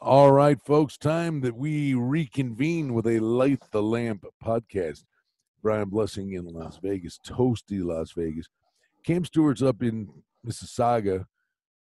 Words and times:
All 0.00 0.30
right, 0.30 0.60
folks, 0.64 0.96
time 0.96 1.40
that 1.40 1.56
we 1.56 1.92
reconvene 1.92 2.94
with 2.94 3.04
a 3.08 3.18
Light 3.18 3.62
the 3.72 3.82
Lamp 3.82 4.24
podcast. 4.42 5.02
Brian 5.60 5.88
Blessing 5.88 6.34
in 6.34 6.44
Las 6.44 6.78
Vegas, 6.80 7.18
toasty 7.26 7.82
Las 7.82 8.12
Vegas. 8.12 8.46
Cam 9.04 9.24
Stewart's 9.24 9.60
up 9.60 9.82
in 9.82 10.08
Mississauga, 10.46 11.24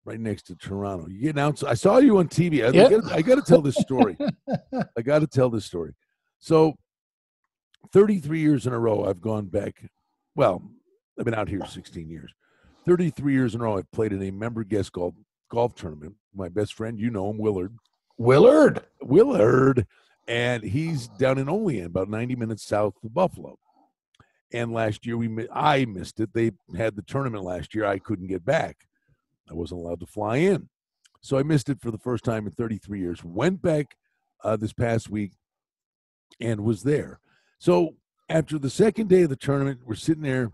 right 0.05 0.19
next 0.19 0.47
to 0.47 0.55
Toronto. 0.55 1.07
You 1.07 1.31
out? 1.37 1.63
I 1.63 1.75
saw 1.75 1.99
you 1.99 2.17
on 2.17 2.29
TV. 2.29 2.65
I, 2.65 2.71
Yep. 2.71 3.01
I 3.11 3.21
got 3.21 3.35
to 3.35 3.43
tell 3.43 3.61
this 3.61 3.75
story. 3.75 4.17
I 4.97 5.01
got 5.03 5.19
to 5.19 5.27
tell 5.27 5.51
this 5.51 5.65
story. 5.65 5.93
So, 6.39 6.73
33 7.93 8.39
years 8.39 8.65
in 8.65 8.73
a 8.73 8.79
row, 8.79 9.05
I've 9.05 9.21
gone 9.21 9.45
back. 9.45 9.83
Well, 10.35 10.63
I've 11.19 11.25
been 11.25 11.35
out 11.35 11.47
here 11.47 11.63
16 11.63 12.09
years. 12.09 12.33
33 12.87 13.33
years 13.33 13.53
in 13.53 13.61
a 13.61 13.65
row, 13.65 13.77
I've 13.77 13.91
played 13.91 14.13
in 14.13 14.23
a 14.23 14.31
member 14.31 14.63
guest 14.63 14.93
golf 14.93 15.13
golf 15.51 15.75
tournament. 15.75 16.15
My 16.33 16.49
best 16.49 16.73
friend, 16.73 16.99
you 16.99 17.11
know 17.11 17.29
him, 17.29 17.37
Willard. 17.37 17.75
Willard. 18.19 18.81
Willard, 19.01 19.87
and 20.27 20.61
he's 20.61 21.07
down 21.07 21.37
in 21.37 21.47
Olean, 21.47 21.85
about 21.85 22.09
90 22.09 22.35
minutes 22.35 22.65
south 22.67 22.95
of 23.01 23.13
Buffalo. 23.13 23.57
And 24.51 24.73
last 24.73 25.05
year 25.05 25.15
we 25.15 25.47
I 25.53 25.85
missed 25.85 26.19
it. 26.19 26.33
They 26.33 26.51
had 26.77 26.95
the 26.97 27.01
tournament 27.01 27.45
last 27.45 27.73
year. 27.73 27.85
I 27.85 27.97
couldn't 27.97 28.27
get 28.27 28.43
back. 28.43 28.77
I 29.49 29.53
wasn't 29.53 29.79
allowed 29.81 30.01
to 30.01 30.05
fly 30.05 30.37
in, 30.37 30.67
so 31.21 31.37
I 31.37 31.43
missed 31.43 31.69
it 31.69 31.81
for 31.81 31.91
the 31.91 31.97
first 31.97 32.25
time 32.25 32.45
in 32.45 32.51
33 32.51 32.99
years. 32.99 33.23
Went 33.23 33.61
back 33.61 33.95
uh, 34.43 34.57
this 34.57 34.73
past 34.73 35.09
week 35.09 35.31
and 36.41 36.61
was 36.61 36.83
there. 36.83 37.19
So 37.57 37.95
after 38.27 38.59
the 38.59 38.69
second 38.69 39.07
day 39.07 39.23
of 39.23 39.29
the 39.29 39.35
tournament, 39.35 39.79
we're 39.85 39.95
sitting 39.95 40.23
there, 40.23 40.51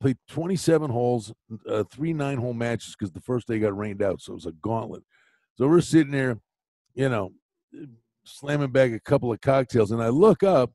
played 0.00 0.18
27 0.28 0.90
holes, 0.90 1.32
uh, 1.68 1.84
three 1.84 2.12
nine 2.12 2.38
hole 2.38 2.54
matches 2.54 2.96
because 2.98 3.12
the 3.12 3.20
first 3.20 3.46
day 3.46 3.60
got 3.60 3.76
rained 3.76 4.02
out, 4.02 4.20
so 4.20 4.32
it 4.32 4.36
was 4.36 4.46
a 4.46 4.52
gauntlet. 4.52 5.04
So 5.56 5.68
we're 5.68 5.80
sitting 5.80 6.12
there, 6.12 6.40
you 6.94 7.08
know, 7.08 7.32
slamming 8.24 8.70
back 8.70 8.92
a 8.92 9.00
couple 9.00 9.32
of 9.32 9.40
cocktails, 9.40 9.90
and 9.90 10.02
I 10.02 10.08
look 10.08 10.42
up, 10.42 10.72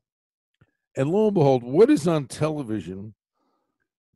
and 0.96 1.10
lo 1.10 1.26
and 1.26 1.34
behold, 1.34 1.62
what 1.62 1.90
is 1.90 2.08
on 2.08 2.26
television 2.26 3.14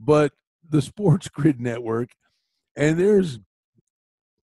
but 0.04 0.32
the 0.68 0.82
Sports 0.82 1.28
Grid 1.32 1.60
Network, 1.60 2.10
and 2.76 2.98
there's 2.98 3.38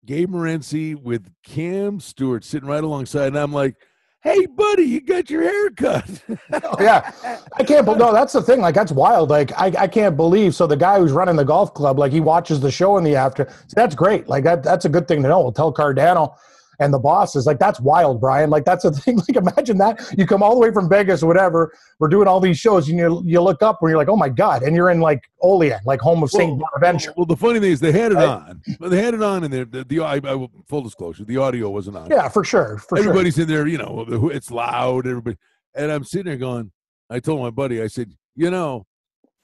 Gabe 0.05 0.31
Morency 0.31 0.95
with 0.95 1.31
Cam 1.43 1.99
Stewart 1.99 2.43
sitting 2.43 2.67
right 2.67 2.83
alongside, 2.83 3.27
and 3.27 3.37
I'm 3.37 3.53
like, 3.53 3.75
"Hey, 4.21 4.45
buddy, 4.45 4.83
you 4.83 5.01
got 5.01 5.29
your 5.29 5.43
hair 5.43 5.69
cut." 5.71 6.23
Yeah. 6.79 7.11
I 7.55 7.63
can't 7.63 7.85
believe, 7.85 7.99
no, 7.99 8.11
that's 8.11 8.33
the 8.33 8.41
thing. 8.41 8.59
Like, 8.59 8.75
that's 8.75 8.91
wild. 8.91 9.29
Like, 9.29 9.51
I, 9.53 9.67
I 9.79 9.87
can't 9.87 10.17
believe. 10.17 10.55
So, 10.55 10.67
the 10.67 10.75
guy 10.75 10.99
who's 10.99 11.11
running 11.11 11.35
the 11.35 11.45
golf 11.45 11.73
club, 11.73 11.99
like, 11.99 12.11
he 12.11 12.19
watches 12.19 12.59
the 12.59 12.71
show 12.71 12.97
in 12.97 13.03
the 13.03 13.15
after. 13.15 13.47
So 13.67 13.73
that's 13.75 13.95
great. 13.95 14.27
Like, 14.27 14.43
that, 14.43 14.63
that's 14.63 14.85
a 14.85 14.89
good 14.89 15.07
thing 15.07 15.21
to 15.23 15.29
know. 15.29 15.39
We'll 15.41 15.51
tell 15.51 15.73
Cardano 15.73 16.35
and 16.79 16.93
the 16.93 16.99
bosses, 16.99 17.45
like, 17.45 17.59
that's 17.59 17.79
wild, 17.79 18.19
Brian. 18.19 18.49
Like, 18.49 18.65
that's 18.65 18.85
a 18.85 18.91
thing. 18.93 19.17
Like, 19.17 19.35
imagine 19.35 19.77
that. 19.77 19.99
You 20.17 20.25
come 20.25 20.41
all 20.43 20.53
the 20.53 20.59
way 20.59 20.71
from 20.71 20.89
Vegas 20.89 21.23
or 21.23 21.27
whatever. 21.27 21.73
We're 21.99 22.07
doing 22.09 22.27
all 22.27 22.39
these 22.39 22.57
shows, 22.57 22.89
and 22.89 22.97
you, 22.97 23.21
you 23.25 23.41
look 23.41 23.61
up 23.61 23.79
and 23.81 23.89
you're 23.89 23.97
like, 23.97 24.09
oh 24.09 24.15
my 24.15 24.29
God. 24.29 24.63
And 24.63 24.75
you're 24.75 24.89
in, 24.89 24.99
like, 24.99 25.21
Olean, 25.41 25.79
like, 25.85 25.99
home 25.99 26.23
of 26.23 26.31
St. 26.31 26.59
Bonaventure. 26.59 27.13
Well, 27.17 27.25
the 27.25 27.37
funny 27.37 27.59
thing 27.59 27.71
is, 27.71 27.79
they 27.79 27.91
had 27.91 28.11
it 28.11 28.15
Right. 28.15 28.27
on. 28.27 28.61
They 28.79 29.01
had 29.01 29.13
it 29.13 29.21
on, 29.23 29.43
and 29.43 29.53
the, 29.53 29.65
the, 29.65 29.83
the 29.83 29.99
I, 30.01 30.15
I, 30.15 30.47
full 30.67 30.81
disclosure, 30.81 31.23
the 31.25 31.37
audio 31.37 31.69
wasn't 31.69 31.97
on. 31.97 32.09
Yeah, 32.09 32.27
for 32.29 32.43
sure. 32.43 32.77
For 32.77 32.97
sure. 32.97 33.05
Everybody's 33.09 33.37
in 33.39 33.47
there, 33.47 33.67
you 33.67 33.77
know, 33.77 34.05
it's 34.31 34.51
loud. 34.51 35.07
Everybody, 35.07 35.37
and 35.75 35.91
I'm 35.91 36.03
sitting 36.03 36.25
there 36.25 36.37
going. 36.37 36.71
I 37.09 37.19
told 37.19 37.41
my 37.41 37.49
buddy, 37.49 37.81
I 37.81 37.87
said, 37.87 38.11
you 38.35 38.49
know, 38.49 38.85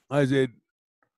I 0.09 0.25
said, 0.25 0.51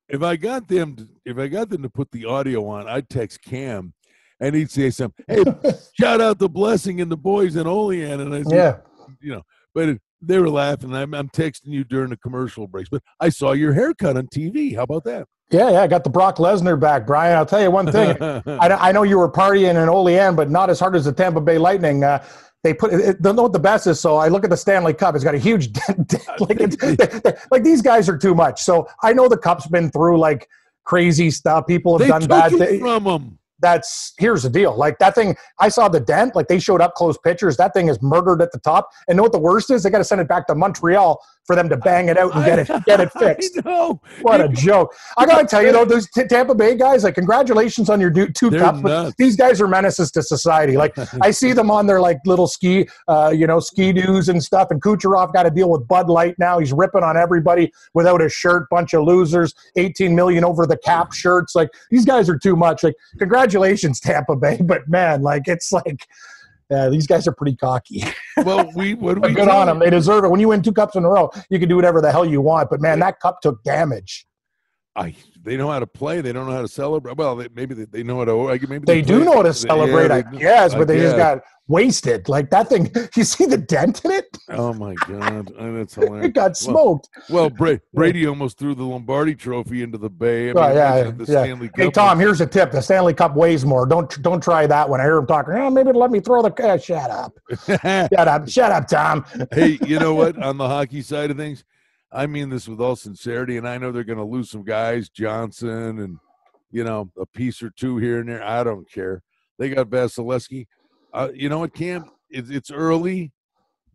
if 0.09 0.21
I 0.21 0.35
got 0.35 0.67
them, 0.67 0.95
to, 0.97 1.07
if 1.25 1.37
I 1.37 1.47
got 1.47 1.69
them 1.69 1.81
to 1.83 1.89
put 1.89 2.11
the 2.11 2.25
audio 2.25 2.67
on, 2.67 2.87
I'd 2.87 3.09
text 3.09 3.41
Cam, 3.41 3.93
and 4.41 4.55
he'd 4.55 4.69
say 4.69 4.89
something. 4.89 5.23
Hey, 5.27 5.43
shout 5.97 6.19
out 6.19 6.39
the 6.39 6.49
blessing 6.49 6.99
and 6.99 7.09
the 7.09 7.17
boys 7.17 7.55
in 7.55 7.67
Olean, 7.67 8.19
and 8.19 8.35
I 8.35 8.41
said, 8.43 8.51
Yeah. 8.51 8.77
you 9.21 9.31
know, 9.35 9.43
but 9.73 9.87
it, 9.89 10.01
they 10.21 10.39
were 10.39 10.49
laughing. 10.49 10.93
I'm, 10.93 11.13
I'm 11.13 11.29
texting 11.29 11.67
you 11.67 11.83
during 11.83 12.09
the 12.09 12.17
commercial 12.17 12.67
breaks, 12.67 12.89
but 12.89 13.01
I 13.19 13.29
saw 13.29 13.53
your 13.53 13.73
haircut 13.73 14.17
on 14.17 14.27
TV. 14.27 14.75
How 14.75 14.83
about 14.83 15.05
that? 15.05 15.27
Yeah, 15.51 15.69
yeah. 15.71 15.81
I 15.81 15.87
got 15.87 16.03
the 16.03 16.09
Brock 16.09 16.37
Lesnar 16.37 16.79
back, 16.79 17.05
Brian. 17.05 17.37
I'll 17.37 17.45
tell 17.45 17.61
you 17.61 17.71
one 17.71 17.91
thing. 17.91 18.15
I, 18.21 18.41
I 18.89 18.91
know 18.91 19.03
you 19.03 19.17
were 19.17 19.31
partying 19.31 19.81
in 19.81 19.89
Olean, 19.89 20.35
but 20.35 20.49
not 20.49 20.69
as 20.69 20.79
hard 20.79 20.95
as 20.95 21.05
the 21.05 21.11
Tampa 21.11 21.41
Bay 21.41 21.57
Lightning. 21.57 22.03
Uh, 22.03 22.23
they 22.63 22.73
put 22.73 22.93
it, 22.93 23.21
don't 23.21 23.35
know 23.35 23.41
what 23.43 23.53
the 23.53 23.59
best 23.59 23.87
is. 23.87 23.99
So 23.99 24.17
I 24.17 24.27
look 24.27 24.43
at 24.43 24.49
the 24.49 24.57
Stanley 24.57 24.93
Cup; 24.93 25.15
it's 25.15 25.23
got 25.23 25.35
a 25.35 25.39
huge 25.39 25.73
dent. 25.73 26.13
like, 26.39 26.57
it's, 26.59 27.51
like 27.51 27.63
these 27.63 27.81
guys 27.81 28.07
are 28.07 28.17
too 28.17 28.35
much. 28.35 28.61
So 28.61 28.87
I 29.03 29.13
know 29.13 29.27
the 29.27 29.37
cup's 29.37 29.67
been 29.67 29.89
through 29.91 30.19
like 30.19 30.47
crazy 30.85 31.31
stuff. 31.31 31.65
People 31.67 31.97
have 31.97 32.07
they 32.07 32.07
done 32.07 32.27
bad 32.27 32.51
things. 32.51 32.79
from 32.79 33.03
them. 33.03 33.39
That's 33.61 34.13
here's 34.17 34.43
the 34.43 34.49
deal. 34.49 34.75
Like 34.75 34.99
that 34.99 35.15
thing, 35.15 35.35
I 35.59 35.69
saw 35.69 35.87
the 35.87 35.99
dent. 35.99 36.35
Like 36.35 36.47
they 36.47 36.59
showed 36.59 36.81
up 36.81 36.95
close 36.95 37.17
pictures. 37.17 37.57
That 37.57 37.73
thing 37.73 37.87
is 37.87 38.01
murdered 38.01 38.41
at 38.41 38.51
the 38.51 38.59
top. 38.59 38.89
And 39.07 39.17
know 39.17 39.23
what 39.23 39.31
the 39.31 39.39
worst 39.39 39.69
is? 39.71 39.83
They 39.83 39.89
got 39.89 39.99
to 39.99 40.03
send 40.03 40.21
it 40.21 40.27
back 40.27 40.47
to 40.47 40.55
Montreal 40.55 41.21
for 41.45 41.55
them 41.55 41.69
to 41.69 41.77
bang 41.77 42.09
it 42.09 42.17
out 42.17 42.35
and 42.35 42.45
get 42.45 42.59
it 42.59 42.83
get 42.85 42.99
it 42.99 43.11
fixed. 43.11 43.59
What 44.21 44.41
a 44.41 44.47
joke! 44.49 44.93
I 45.17 45.25
gotta 45.25 45.45
tell 45.45 45.63
you 45.63 45.71
though, 45.71 45.85
those 45.85 46.09
T- 46.09 46.25
Tampa 46.25 46.55
Bay 46.55 46.75
guys, 46.75 47.03
like, 47.03 47.15
congratulations 47.15 47.89
on 47.89 47.99
your 47.99 48.11
two 48.11 48.49
They're 48.49 48.59
cups. 48.59 48.81
But 48.81 49.13
these 49.17 49.35
guys 49.35 49.59
are 49.61 49.67
menaces 49.67 50.11
to 50.11 50.23
society. 50.23 50.77
Like, 50.77 50.95
I 51.21 51.31
see 51.31 51.53
them 51.53 51.71
on 51.71 51.87
their 51.87 51.99
like 51.99 52.17
little 52.25 52.47
ski, 52.47 52.87
uh, 53.07 53.33
you 53.35 53.47
know, 53.47 53.59
ski 53.59 53.91
doos 53.91 54.29
and 54.29 54.41
stuff. 54.43 54.69
And 54.71 54.81
Kucherov 54.81 55.33
got 55.33 55.43
to 55.43 55.49
deal 55.51 55.69
with 55.69 55.87
Bud 55.87 56.09
Light 56.09 56.35
now. 56.39 56.59
He's 56.59 56.73
ripping 56.73 57.03
on 57.03 57.17
everybody 57.17 57.71
without 57.93 58.21
a 58.21 58.29
shirt. 58.29 58.67
Bunch 58.69 58.93
of 58.93 59.03
losers. 59.03 59.53
Eighteen 59.75 60.15
million 60.15 60.43
over 60.43 60.65
the 60.65 60.77
cap 60.77 61.13
shirts. 61.13 61.55
Like, 61.55 61.69
these 61.89 62.05
guys 62.05 62.29
are 62.29 62.37
too 62.37 62.55
much. 62.55 62.83
Like, 62.83 62.95
congratulations, 63.17 63.99
Tampa 63.99 64.35
Bay. 64.35 64.59
But 64.61 64.87
man, 64.87 65.21
like, 65.21 65.47
it's 65.47 65.71
like. 65.71 66.07
Yeah, 66.71 66.87
these 66.87 67.05
guys 67.05 67.27
are 67.27 67.33
pretty 67.33 67.55
cocky. 67.55 68.03
Well, 68.45 68.71
we 68.75 68.93
what 68.93 69.21
we 69.21 69.33
good 69.33 69.49
on 69.49 69.67
them. 69.67 69.79
They 69.79 69.89
deserve 69.89 70.23
it. 70.23 70.29
When 70.29 70.39
you 70.39 70.47
win 70.47 70.63
two 70.63 70.71
cups 70.71 70.95
in 70.95 71.03
a 71.03 71.09
row, 71.09 71.29
you 71.49 71.59
can 71.59 71.67
do 71.67 71.75
whatever 71.75 72.01
the 72.01 72.11
hell 72.11 72.25
you 72.25 72.41
want. 72.41 72.69
But 72.69 72.79
man, 72.79 72.97
that 72.99 73.19
cup 73.19 73.41
took 73.41 73.61
damage. 73.63 74.25
I, 74.93 75.15
they 75.41 75.55
know 75.55 75.69
how 75.69 75.79
to 75.79 75.87
play. 75.87 76.19
They 76.19 76.33
don't 76.33 76.45
know 76.47 76.51
how 76.51 76.61
to 76.61 76.67
celebrate. 76.67 77.15
Well, 77.15 77.37
they, 77.37 77.47
maybe 77.55 77.73
they, 77.73 77.85
they 77.85 78.03
know 78.03 78.17
how 78.19 78.25
to. 78.25 78.49
I- 78.51 78.59
Maybe 78.67 78.85
They 78.85 79.01
do 79.01 79.17
play- 79.17 79.25
know 79.25 79.31
how 79.37 79.41
to 79.43 79.47
yeah, 79.47 79.53
celebrate, 79.53 80.11
I 80.11 80.21
they 80.21 80.31
do. 80.31 80.37
guess, 80.39 80.75
but 80.75 80.87
they 80.89 80.97
just 80.99 81.15
guess. 81.15 81.35
got 81.35 81.43
wasted. 81.69 82.27
Like 82.27 82.49
that 82.49 82.67
thing, 82.67 82.91
you 83.15 83.23
see 83.23 83.45
the 83.45 83.57
dent 83.57 84.03
in 84.03 84.11
it? 84.11 84.37
Oh 84.49 84.73
my 84.73 84.93
god, 85.07 85.53
Oh, 85.57 85.73
that's 85.77 85.97
It 85.97 86.33
got 86.33 86.57
smoked. 86.57 87.07
Well, 87.29 87.49
Bra- 87.49 87.77
Brady 87.93 88.27
almost 88.27 88.57
threw 88.57 88.75
the 88.75 88.83
Lombardi 88.83 89.33
Trophy 89.33 89.81
into 89.81 89.97
the 89.97 90.09
bay. 90.09 90.49
I 90.49 90.53
mean, 90.53 90.57
Oh, 90.63 90.73
yeah, 90.73 91.03
the 91.03 91.19
yeah. 91.19 91.43
Stanley 91.43 91.69
Cup 91.69 91.77
Hey 91.77 91.89
Tom, 91.91 92.19
here's 92.19 92.41
a 92.41 92.45
tip: 92.45 92.71
the 92.71 92.81
Stanley 92.81 93.13
Cup 93.13 93.33
weighs 93.33 93.63
more. 93.65 93.85
Don't 93.85 94.21
don't 94.21 94.43
try 94.43 94.67
that 94.67 94.89
one. 94.89 94.99
I 94.99 95.03
hear 95.03 95.15
him 95.17 95.25
talking. 95.27 95.53
Oh, 95.53 95.69
maybe 95.69 95.93
let 95.93 96.11
me 96.11 96.19
throw 96.19 96.41
the. 96.41 96.51
eh, 96.61 96.77
shut 96.77 97.09
up! 97.09 97.31
Shut 98.11 98.27
up! 98.27 98.49
Shut 98.49 98.71
up, 98.73 98.87
Tom. 98.89 99.25
hey, 99.53 99.79
you 99.85 99.99
know 99.99 100.13
what? 100.15 100.37
On 100.43 100.57
the 100.57 100.67
hockey 100.67 101.01
side 101.01 101.31
of 101.31 101.37
things, 101.37 101.63
I 102.11 102.27
mean 102.27 102.49
this 102.49 102.67
with 102.67 102.81
all 102.81 102.95
sincerity, 102.95 103.57
and 103.57 103.67
I 103.67 103.77
know 103.77 103.91
they're 103.91 104.03
going 104.03 104.17
to 104.17 104.25
lose 104.25 104.49
some 104.49 104.63
guys, 104.63 105.09
Johnson, 105.09 105.99
and 105.99 106.17
you 106.71 106.83
know 106.83 107.09
a 107.19 107.25
piece 107.25 107.61
or 107.63 107.69
two 107.71 107.97
here 107.97 108.19
and 108.19 108.29
there. 108.29 108.43
I 108.43 108.63
don't 108.63 108.89
care. 108.91 109.21
They 109.57 109.69
got 109.69 109.89
Vasilevskiy. 109.89 110.65
Uh, 111.13 111.29
you 111.33 111.49
know 111.49 111.59
what, 111.59 111.73
Cam? 111.73 112.05
It's, 112.29 112.49
it's 112.49 112.71
early, 112.71 113.31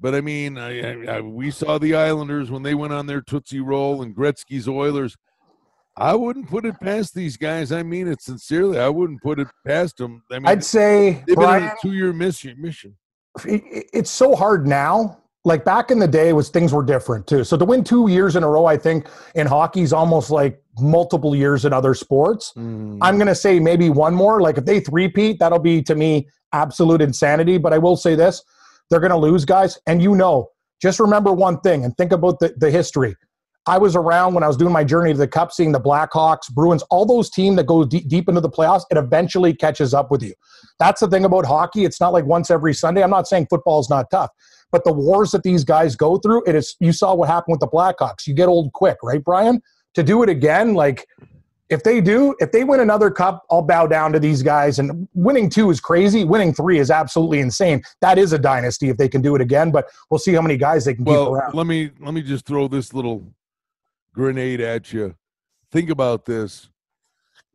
but 0.00 0.15
I 0.15 0.21
mean, 0.21 0.59
I, 0.59 0.81
I, 0.81 1.16
I, 1.16 1.21
we 1.21 1.50
saw 1.50 1.78
the 1.78 1.94
Islanders 1.94 2.50
when 2.50 2.62
they 2.62 2.75
went 2.75 2.93
on 2.93 3.06
their 3.06 3.21
tootsie 3.22 3.60
roll, 3.60 4.03
and 4.03 4.15
Gretzky's 4.15 4.69
Oilers. 4.69 5.16
I 5.98 6.15
wouldn't 6.15 6.48
put 6.50 6.66
it 6.66 6.78
past 6.81 7.15
these 7.15 7.38
guys. 7.38 7.72
I 7.72 7.83
mean 7.83 8.06
it 8.06 8.21
sincerely. 8.21 8.78
I 8.78 8.91
wouldn't 8.91 9.22
put 9.22 9.41
it 9.41 9.48
past 9.66 9.97
them. 9.97 10.22
I 10.31 10.38
mean, 10.38 10.47
I'd 10.47 10.62
say 10.62 11.25
they've 11.27 11.37
been 11.37 11.44
on 11.44 11.62
a 11.62 11.75
two-year 11.81 12.12
mission. 12.12 12.60
Mission. 12.60 12.97
it- 13.47 13.62
it- 13.65 13.87
it's 13.94 14.10
so 14.10 14.34
hard 14.37 14.66
now. 14.66 15.22
Like 15.47 15.65
back 15.65 15.93
in 15.93 16.01
the 16.01 16.09
day, 16.09 16.33
was 16.33 16.49
things 16.49 16.73
were 16.73 16.83
different 16.83 17.29
too. 17.29 17.45
So 17.45 17.57
to 17.57 17.65
win 17.65 17.84
two 17.84 18.11
years 18.11 18.34
in 18.34 18.43
a 18.43 18.49
row, 18.49 18.67
I 18.67 18.77
think 18.77 19.09
in 19.37 19.47
hockey 19.47 19.83
is 19.83 19.93
almost 19.93 20.29
like 20.29 20.61
multiple 20.81 21.37
years 21.37 21.65
in 21.65 21.73
other 21.73 21.95
sports. 21.95 22.53
Mm. 22.57 22.99
I'm 23.01 23.17
going 23.17 23.29
to 23.29 23.34
say 23.34 23.61
maybe 23.61 23.89
one 23.89 24.12
more. 24.12 24.41
Like 24.41 24.59
if 24.59 24.65
they 24.65 24.81
three-peat, 24.81 25.39
that'll 25.39 25.61
be 25.61 25.83
to 25.84 25.95
me 25.95 26.28
absolute 26.53 27.01
insanity. 27.01 27.59
But 27.59 27.72
I 27.72 27.78
will 27.78 27.97
say 27.97 28.16
this: 28.16 28.43
they're 28.91 28.98
going 28.98 29.13
to 29.13 29.16
lose, 29.16 29.45
guys. 29.45 29.78
And 29.87 30.03
you 30.03 30.16
know, 30.16 30.51
just 30.83 30.98
remember 30.98 31.33
one 31.33 31.60
thing 31.60 31.84
and 31.84 31.97
think 31.97 32.10
about 32.10 32.41
the, 32.41 32.53
the 32.57 32.71
history. 32.71 33.15
I 33.69 33.78
was 33.78 33.97
around 33.97 34.34
when 34.34 34.45
I 34.45 34.47
was 34.47 34.57
doing 34.57 34.72
my 34.72 34.84
journey 34.84 35.13
to 35.13 35.19
the 35.19 35.27
Cup, 35.27 35.51
seeing 35.53 35.72
the 35.72 35.81
Blackhawks, 35.81 36.53
Bruins, 36.53 36.83
all 36.91 37.04
those 37.04 37.28
teams 37.28 37.57
that 37.57 37.66
go 37.66 37.84
deep, 37.84 38.09
deep 38.09 38.28
into 38.28 38.41
the 38.41 38.49
playoffs. 38.49 38.83
It 38.91 38.97
eventually 38.97 39.54
catches 39.54 39.92
up 39.92 40.10
with 40.10 40.22
you. 40.22 40.34
That's 40.78 41.01
the 41.01 41.09
thing 41.09 41.25
about 41.25 41.47
hockey. 41.47 41.84
It's 41.84 42.01
not 42.01 42.13
like 42.13 42.25
once 42.27 42.51
every 42.51 42.75
Sunday. 42.75 43.03
I'm 43.03 43.10
not 43.10 43.27
saying 43.27 43.49
football 43.51 43.81
is 43.81 43.91
not 43.91 44.09
tough, 44.10 44.31
but 44.72 44.84
the 44.84 44.92
wars 44.92 45.30
that 45.33 45.42
these 45.42 45.65
guys 45.65 45.97
go 45.97 46.18
through, 46.18 46.42
it 46.47 46.54
is. 46.54 46.77
You 46.80 46.92
saw 46.92 47.15
what 47.15 47.28
happened 47.28 47.54
with 47.54 47.60
the 47.60 47.68
Blackhawks. 47.68 48.27
You 48.27 48.34
get 48.34 48.48
old 48.48 48.72
quick, 48.72 48.97
right, 49.03 49.22
Brian? 49.22 49.60
To 49.95 50.03
do 50.03 50.22
it 50.22 50.28
again, 50.28 50.74
like 50.74 51.07
if 51.68 51.83
they 51.83 52.01
do, 52.01 52.34
if 52.39 52.53
they 52.53 52.65
win 52.65 52.80
another 52.80 53.10
cup, 53.10 53.45
I'll 53.51 53.63
bow 53.63 53.86
down 53.86 54.13
to 54.13 54.21
these 54.21 54.42
guys. 54.42 54.78
And 54.78 55.09
winning 55.15 55.48
two 55.48 55.71
is 55.71 55.80
crazy. 55.80 56.22
Winning 56.24 56.53
three 56.54 56.78
is 56.78 56.91
absolutely 56.91 57.41
insane. 57.41 57.83
That 58.03 58.18
is 58.18 58.33
a 58.33 58.39
dynasty 58.39 58.89
if 58.89 58.98
they 58.98 59.09
can 59.09 59.22
do 59.22 59.34
it 59.34 59.41
again. 59.41 59.71
But 59.71 59.89
we'll 60.10 60.18
see 60.18 60.33
how 60.33 60.42
many 60.42 60.57
guys 60.57 60.84
they 60.84 60.95
can 60.95 61.04
keep 61.04 61.13
Well, 61.13 61.34
around. 61.34 61.54
let 61.54 61.66
me 61.66 61.91
let 62.01 62.15
me 62.15 62.22
just 62.22 62.47
throw 62.47 62.68
this 62.68 62.92
little 62.95 63.24
grenade 64.13 64.60
at 64.60 64.92
you. 64.92 65.15
Think 65.72 65.91
about 65.91 66.24
this. 66.24 66.68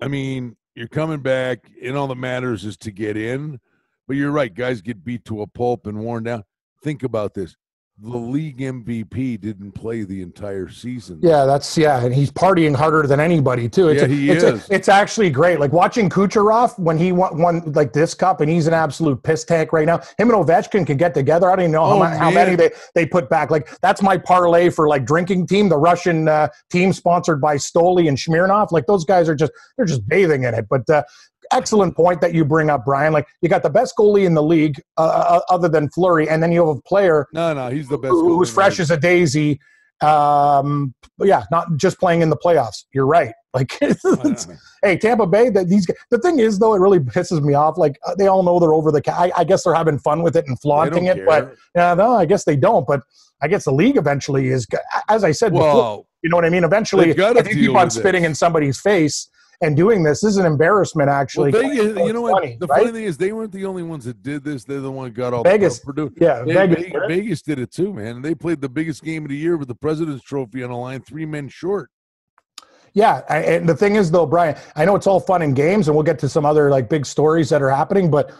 I 0.01 0.07
mean, 0.07 0.55
you're 0.75 0.87
coming 0.87 1.19
back, 1.21 1.69
and 1.83 1.95
all 1.95 2.07
that 2.07 2.15
matters 2.15 2.65
is 2.65 2.75
to 2.77 2.91
get 2.91 3.15
in. 3.17 3.59
But 4.07 4.15
you're 4.17 4.31
right. 4.31 4.53
Guys 4.53 4.81
get 4.81 5.03
beat 5.03 5.23
to 5.25 5.41
a 5.43 5.47
pulp 5.47 5.85
and 5.87 5.99
worn 5.99 6.23
down. 6.23 6.43
Think 6.81 7.03
about 7.03 7.33
this. 7.33 7.55
The 8.03 8.17
league 8.17 8.57
MVP 8.57 9.39
didn't 9.39 9.73
play 9.73 10.03
the 10.03 10.23
entire 10.23 10.69
season. 10.69 11.19
Yeah, 11.21 11.45
that's 11.45 11.77
yeah, 11.77 12.03
and 12.03 12.15
he's 12.15 12.31
partying 12.31 12.75
harder 12.75 13.05
than 13.05 13.19
anybody 13.19 13.69
too. 13.69 13.89
It's 13.89 13.99
Yeah, 14.01 14.05
a- 14.07 14.09
he 14.09 14.29
it's 14.31 14.43
a- 14.43 14.53
is. 14.55 14.67
it's 14.71 14.89
actually 14.89 15.29
great. 15.29 15.59
Like 15.59 15.71
watching 15.71 16.09
Kucherov 16.09 16.79
when 16.79 16.97
he 16.97 17.11
won, 17.11 17.37
won 17.39 17.71
like 17.73 17.93
this 17.93 18.15
cup, 18.15 18.41
and 18.41 18.49
he's 18.49 18.65
an 18.65 18.73
absolute 18.73 19.21
piss 19.21 19.43
tank 19.43 19.71
right 19.71 19.85
now. 19.85 19.99
Him 20.17 20.31
and 20.31 20.31
Ovechkin 20.31 20.87
can 20.87 20.97
get 20.97 21.13
together. 21.13 21.51
I 21.51 21.55
don't 21.55 21.65
even 21.65 21.71
know 21.73 21.85
how, 21.85 21.93
Oh, 21.97 21.99
ma- 21.99 22.17
how 22.17 22.31
many 22.31 22.55
they, 22.55 22.71
they 22.95 23.05
put 23.05 23.29
back. 23.29 23.51
Like 23.51 23.69
that's 23.81 24.01
my 24.01 24.17
parlay 24.17 24.71
for 24.71 24.87
like 24.87 25.05
drinking 25.05 25.45
team, 25.45 25.69
the 25.69 25.77
Russian 25.77 26.27
uh, 26.27 26.47
team 26.71 26.93
sponsored 26.93 27.39
by 27.39 27.57
Stoli 27.57 28.07
and 28.07 28.17
Smirnoff. 28.17 28.71
Like 28.71 28.87
those 28.87 29.05
guys 29.05 29.29
are 29.29 29.35
just 29.35 29.51
they're 29.77 29.85
just 29.85 30.07
bathing 30.07 30.43
in 30.43 30.55
it. 30.55 30.65
But 30.67 30.89
uh, 30.89 31.03
excellent 31.51 31.95
point 31.95 32.21
that 32.21 32.33
you 32.33 32.43
bring 32.45 32.69
up, 32.69 32.85
Brian. 32.85 33.13
Like 33.13 33.27
you 33.41 33.49
got 33.49 33.63
the 33.63 33.69
best 33.69 33.93
goalie 33.97 34.25
in 34.25 34.33
the 34.33 34.43
league, 34.43 34.81
uh, 34.97 35.01
uh, 35.01 35.39
other 35.49 35.67
than 35.69 35.89
Fleury, 35.89 36.27
and 36.29 36.41
then 36.41 36.51
you 36.51 36.65
have 36.67 36.77
a 36.77 36.81
player 36.81 37.27
No, 37.33 37.53
no, 37.53 37.69
he's 37.69 37.87
the 37.87 37.97
best. 37.97 38.11
who- 38.11 38.37
who's 38.37 38.49
goalie 38.49 38.49
in 38.49 38.49
the 38.49 38.53
fresh 38.53 38.79
as 38.79 38.91
a 38.91 38.97
daisy. 38.97 39.59
Um, 40.01 40.93
yeah, 41.19 41.43
not 41.51 41.75
just 41.77 41.99
playing 41.99 42.21
in 42.21 42.29
the 42.29 42.37
playoffs. 42.37 42.85
You're 42.93 43.05
right. 43.05 43.33
Like, 43.53 43.69
hey, 44.81 44.97
Tampa 44.97 45.27
Bay. 45.27 45.49
That 45.49 45.67
these 45.67 45.85
g- 45.85 45.93
the 46.09 46.17
thing 46.19 46.39
is 46.39 46.57
though, 46.57 46.73
it 46.73 46.79
really 46.79 46.99
pisses 46.99 47.41
me 47.43 47.53
off. 47.53 47.77
Like 47.77 47.99
uh, 48.07 48.15
they 48.15 48.27
all 48.27 48.43
know 48.43 48.59
they're 48.61 48.73
over 48.73 48.93
the. 48.93 49.01
Ca- 49.01 49.11
I, 49.11 49.31
I 49.39 49.43
guess 49.43 49.63
they're 49.65 49.73
having 49.73 49.99
fun 49.99 50.21
with 50.23 50.37
it 50.37 50.47
and 50.47 50.57
flaunting 50.61 51.07
it, 51.07 51.17
but 51.25 51.55
yeah, 51.75 51.93
no, 51.93 52.15
I 52.15 52.23
guess 52.25 52.45
they 52.45 52.55
don't. 52.55 52.87
But 52.87 53.01
I 53.41 53.49
guess 53.49 53.65
the 53.65 53.73
league 53.73 53.97
eventually 53.97 54.47
is. 54.47 54.65
As 55.09 55.25
I 55.25 55.33
said 55.33 55.51
before, 55.51 55.73
you 56.21 56.29
know 56.29 56.37
what 56.37 56.45
I 56.45 56.49
mean. 56.49 56.63
Eventually, 56.63 57.09
if 57.09 57.17
you 57.49 57.53
keep 57.67 57.75
on 57.75 57.89
spitting 57.89 58.21
this. 58.21 58.29
in 58.29 58.35
somebody's 58.35 58.79
face 58.79 59.27
and 59.61 59.75
doing 59.75 60.03
this, 60.03 60.21
this 60.21 60.31
is 60.31 60.37
an 60.37 60.45
embarrassment. 60.45 61.07
well, 61.07 61.15
Actually, 61.19 61.51
Vegas, 61.51 61.97
you 61.97 62.13
know 62.13 62.21
what? 62.21 62.41
funny, 62.41 62.57
the 62.59 62.67
right? 62.67 62.79
funny 62.81 62.91
thing 62.91 63.03
is, 63.03 63.17
they 63.17 63.31
weren't 63.31 63.51
the 63.51 63.65
only 63.65 63.83
ones 63.83 64.05
that 64.05 64.21
did 64.23 64.43
this. 64.43 64.63
They're 64.63 64.79
the 64.81 64.91
one 64.91 65.07
who 65.07 65.11
got 65.13 65.33
all 65.33 65.43
Vegas, 65.43 65.79
the 65.79 65.85
Purdue. 65.85 66.11
yeah, 66.19 66.43
They- 66.43 66.53
Vegas. 66.53 66.83
Vegas, 66.83 67.01
Vegas 67.07 67.41
did 67.41 67.59
it 67.59 67.71
too, 67.71 67.93
man. 67.93 68.21
They 68.21 68.33
played 68.35 68.61
the 68.61 68.69
biggest 68.69 69.03
game 69.03 69.23
of 69.23 69.29
the 69.29 69.37
year 69.37 69.57
with 69.57 69.67
the 69.67 69.75
President's 69.75 70.23
Trophy 70.23 70.63
on 70.63 70.69
the 70.71 70.75
line, 70.77 71.01
three 71.01 71.25
men 71.25 71.47
short. 71.49 71.89
Yeah, 72.93 73.21
I- 73.29 73.37
and 73.39 73.69
the 73.69 73.75
thing 73.75 73.95
is, 73.95 74.11
though, 74.11 74.25
Brian, 74.25 74.55
I 74.75 74.83
know 74.85 74.95
it's 74.95 75.07
all 75.07 75.19
fun 75.19 75.41
and 75.43 75.55
games, 75.55 75.87
and 75.87 75.95
we'll 75.95 76.03
get 76.03 76.19
to 76.19 76.29
some 76.29 76.45
other 76.45 76.69
like 76.69 76.89
big 76.89 77.05
stories 77.05 77.49
that 77.49 77.61
are 77.61 77.69
happening. 77.69 78.11
But 78.11 78.31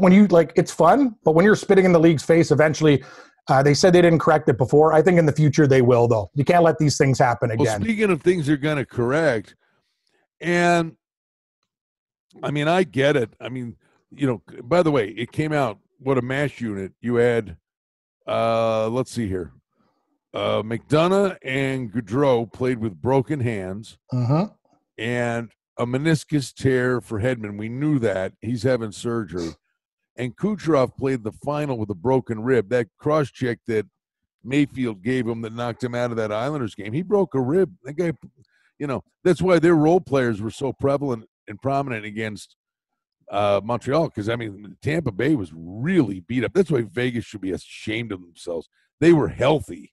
when 0.00 0.12
you 0.12 0.26
like, 0.26 0.52
it's 0.56 0.72
fun. 0.72 1.14
But 1.24 1.34
when 1.34 1.44
you're 1.44 1.56
spitting 1.56 1.84
in 1.84 1.92
the 1.92 2.00
league's 2.00 2.22
face, 2.22 2.50
eventually, 2.50 3.02
uh, 3.48 3.62
they 3.62 3.72
said 3.74 3.92
they 3.92 4.02
didn't 4.02 4.18
correct 4.18 4.48
it 4.48 4.58
before. 4.58 4.92
I 4.92 5.00
think 5.00 5.18
in 5.18 5.24
the 5.24 5.32
future 5.32 5.66
they 5.66 5.80
will, 5.80 6.08
though. 6.08 6.28
You 6.34 6.44
can't 6.44 6.64
let 6.64 6.76
these 6.78 6.98
things 6.98 7.18
happen 7.18 7.48
Well, 7.56 7.62
again. 7.62 7.80
speaking 7.80 8.10
of 8.10 8.20
things 8.20 8.46
they're 8.46 8.56
going 8.56 8.76
to 8.78 8.84
correct, 8.84 9.54
and 10.40 10.96
I 12.42 12.50
mean, 12.50 12.68
I 12.68 12.82
get 12.84 13.16
it. 13.16 13.34
I 13.40 13.48
mean, 13.48 13.76
you 14.10 14.26
know, 14.26 14.42
by 14.62 14.82
the 14.82 14.90
way, 14.90 15.08
it 15.08 15.32
came 15.32 15.52
out 15.52 15.78
what 15.98 16.18
a 16.18 16.22
mash 16.22 16.60
unit. 16.60 16.92
You 17.00 17.16
had, 17.16 17.56
uh, 18.26 18.88
let's 18.88 19.10
see 19.10 19.28
here, 19.28 19.52
uh, 20.34 20.62
McDonagh 20.62 21.36
and 21.42 21.92
Goudreau 21.92 22.52
played 22.52 22.78
with 22.78 23.00
broken 23.00 23.40
hands 23.40 23.98
hmm 24.10 24.44
and 24.98 25.50
a 25.78 25.84
meniscus 25.84 26.54
tear 26.54 27.02
for 27.02 27.20
Hedman. 27.20 27.58
We 27.58 27.68
knew 27.68 27.98
that 27.98 28.32
he's 28.40 28.62
having 28.62 28.92
surgery, 28.92 29.50
and 30.16 30.34
Kucherov 30.34 30.96
played 30.96 31.22
the 31.22 31.32
final 31.32 31.76
with 31.76 31.90
a 31.90 31.94
broken 31.94 32.40
rib. 32.40 32.70
That 32.70 32.88
cross 32.98 33.30
check 33.30 33.58
that 33.66 33.86
Mayfield 34.42 35.02
gave 35.02 35.26
him 35.26 35.42
that 35.42 35.52
knocked 35.52 35.84
him 35.84 35.94
out 35.94 36.10
of 36.10 36.16
that 36.16 36.32
Islanders 36.32 36.74
game. 36.74 36.92
He 36.92 37.02
broke 37.02 37.34
a 37.34 37.40
rib. 37.40 37.74
That 37.84 37.94
guy, 37.94 38.12
you 38.78 38.86
know, 38.86 39.02
that's 39.24 39.42
why 39.42 39.58
their 39.58 39.74
role 39.74 40.00
players 40.00 40.40
were 40.40 40.50
so 40.50 40.72
prevalent 40.72 41.26
and 41.48 41.60
prominent 41.60 42.04
against 42.04 42.56
uh, 43.30 43.60
Montreal. 43.64 44.08
Because 44.08 44.28
I 44.28 44.36
mean, 44.36 44.76
Tampa 44.82 45.12
Bay 45.12 45.34
was 45.34 45.52
really 45.54 46.20
beat 46.20 46.44
up. 46.44 46.52
That's 46.54 46.70
why 46.70 46.82
Vegas 46.82 47.24
should 47.24 47.40
be 47.40 47.52
ashamed 47.52 48.12
of 48.12 48.20
themselves. 48.20 48.68
They 49.00 49.12
were 49.12 49.28
healthy. 49.28 49.92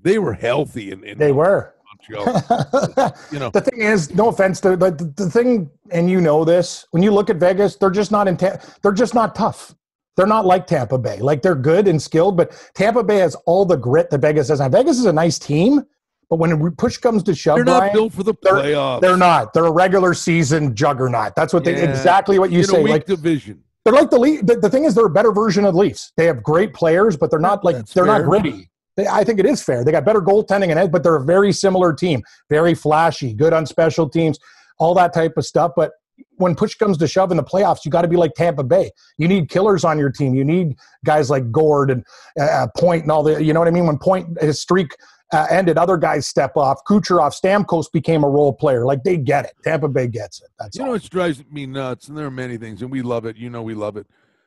They 0.00 0.18
were 0.18 0.34
healthy 0.34 0.90
in 0.90 1.18
They 1.18 1.32
were. 1.32 1.74
Montreal. 1.92 3.12
You 3.32 3.38
know, 3.38 3.50
the 3.50 3.60
thing 3.60 3.80
is, 3.80 4.14
no 4.14 4.28
offense 4.28 4.60
to 4.60 4.76
the, 4.76 4.90
the, 4.90 5.12
the 5.16 5.30
thing, 5.30 5.70
and 5.90 6.10
you 6.10 6.20
know 6.20 6.44
this. 6.44 6.86
When 6.90 7.02
you 7.02 7.12
look 7.12 7.30
at 7.30 7.36
Vegas, 7.36 7.76
they're 7.76 7.90
just 7.90 8.10
not 8.10 8.28
in. 8.28 8.36
they're 8.82 8.92
just 8.92 9.14
not 9.14 9.34
tough. 9.34 9.74
They're 10.16 10.26
not 10.26 10.44
like 10.44 10.66
Tampa 10.66 10.98
Bay. 10.98 11.18
Like 11.18 11.40
they're 11.42 11.54
good 11.54 11.88
and 11.88 12.00
skilled, 12.00 12.36
but 12.36 12.52
Tampa 12.74 13.02
Bay 13.02 13.18
has 13.18 13.34
all 13.46 13.64
the 13.64 13.76
grit 13.76 14.10
that 14.10 14.20
Vegas 14.20 14.48
doesn't. 14.48 14.70
Vegas 14.70 14.98
is 14.98 15.06
a 15.06 15.12
nice 15.12 15.38
team, 15.38 15.82
but 16.32 16.38
when 16.38 16.70
push 16.76 16.96
comes 16.96 17.22
to 17.24 17.34
shove, 17.34 17.56
they're 17.56 17.64
not 17.66 17.80
Brian, 17.80 17.92
built 17.92 18.14
for 18.14 18.22
the 18.22 18.32
they're- 18.40 18.54
playoffs. 18.54 19.02
they're 19.02 19.18
not. 19.18 19.52
They're 19.52 19.66
a 19.66 19.70
regular 19.70 20.14
season 20.14 20.74
juggernaut. 20.74 21.34
That's 21.36 21.52
what 21.52 21.62
they 21.62 21.72
Yeah. 21.72 21.90
exactly 21.90 22.38
what 22.38 22.50
you 22.50 22.60
in 22.60 22.64
say. 22.64 22.78
a 22.80 22.82
weak 22.82 22.90
Like 22.90 23.04
division. 23.04 23.62
they're 23.84 23.92
like 23.92 24.08
the 24.08 24.18
league. 24.18 24.46
The, 24.46 24.56
the 24.56 24.70
thing 24.70 24.84
is, 24.84 24.94
they're 24.94 25.04
a 25.04 25.10
better 25.10 25.30
version 25.30 25.66
of 25.66 25.74
the 25.74 25.80
Leafs. 25.80 26.10
They 26.16 26.24
have 26.24 26.42
great 26.42 26.72
players, 26.72 27.18
but 27.18 27.30
they're 27.30 27.38
not 27.38 27.62
like 27.64 27.76
That's 27.76 27.92
they're 27.92 28.06
not 28.06 28.22
gritty. 28.24 28.70
They, 28.96 29.06
I 29.06 29.24
think 29.24 29.40
it 29.40 29.44
is 29.44 29.62
fair. 29.62 29.84
They 29.84 29.92
got 29.92 30.06
better 30.06 30.22
goaltending 30.22 30.70
and 30.70 30.80
it, 30.80 30.90
but 30.90 31.02
they're 31.02 31.16
a 31.16 31.22
very 31.24 31.52
similar 31.52 31.92
team. 31.92 32.22
Very 32.48 32.72
flashy, 32.74 33.34
good 33.34 33.52
on 33.52 33.66
special 33.66 34.08
teams, 34.08 34.38
all 34.78 34.94
that 34.94 35.12
type 35.12 35.36
of 35.36 35.44
stuff. 35.44 35.72
But 35.76 35.90
when 36.36 36.54
push 36.54 36.76
comes 36.76 36.96
to 36.96 37.06
shove 37.06 37.30
in 37.30 37.36
the 37.36 37.42
playoffs, 37.44 37.84
you 37.84 37.90
got 37.90 38.02
to 38.02 38.08
be 38.08 38.16
like 38.16 38.32
Tampa 38.36 38.64
Bay. 38.64 38.90
You 39.18 39.28
need 39.28 39.50
killers 39.50 39.84
on 39.84 39.98
your 39.98 40.10
team. 40.10 40.34
You 40.34 40.44
need 40.44 40.76
guys 41.04 41.28
like 41.28 41.52
Gourde 41.52 41.90
and 41.90 42.04
uh, 42.40 42.68
Point 42.78 43.02
and 43.02 43.12
all 43.12 43.22
the. 43.22 43.42
You 43.44 43.52
know 43.52 43.60
what 43.60 43.68
I 43.68 43.72
mean? 43.72 43.86
When 43.86 43.98
Point 43.98 44.40
his 44.40 44.58
streak 44.60 44.94
uh, 45.32 45.62
did 45.62 45.78
other 45.78 45.96
guys 45.96 46.26
step 46.26 46.56
off. 46.56 46.84
Kucherov, 46.86 47.32
Stamkos 47.32 47.90
became 47.90 48.22
a 48.22 48.28
role 48.28 48.52
player. 48.52 48.84
Like 48.84 49.02
they 49.02 49.16
get 49.16 49.46
it. 49.46 49.54
Tampa 49.64 49.88
Bay 49.88 50.06
gets 50.06 50.42
it. 50.42 50.48
That's 50.58 50.76
You 50.76 50.84
know 50.84 50.90
what 50.92 51.02
drives 51.08 51.42
me 51.50 51.66
nuts, 51.66 52.08
and 52.08 52.16
there 52.16 52.26
are 52.26 52.30
many 52.30 52.56
things, 52.58 52.82
and 52.82 52.90
we 52.90 53.02
love 53.02 53.24
it. 53.24 53.36
You 53.36 53.50
know, 53.50 53.62
we 53.62 53.74
love 53.74 53.96
it, 53.96 54.06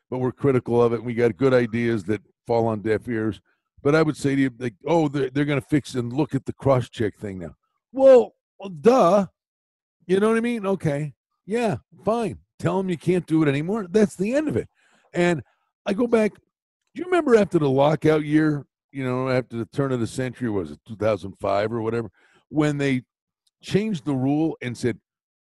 but 0.09 0.19
we're 0.19 0.31
critical 0.31 0.81
of 0.81 0.93
it. 0.93 0.97
And 0.97 1.05
we 1.05 1.13
got 1.13 1.35
good 1.37 1.53
ideas 1.53 2.03
that 2.05 2.21
fall 2.45 2.67
on 2.67 2.81
deaf 2.81 3.07
ears. 3.07 3.41
But 3.81 3.95
I 3.95 4.01
would 4.01 4.17
say 4.17 4.35
to 4.35 4.41
you, 4.41 4.51
like, 4.57 4.73
oh, 4.87 5.07
they're, 5.07 5.29
they're 5.29 5.45
going 5.45 5.61
to 5.61 5.67
fix 5.67 5.93
and 5.95 6.11
look 6.11 6.33
at 6.33 6.45
the 6.45 6.53
cross 6.53 6.89
check 6.89 7.17
thing 7.17 7.39
now. 7.39 7.55
Well, 7.91 8.33
well, 8.59 8.69
duh. 8.69 9.27
You 10.07 10.19
know 10.19 10.29
what 10.29 10.38
I 10.38 10.41
mean? 10.41 10.65
Okay. 10.65 11.13
Yeah, 11.45 11.77
fine. 12.03 12.39
Tell 12.59 12.77
them 12.77 12.89
you 12.89 12.97
can't 12.97 13.27
do 13.27 13.43
it 13.43 13.49
anymore. 13.49 13.88
That's 13.89 14.15
the 14.15 14.33
end 14.33 14.47
of 14.47 14.57
it. 14.57 14.67
And 15.13 15.43
I 15.85 15.93
go 15.93 16.07
back. 16.07 16.33
Do 16.33 17.01
you 17.01 17.05
remember 17.05 17.35
after 17.35 17.59
the 17.59 17.69
lockout 17.69 18.23
year, 18.23 18.65
you 18.95 19.03
know, 19.03 19.27
after 19.30 19.57
the 19.57 19.65
turn 19.65 19.92
of 19.92 20.00
the 20.00 20.07
century, 20.07 20.50
was 20.50 20.71
it 20.71 20.80
2005 20.88 21.74
or 21.74 21.81
whatever, 21.81 22.09
when 22.50 22.77
they 22.77 23.03
changed 23.62 24.06
the 24.06 24.13
rule 24.15 24.57
and 24.62 24.77
said, 24.77 24.97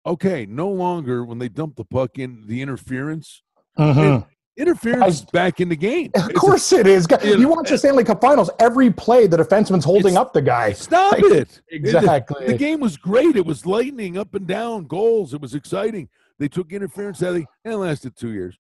okay, 0.06 0.46
no 0.48 0.70
longer 0.70 1.24
when 1.24 1.38
they 1.38 1.48
dump 1.50 1.76
the 1.76 1.86
puck 1.86 2.18
in 2.18 2.44
the 2.48 2.62
interference, 2.64 3.44
Mhm. 3.78 4.26
interference 4.58 5.16
is 5.16 5.26
back 5.26 5.60
in 5.62 5.70
the 5.70 5.76
game. 5.76 6.10
Of 6.16 6.30
It's 6.30 6.30
a- 6.32 6.40
course 6.40 6.74
it 6.74 6.88
is. 6.88 7.06
you 7.24 7.38
know, 7.38 7.50
watch 7.50 7.70
the 7.70 7.78
Stanley 7.78 8.04
Cup 8.04 8.22
Finals. 8.22 8.50
Every 8.60 8.90
play, 8.92 9.28
the 9.28 9.38
defenseman's 9.38 9.86
holding 9.86 10.18
up 10.18 10.34
the 10.34 10.42
guy. 10.42 10.74
Stop 10.74 11.14
Like, 11.14 11.24
it. 11.26 11.62
Exactly. 11.70 12.48
The 12.48 12.58
game 12.58 12.80
was 12.80 12.98
great. 12.98 13.36
It 13.36 13.46
was 13.46 13.66
lightning 13.68 14.18
up 14.18 14.34
and 14.34 14.48
down, 14.48 14.86
goals. 14.88 15.34
It 15.34 15.42
was 15.42 15.54
exciting. 15.54 16.10
They 16.40 16.48
took 16.48 16.72
interference 16.72 17.22
out 17.22 17.30
of 17.30 17.36
the, 17.36 17.46
and 17.64 17.74
it 17.76 17.78
lasted 17.78 18.16
two 18.16 18.32
years, 18.32 18.58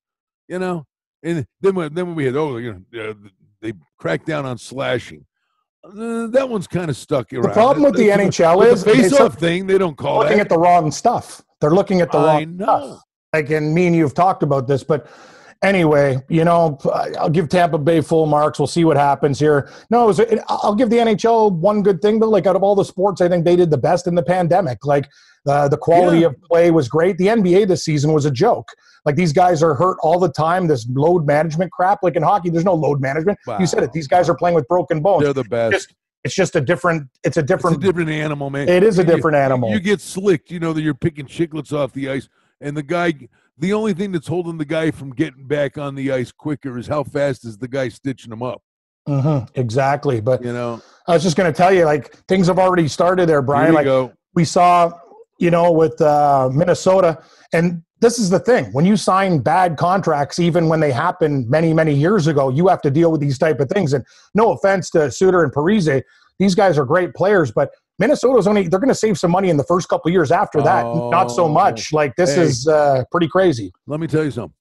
you 0.48 0.60
know. 0.60 0.86
And 1.24 1.48
then 1.62 1.74
when 1.76 1.94
then 1.94 2.08
when 2.08 2.16
we 2.16 2.26
had 2.26 2.36
oh 2.36 2.58
you 2.58 2.74
know 2.94 3.10
uh, 3.12 3.14
they 3.64 3.74
cracked 3.98 4.28
down 4.28 4.46
on 4.46 4.58
slashing, 4.60 5.26
uh, 5.84 6.28
that 6.28 6.48
one's 6.48 6.68
kind 6.68 6.90
of 6.90 6.96
stuck 6.96 7.34
around. 7.34 7.44
The 7.44 7.50
problem 7.50 7.84
with 7.84 7.96
the 7.96 8.08
That's- 8.08 8.38
NHL 8.38 8.66
is 8.72 8.84
the 8.84 8.92
face-off 8.92 9.40
thing. 9.40 9.66
They 9.68 9.78
don't 9.78 9.98
call 9.98 10.20
looking 10.20 10.38
that. 10.38 10.44
at 10.44 10.50
the 10.50 10.58
wrong 10.60 10.92
stuff. 10.92 11.42
They're 11.60 11.72
looking 11.72 12.02
at 12.02 12.12
the 12.12 12.20
I 12.20 12.40
wrong 12.44 12.58
know. 12.58 12.66
stuff. 12.66 13.00
Like, 13.34 13.50
and 13.50 13.74
me 13.74 13.88
and 13.88 13.96
you 13.96 14.04
have 14.04 14.14
talked 14.14 14.44
about 14.44 14.68
this, 14.68 14.84
but 14.84 15.08
anyway, 15.64 16.18
you 16.30 16.44
know, 16.44 16.78
I'll 17.20 17.30
give 17.30 17.50
Tampa 17.50 17.78
Bay 17.78 18.02
full 18.02 18.26
marks. 18.26 18.60
We'll 18.60 18.68
see 18.68 18.86
what 18.86 18.98
happens 18.98 19.40
here. 19.40 19.70
No, 19.90 20.04
it 20.04 20.08
was, 20.08 20.22
I'll 20.48 20.76
give 20.76 20.90
the 20.90 20.98
NHL 20.98 21.52
one 21.54 21.82
good 21.82 22.02
thing, 22.02 22.20
though. 22.20 22.30
Like, 22.30 22.46
out 22.46 22.56
of 22.56 22.64
all 22.64 22.76
the 22.76 22.86
sports, 22.86 23.22
I 23.22 23.30
think 23.30 23.46
they 23.46 23.56
did 23.56 23.72
the 23.72 23.78
best 23.78 24.06
in 24.08 24.16
the 24.16 24.24
pandemic. 24.24 24.86
Like, 24.86 25.08
uh, 25.48 25.68
the 25.68 25.78
quality 25.78 26.20
Yeah. 26.20 26.28
of 26.28 26.42
play 26.44 26.72
was 26.72 26.88
great. 26.88 27.18
The 27.18 27.28
NBA 27.30 27.66
this 27.68 27.84
season 27.84 28.14
was 28.14 28.26
a 28.26 28.32
joke. 28.32 28.70
Like, 29.06 29.16
these 29.16 29.34
guys 29.34 29.62
are 29.64 29.74
hurt 29.74 29.98
all 30.02 30.20
the 30.20 30.30
time. 30.32 30.68
This 30.68 30.88
load 30.94 31.26
management 31.26 31.72
crap. 31.72 32.00
Like 32.04 32.16
in 32.16 32.24
hockey, 32.24 32.50
there's 32.50 32.64
no 32.64 32.74
load 32.74 33.02
management. 33.02 33.38
You 33.60 33.66
said 33.66 33.84
it. 33.84 33.92
These 33.92 34.08
guys 34.08 34.30
are 34.30 34.36
playing 34.36 34.56
with 34.56 34.68
broken 34.68 35.02
bones. 35.02 35.24
They're 35.24 35.34
the 35.34 35.44
best. 35.44 35.74
Just- 35.74 35.94
It's 36.24 36.34
just 36.34 36.56
a 36.56 36.62
different. 36.62 37.10
It's 37.26 37.36
a 37.36 37.42
It's 37.42 37.48
different. 37.50 37.78
a 37.78 37.80
different 37.82 38.10
animal, 38.10 38.50
man. 38.50 38.70
it 38.70 38.82
is 38.82 38.98
a 38.98 39.02
You- 39.02 39.08
different 39.14 39.36
animal. 39.36 39.72
You 39.72 39.82
get 39.82 40.00
slicked, 40.00 40.50
you 40.52 40.60
know 40.62 40.72
that 40.72 40.82
you're 40.82 40.94
picking 40.94 41.26
chiclets 41.26 41.74
off 41.78 41.92
the 41.92 42.10
ice, 42.10 42.30
and 42.62 42.78
the 42.78 42.82
guy, 42.84 43.12
the 43.58 43.74
only 43.74 43.94
thing 43.94 44.12
that's 44.12 44.28
holding 44.28 44.58
the 44.58 44.66
guy 44.66 44.92
from 44.92 45.12
getting 45.12 45.46
back 45.48 45.78
on 45.78 45.96
the 45.96 46.12
ice 46.12 46.32
quicker 46.32 46.78
is 46.78 46.88
how 46.88 47.04
fast 47.04 47.46
is 47.46 47.58
the 47.58 47.68
guy 47.68 47.90
stitching 47.90 48.32
him 48.32 48.42
up. 48.44 48.62
Mhm, 49.08 49.48
exactly. 49.56 50.22
But 50.22 50.44
You 50.44 50.54
know, 50.54 50.82
I 51.08 51.14
was 51.14 51.24
just 51.24 51.36
going 51.36 51.52
to 51.52 51.56
tell 51.56 51.74
you, 51.74 51.86
like 51.86 52.16
things 52.28 52.48
have 52.48 52.58
already 52.60 52.88
started 52.88 53.28
there, 53.28 53.42
Brian. 53.42 53.70
we 53.70 53.76
Like 53.76 53.86
go. 53.86 54.14
we 54.34 54.46
saw, 54.46 54.92
you 55.40 55.52
know, 55.52 55.72
with 55.72 56.00
uh, 56.02 56.50
Minnesota, 56.54 57.20
and 57.52 57.84
this 58.00 58.18
is 58.18 58.30
the 58.30 58.40
thing: 58.40 58.66
when 58.72 58.86
you 58.86 58.96
sign 58.96 59.40
bad 59.40 59.78
contracts, 59.78 60.40
even 60.40 60.70
when 60.70 60.80
they 60.80 60.92
happen 60.92 61.46
many, 61.50 61.74
many 61.74 61.94
years 61.94 62.28
ago, 62.28 62.50
you 62.50 62.68
have 62.70 62.82
to 62.82 62.90
deal 62.92 63.12
with 63.12 63.20
these 63.22 63.38
type 63.38 63.60
of 63.60 63.70
things. 63.70 63.92
And 63.94 64.06
no 64.34 64.54
offense 64.54 64.90
to 64.92 65.12
Suter 65.12 65.44
and 65.44 65.52
Parise, 65.54 66.02
these 66.40 66.56
guys 66.56 66.78
are 66.78 66.86
great 66.86 67.14
players, 67.14 67.52
but 67.52 67.72
Minnesota's 68.00 68.48
only 68.48 68.68
they're 68.68 68.80
going 68.80 68.90
to 68.90 68.96
save 68.96 69.18
some 69.20 69.32
money 69.32 69.50
in 69.50 69.58
the 69.58 69.64
first 69.66 69.88
couple 69.88 70.10
years 70.12 70.32
after 70.32 70.62
that. 70.62 70.84
Not 70.84 71.28
so 71.30 71.46
Oh, 71.46 71.50
much. 71.50 71.94
Like 71.94 72.16
this 72.16 72.36
hey. 72.36 72.42
is 72.44 72.68
uh, 72.68 73.04
pretty 73.12 73.28
crazy. 73.28 73.72
Let 73.88 74.00
me 74.00 74.08
tell 74.08 74.24
you 74.24 74.32
something. 74.32 74.56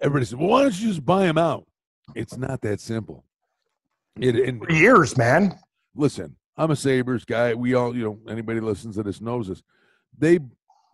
everybody 0.00 0.26
said, 0.26 0.38
"Well, 0.38 0.48
why 0.48 0.62
don't 0.62 0.78
you 0.80 0.88
just 0.88 1.04
buy 1.04 1.24
him 1.24 1.38
out?" 1.38 1.64
It's 2.14 2.36
not 2.36 2.60
that 2.62 2.80
simple. 2.80 3.24
It 4.20 4.58
For 4.58 4.70
years, 4.72 5.16
man. 5.16 5.58
listen, 5.94 6.36
I'm 6.56 6.70
a 6.70 6.76
Sabres 6.76 7.24
guy. 7.24 7.54
We 7.54 7.72
all, 7.74 7.96
you 7.96 8.04
know, 8.04 8.18
anybody 8.28 8.60
listens 8.60 8.96
to 8.96 9.02
this 9.02 9.20
knows 9.22 9.48
this. 9.48 9.62
They 10.18 10.40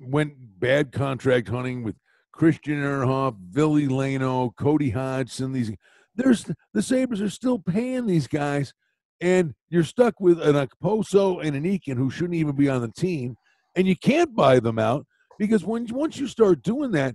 went 0.00 0.34
bad 0.60 0.92
contract 0.92 1.48
hunting 1.48 1.82
with 1.82 1.96
Christian 2.30 2.76
Ehrhoff, 2.76 3.34
Ville 3.50 3.72
Leino, 3.88 4.54
Cody 4.56 4.90
Hodgson. 4.90 5.52
These 5.52 5.72
there's 6.14 6.46
the 6.72 6.82
Sabres 6.82 7.20
are 7.20 7.30
still 7.30 7.58
paying 7.58 8.06
these 8.06 8.28
guys, 8.28 8.72
and 9.20 9.54
you're 9.68 9.84
stuck 9.84 10.20
with 10.20 10.40
an 10.40 10.54
Okposo 10.54 11.44
and 11.44 11.56
an 11.56 11.64
Eakin 11.64 11.96
who 11.96 12.10
shouldn't 12.10 12.34
even 12.34 12.54
be 12.54 12.68
on 12.68 12.80
the 12.80 12.92
team, 12.92 13.36
and 13.76 13.86
you 13.86 13.96
can't 13.96 14.34
buy 14.34 14.60
them 14.60 14.78
out 14.78 15.06
because 15.38 15.64
when 15.64 15.86
once 15.90 16.18
you 16.18 16.26
start 16.26 16.62
doing 16.62 16.92
that, 16.92 17.14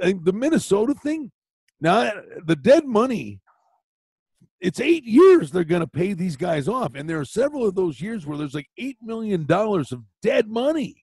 the 0.00 0.32
Minnesota 0.32 0.94
thing, 0.94 1.30
now 1.80 2.10
the 2.46 2.56
dead 2.56 2.86
money 2.86 3.40
it's 4.60 4.80
eight 4.80 5.04
years 5.04 5.50
they're 5.50 5.64
going 5.64 5.80
to 5.80 5.86
pay 5.86 6.12
these 6.12 6.36
guys 6.36 6.68
off. 6.68 6.94
And 6.94 7.08
there 7.08 7.18
are 7.18 7.24
several 7.24 7.66
of 7.66 7.74
those 7.74 8.00
years 8.00 8.26
where 8.26 8.36
there's 8.36 8.54
like 8.54 8.68
$8 8.78 8.96
million 9.02 9.46
of 9.50 10.04
dead 10.22 10.48
money. 10.48 10.99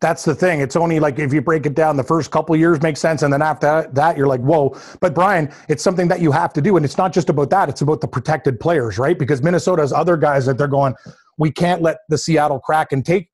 That's 0.00 0.24
the 0.24 0.34
thing. 0.34 0.60
It's 0.60 0.76
only 0.76 0.98
like 1.00 1.18
if 1.18 1.32
you 1.32 1.40
break 1.40 1.66
it 1.66 1.74
down, 1.74 1.96
the 1.96 2.02
first 2.04 2.30
couple 2.30 2.56
years 2.56 2.80
make 2.82 2.96
sense, 2.96 3.22
and 3.22 3.32
then 3.32 3.42
after 3.42 3.88
that, 3.92 4.16
you're 4.16 4.26
like, 4.26 4.40
whoa. 4.40 4.76
But 5.00 5.14
Brian, 5.14 5.52
it's 5.68 5.82
something 5.82 6.08
that 6.08 6.20
you 6.20 6.32
have 6.32 6.52
to 6.54 6.60
do, 6.60 6.76
and 6.76 6.84
it's 6.84 6.98
not 6.98 7.12
just 7.12 7.28
about 7.28 7.50
that. 7.50 7.68
It's 7.68 7.82
about 7.82 8.00
the 8.00 8.08
protected 8.08 8.58
players, 8.58 8.98
right? 8.98 9.18
Because 9.18 9.42
Minnesota 9.42 9.82
has 9.82 9.92
other 9.92 10.16
guys 10.16 10.46
that 10.46 10.58
they're 10.58 10.66
going. 10.68 10.94
We 11.38 11.50
can't 11.50 11.82
let 11.82 11.98
the 12.08 12.18
Seattle 12.18 12.58
crack 12.58 12.92
and 12.92 13.04
take 13.04 13.28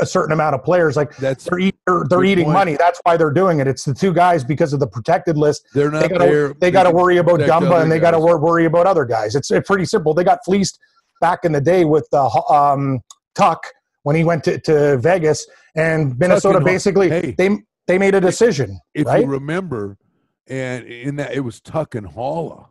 a 0.00 0.06
certain 0.06 0.32
amount 0.32 0.54
of 0.54 0.64
players. 0.64 0.96
Like 0.96 1.16
That's 1.18 1.44
they're, 1.44 1.58
eat, 1.58 1.76
they're, 1.86 2.04
they're 2.08 2.24
eating 2.24 2.46
point. 2.46 2.54
money. 2.54 2.76
That's 2.76 3.00
why 3.04 3.16
they're 3.16 3.30
doing 3.30 3.60
it. 3.60 3.68
It's 3.68 3.84
the 3.84 3.94
two 3.94 4.12
guys 4.12 4.42
because 4.42 4.72
of 4.72 4.80
the 4.80 4.86
protected 4.86 5.36
list. 5.36 5.66
they're 5.74 5.90
not 5.90 6.02
They 6.02 6.08
got 6.08 6.18
there. 6.18 6.48
to 6.48 6.58
they 6.58 6.70
got 6.70 6.84
to 6.84 6.90
worry 6.90 7.18
about 7.18 7.40
Dumba 7.40 7.82
and 7.82 7.92
they 7.92 8.00
got 8.00 8.10
to 8.12 8.18
wor- 8.18 8.40
worry 8.40 8.64
about 8.64 8.86
other 8.86 9.04
guys. 9.04 9.34
It's, 9.36 9.50
it's 9.50 9.66
pretty 9.68 9.84
simple. 9.84 10.14
They 10.14 10.24
got 10.24 10.38
fleeced 10.44 10.78
back 11.20 11.40
in 11.44 11.52
the 11.52 11.60
day 11.60 11.84
with 11.84 12.08
uh, 12.12 12.28
um, 12.48 13.00
Tuch 13.34 13.64
when 14.04 14.14
he 14.16 14.22
went 14.24 14.44
to, 14.44 14.58
to 14.60 14.96
Vegas 14.98 15.46
and 15.74 16.16
Minnesota. 16.18 16.56
and 16.58 16.64
Basically, 16.64 17.08
hey. 17.10 17.34
they 17.36 17.58
they 17.86 17.98
made 17.98 18.14
a 18.14 18.20
decision, 18.20 18.78
If 18.94 19.06
right? 19.06 19.22
you 19.24 19.28
remember, 19.30 19.98
and 20.46 20.86
in 20.86 21.16
that 21.16 21.34
it 21.34 21.40
was 21.40 21.60
Tuch 21.60 21.94
and 21.96 22.06
Haula. 22.06 22.68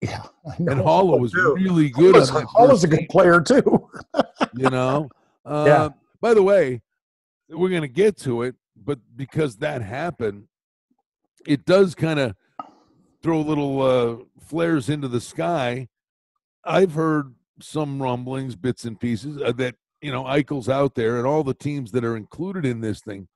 yeah, 0.00 0.22
I 0.48 0.54
And 0.58 0.66
know. 0.66 0.84
Haula 0.84 1.18
was 1.20 1.32
Dude. 1.32 1.60
really 1.60 1.90
good. 1.90 2.14
Haula's, 2.14 2.30
on 2.30 2.36
that 2.42 2.46
Haula's 2.48 2.84
a 2.84 2.88
first 2.88 3.00
good 3.00 3.08
player 3.10 3.40
too. 3.40 3.90
you 4.54 4.70
know. 4.70 5.10
Uh, 5.44 5.64
Yeah. 5.66 5.88
By 6.20 6.32
the 6.34 6.42
way, 6.42 6.80
we're 7.50 7.68
going 7.68 7.82
to 7.82 7.88
get 7.88 8.16
to 8.20 8.42
it, 8.42 8.54
but 8.74 8.98
because 9.14 9.56
that 9.58 9.82
happened, 9.82 10.48
it 11.46 11.64
does 11.66 11.94
kind 11.94 12.18
of 12.18 12.34
throw 13.22 13.40
little 13.40 13.82
uh, 13.82 14.16
flares 14.40 14.88
into 14.88 15.08
the 15.08 15.20
sky. 15.20 15.88
I've 16.64 16.94
heard 16.94 17.34
some 17.60 18.02
rumblings, 18.02 18.56
bits 18.56 18.84
and 18.84 18.98
pieces 18.98 19.40
uh, 19.40 19.52
that 19.52 19.76
you 20.00 20.12
know 20.12 20.24
Eichel's 20.24 20.68
out 20.68 20.94
there, 20.94 21.18
and 21.18 21.26
all 21.26 21.44
the 21.44 21.54
teams 21.54 21.92
that 21.92 22.04
are 22.04 22.16
included 22.16 22.64
in 22.64 22.80
this 22.80 23.00
thing. 23.00 23.28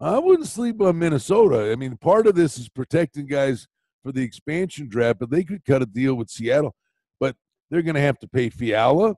I 0.00 0.18
wouldn't 0.18 0.48
sleep 0.48 0.80
on 0.80 0.98
Minnesota. 0.98 1.70
I 1.70 1.76
mean, 1.76 1.98
part 1.98 2.26
of 2.26 2.34
this 2.34 2.56
is 2.56 2.70
protecting 2.70 3.26
guys 3.26 3.66
for 4.02 4.12
the 4.12 4.22
expansion 4.22 4.88
draft, 4.88 5.18
but 5.18 5.30
they 5.30 5.44
could 5.44 5.64
cut 5.64 5.82
a 5.82 5.86
deal 5.86 6.14
with 6.14 6.30
Seattle, 6.30 6.74
but 7.18 7.36
they're 7.70 7.82
going 7.82 7.96
to 7.96 8.00
have 8.00 8.18
to 8.20 8.28
pay 8.28 8.48
Fiala. 8.48 9.14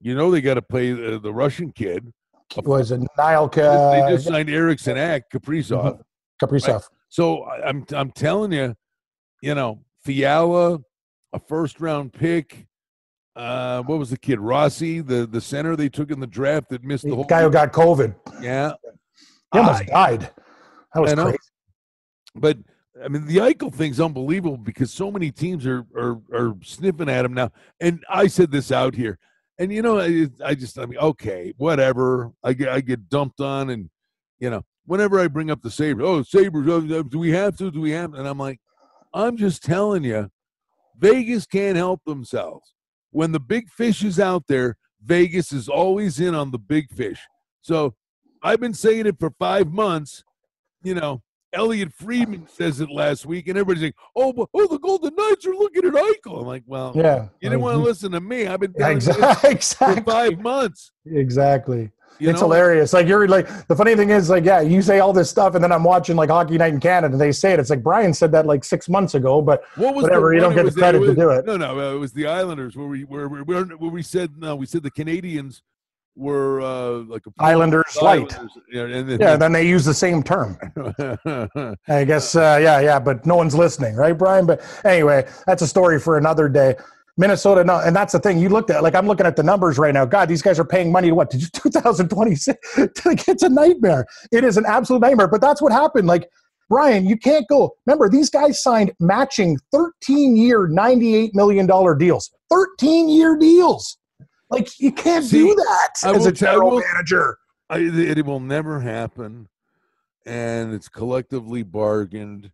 You 0.00 0.14
know, 0.14 0.30
they 0.30 0.40
got 0.40 0.54
to 0.54 0.62
pay 0.62 0.92
the, 0.92 1.18
the 1.18 1.32
Russian 1.32 1.72
kid. 1.72 2.12
It 2.56 2.64
was 2.64 2.90
a 2.90 2.98
Niall 3.16 3.48
they 3.48 4.04
just 4.08 4.26
signed 4.26 4.50
Eriksson 4.50 4.96
Ek, 4.96 5.24
Kaprizov. 5.32 5.98
Mm-hmm. 5.98 6.44
Kaprizov? 6.44 6.84
So 7.08 7.44
I'm 7.44 7.84
I'm 7.92 8.10
telling 8.10 8.52
you, 8.52 8.74
you 9.42 9.54
know, 9.54 9.80
Fiala, 10.04 10.78
a 11.32 11.38
first 11.38 11.80
round 11.80 12.12
pick. 12.12 12.66
Uh, 13.36 13.82
what 13.82 13.98
was 13.98 14.10
the 14.10 14.18
kid 14.18 14.40
Rossi, 14.40 15.00
the 15.00 15.26
the 15.26 15.40
center 15.40 15.76
they 15.76 15.88
took 15.88 16.10
in 16.10 16.18
the 16.20 16.26
draft 16.26 16.68
that 16.70 16.82
missed 16.82 17.04
the 17.04 17.10
The 17.10 17.16
whole 17.16 17.24
guy 17.24 17.42
who 17.42 17.50
got 17.50 17.72
COVID. 17.72 18.14
yeah. 18.42 18.72
He 19.52 19.58
almost 19.58 19.82
I- 19.82 19.84
died. 19.84 20.30
That 20.94 21.00
was 21.00 21.14
crazy. 21.14 21.38
But 22.34 22.58
I 23.02 23.08
mean, 23.08 23.26
the 23.26 23.36
Eichel 23.38 23.72
thing's 23.72 24.00
unbelievable 24.00 24.56
because 24.56 24.92
so 24.92 25.10
many 25.10 25.30
teams 25.30 25.66
are 25.66 25.86
are 25.96 26.20
are 26.32 26.54
sniffing 26.62 27.08
at 27.08 27.24
him 27.24 27.32
now. 27.34 27.50
And 27.80 28.04
I 28.10 28.26
said 28.26 28.50
this 28.50 28.72
out 28.72 28.94
here, 28.94 29.18
and 29.58 29.72
you 29.72 29.82
know, 29.82 29.98
I, 30.00 30.28
I 30.44 30.54
just 30.54 30.78
I 30.78 30.86
mean, 30.86 30.98
okay, 30.98 31.54
whatever. 31.56 32.32
I 32.42 32.52
get 32.52 32.68
I 32.68 32.80
get 32.80 33.08
dumped 33.08 33.40
on, 33.40 33.70
and 33.70 33.88
you 34.40 34.50
know, 34.50 34.62
whenever 34.86 35.20
I 35.20 35.28
bring 35.28 35.50
up 35.50 35.62
the 35.62 35.70
Sabres, 35.70 36.04
oh 36.06 36.22
Sabres, 36.24 36.66
oh, 36.68 37.02
do 37.04 37.18
we 37.18 37.30
have 37.30 37.56
to? 37.58 37.70
Do 37.70 37.80
we 37.80 37.92
have? 37.92 38.14
And 38.14 38.26
I'm 38.26 38.38
like, 38.38 38.60
I'm 39.14 39.36
just 39.36 39.62
telling 39.62 40.02
you, 40.04 40.30
Vegas 40.98 41.46
can't 41.46 41.76
help 41.76 42.02
themselves. 42.04 42.74
When 43.10 43.32
the 43.32 43.40
big 43.40 43.68
fish 43.68 44.04
is 44.04 44.20
out 44.20 44.44
there, 44.48 44.76
Vegas 45.02 45.52
is 45.52 45.68
always 45.68 46.20
in 46.20 46.34
on 46.34 46.50
the 46.50 46.58
big 46.58 46.90
fish. 46.90 47.20
So 47.62 47.94
I've 48.42 48.60
been 48.60 48.74
saying 48.74 49.06
it 49.06 49.18
for 49.18 49.30
five 49.38 49.72
months. 49.72 50.22
You 50.82 50.94
know, 50.94 51.22
Elliotte 51.52 51.92
Friedman 51.92 52.46
says 52.48 52.80
it 52.80 52.90
last 52.90 53.26
week, 53.26 53.48
and 53.48 53.58
everybody's 53.58 53.82
like, 53.82 53.96
"Oh, 54.14 54.32
but, 54.32 54.48
oh, 54.54 54.66
the 54.68 54.78
Golden 54.78 55.14
Knights 55.16 55.44
are 55.46 55.54
looking 55.54 55.84
at 55.84 55.92
Eichel." 55.94 56.40
I'm 56.40 56.46
like, 56.46 56.62
"Well, 56.66 56.92
Yeah. 56.94 57.24
you 57.40 57.50
didn't 57.50 57.60
want 57.62 57.76
to 57.76 57.82
listen 57.82 58.12
to 58.12 58.20
me. 58.20 58.46
I've 58.46 58.60
been 58.60 58.72
Yeah, 58.78 58.94
telling 58.94 59.00
you 59.00 59.06
this 59.06 59.44
exactly. 59.44 59.94
for 59.96 60.10
five 60.10 60.38
months." 60.40 60.92
Exactly. 61.06 61.90
You 62.18 62.30
it's 62.30 62.40
know? 62.40 62.48
hilarious. 62.48 62.92
Like 62.92 63.06
you're 63.06 63.26
like 63.28 63.48
the 63.68 63.76
funny 63.76 63.96
thing 63.96 64.10
is 64.10 64.28
like 64.28 64.44
yeah, 64.44 64.60
you 64.60 64.82
say 64.82 65.00
all 65.00 65.12
this 65.12 65.30
stuff, 65.30 65.54
and 65.54 65.64
then 65.64 65.72
I'm 65.72 65.84
watching 65.84 66.16
like 66.16 66.28
Hockey 66.30 66.58
Night 66.58 66.74
in 66.74 66.80
Canada, 66.80 67.12
and 67.12 67.20
they 67.20 67.32
say 67.32 67.52
it. 67.52 67.60
It's 67.60 67.70
like 67.70 67.82
Brian 67.82 68.12
said 68.12 68.32
that 68.32 68.46
like 68.46 68.64
six 68.64 68.88
months 68.88 69.14
ago, 69.14 69.40
but 69.40 69.62
What 69.76 69.94
was 69.94 70.04
whatever, 70.04 70.34
you 70.34 70.40
don't 70.40 70.54
get 70.54 70.64
the 70.64 70.98
was 70.98 71.08
to 71.08 71.14
do 71.14 71.30
it. 71.30 71.46
No, 71.46 71.56
no, 71.56 71.78
uh, 71.78 71.94
it 71.94 71.98
was 71.98 72.12
the 72.12 72.26
Islanders 72.26 72.76
where 72.76 72.86
we 72.86 73.04
where 73.04 73.28
where, 73.28 73.44
where, 73.44 73.64
where 73.64 73.90
we 73.90 74.02
said 74.02 74.36
no, 74.36 74.56
we 74.56 74.66
said 74.66 74.82
the 74.82 74.90
Canadiens 74.90 75.62
were 76.16 76.60
uh, 76.60 76.90
like 77.04 77.22
a 77.26 77.30
Islanders 77.38 77.96
light. 78.02 78.32
Islanders, 78.32 78.58
yeah, 78.70 78.82
and 78.82 79.08
then, 79.08 79.20
Yeah, 79.20 79.36
then 79.36 79.52
they 79.52 79.66
use 79.66 79.84
the 79.84 79.94
same 79.94 80.22
term. 80.22 80.58
I 81.88 82.04
guess 82.04 82.36
uh, 82.36 82.58
yeah, 82.60 82.80
yeah, 82.80 82.98
but 82.98 83.24
no 83.24 83.36
one's 83.36 83.54
listening, 83.54 83.96
right, 83.96 84.16
Brian? 84.16 84.46
But 84.46 84.60
anyway, 84.84 85.26
that's 85.46 85.62
a 85.62 85.66
story 85.66 85.98
for 85.98 86.18
another 86.18 86.48
day. 86.48 86.74
Minnesota, 87.20 87.62
no, 87.62 87.78
and 87.80 87.94
that's 87.94 88.12
the 88.14 88.18
thing. 88.18 88.38
You 88.38 88.48
looked 88.48 88.70
at 88.70 88.82
like 88.82 88.94
I'm 88.94 89.06
looking 89.06 89.26
at 89.26 89.36
the 89.36 89.42
numbers 89.42 89.78
right 89.78 89.92
now. 89.92 90.06
God, 90.06 90.28
these 90.28 90.40
guys 90.42 90.58
are 90.58 90.64
paying 90.64 90.90
money 90.90 91.08
to 91.08 91.14
what 91.14 91.30
to 91.30 91.38
2026. 91.52 92.76
Like, 93.04 93.28
it's 93.28 93.42
a 93.42 93.48
nightmare. 93.48 94.06
It 94.32 94.42
is 94.42 94.56
an 94.56 94.64
absolute 94.66 95.00
nightmare. 95.00 95.28
But 95.28 95.40
that's 95.42 95.60
what 95.60 95.70
happened. 95.70 96.08
Like 96.08 96.28
Brian, 96.70 97.06
you 97.06 97.16
can't 97.18 97.46
go. 97.48 97.72
Remember, 97.86 98.08
these 98.08 98.30
guys 98.30 98.62
signed 98.62 98.92
matching 99.00 99.58
13 99.70 100.36
year, 100.36 100.66
98 100.68 101.34
million 101.34 101.66
dollar 101.66 101.94
deals. 101.94 102.30
13 102.50 103.08
year 103.08 103.36
deals. 103.36 103.98
Like 104.48 104.68
you 104.80 104.90
can't 104.90 105.24
See, 105.24 105.38
do 105.46 105.54
that 105.54 105.90
I 106.02 106.10
as 106.14 106.24
a 106.24 106.30
will 106.30 106.32
general 106.32 106.70
will- 106.70 106.82
manager. 106.92 107.36
I, 107.68 107.78
it 107.78 108.24
will 108.26 108.40
never 108.40 108.80
happen, 108.80 109.48
and 110.26 110.74
it's 110.74 110.88
collectively 110.88 111.62
bargained. 111.62 112.50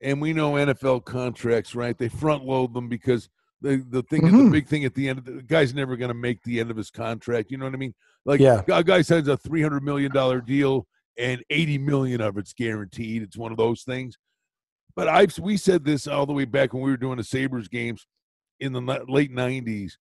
And 0.00 0.20
we 0.20 0.32
know 0.32 0.52
NFL 0.52 1.04
contracts, 1.06 1.74
right? 1.74 1.96
They 1.96 2.08
front 2.08 2.44
load 2.44 2.74
them 2.74 2.88
because 2.88 3.28
the 3.64 3.84
the 3.88 4.02
thing, 4.04 4.22
the 4.24 4.30
Mhm. 4.30 4.52
big 4.52 4.68
thing 4.68 4.84
at 4.84 4.94
the 4.94 5.08
end, 5.08 5.18
of 5.18 5.24
the, 5.24 5.32
the 5.32 5.42
guy's 5.42 5.74
never 5.74 5.96
going 5.96 6.08
to 6.10 6.14
make 6.14 6.42
the 6.42 6.60
end 6.60 6.70
of 6.70 6.76
his 6.76 6.90
contract. 6.90 7.50
You 7.50 7.56
know 7.58 7.64
what 7.64 7.74
I 7.74 7.78
mean? 7.78 7.94
Like, 8.24 8.40
Yeah. 8.40 8.62
a 8.68 8.84
guy 8.84 9.02
signs 9.02 9.26
a 9.28 9.36
three 9.36 9.62
hundred 9.62 9.82
million 9.82 10.12
dollar 10.12 10.40
deal, 10.40 10.86
and 11.18 11.42
eighty 11.50 11.78
million 11.78 12.20
of 12.20 12.36
it's 12.38 12.52
guaranteed. 12.52 13.22
It's 13.22 13.36
one 13.38 13.52
of 13.52 13.58
those 13.58 13.82
things. 13.82 14.16
But 14.94 15.08
I've 15.08 15.36
we 15.38 15.56
said 15.56 15.84
this 15.84 16.06
all 16.06 16.26
the 16.26 16.32
way 16.32 16.44
back 16.44 16.72
when 16.72 16.82
we 16.82 16.90
were 16.90 16.96
doing 16.96 17.16
the 17.16 17.24
Sabres 17.24 17.68
games 17.68 18.06
in 18.60 18.72
the 18.72 18.80
late 19.08 19.32
nineties 19.32 19.98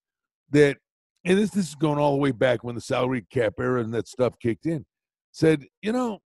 that 0.51 0.77
and 1.25 1.37
this 1.37 1.51
this 1.51 1.69
is 1.69 1.75
going 1.75 1.97
all 1.97 2.11
the 2.11 2.21
way 2.21 2.31
back 2.31 2.63
when 2.63 2.75
the 2.75 2.81
salary 2.81 3.25
cap 3.31 3.53
era 3.59 3.81
and 3.81 3.93
that 3.93 4.07
stuff 4.07 4.37
kicked 4.39 4.65
in. 4.65 4.85
Said, 5.31 5.65
you 5.81 5.91
know, 5.91 6.19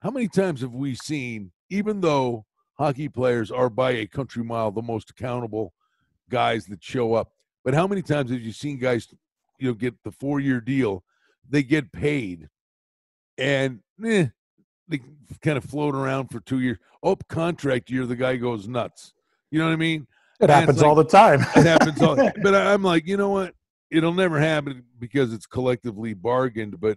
how 0.00 0.10
many 0.10 0.26
times 0.28 0.62
have 0.62 0.72
we 0.74 0.94
seen, 0.94 1.52
even 1.68 2.00
though 2.00 2.44
hockey 2.78 3.08
players 3.08 3.50
are 3.50 3.68
by 3.70 3.90
a 3.92 4.06
country 4.06 4.42
mile 4.42 4.70
the 4.72 4.80
most 4.82 5.10
accountable 5.10 5.72
guys 6.30 6.64
that 6.66 6.82
show 6.82 7.12
up, 7.12 7.32
but 7.64 7.74
how 7.74 7.86
many 7.86 8.00
times 8.00 8.30
have 8.30 8.40
you 8.40 8.52
seen 8.52 8.78
guys, 8.78 9.06
you 9.58 9.68
know, 9.68 9.74
get 9.74 9.94
the 10.04 10.10
four 10.12 10.40
year 10.40 10.60
deal, 10.62 11.04
they 11.48 11.62
get 11.62 11.92
paid, 11.92 12.48
and 13.36 13.80
eh, 14.04 14.26
they 14.88 15.00
kind 15.42 15.58
of 15.58 15.64
float 15.64 15.94
around 15.94 16.28
for 16.28 16.40
two 16.40 16.60
years. 16.60 16.78
Oh, 17.02 17.16
contract 17.28 17.90
year, 17.90 18.06
the 18.06 18.16
guy 18.16 18.36
goes 18.36 18.66
nuts. 18.68 19.12
You 19.50 19.58
know 19.58 19.66
what 19.66 19.72
I 19.72 19.76
mean? 19.76 20.06
It 20.40 20.44
And 20.44 20.50
happens 20.52 20.78
like- 20.78 20.86
all 20.86 20.94
the 20.94 21.04
time. 21.04 21.40
it 21.40 21.66
happens 21.66 22.00
all 22.00 22.16
but 22.42 22.54
i'm 22.54 22.82
like 22.82 23.06
you 23.06 23.18
know 23.18 23.28
what 23.28 23.54
it'll 23.90 24.14
never 24.14 24.38
happen 24.40 24.84
because 24.98 25.34
it's 25.34 25.44
collectively 25.46 26.14
bargained 26.14 26.80
but 26.80 26.96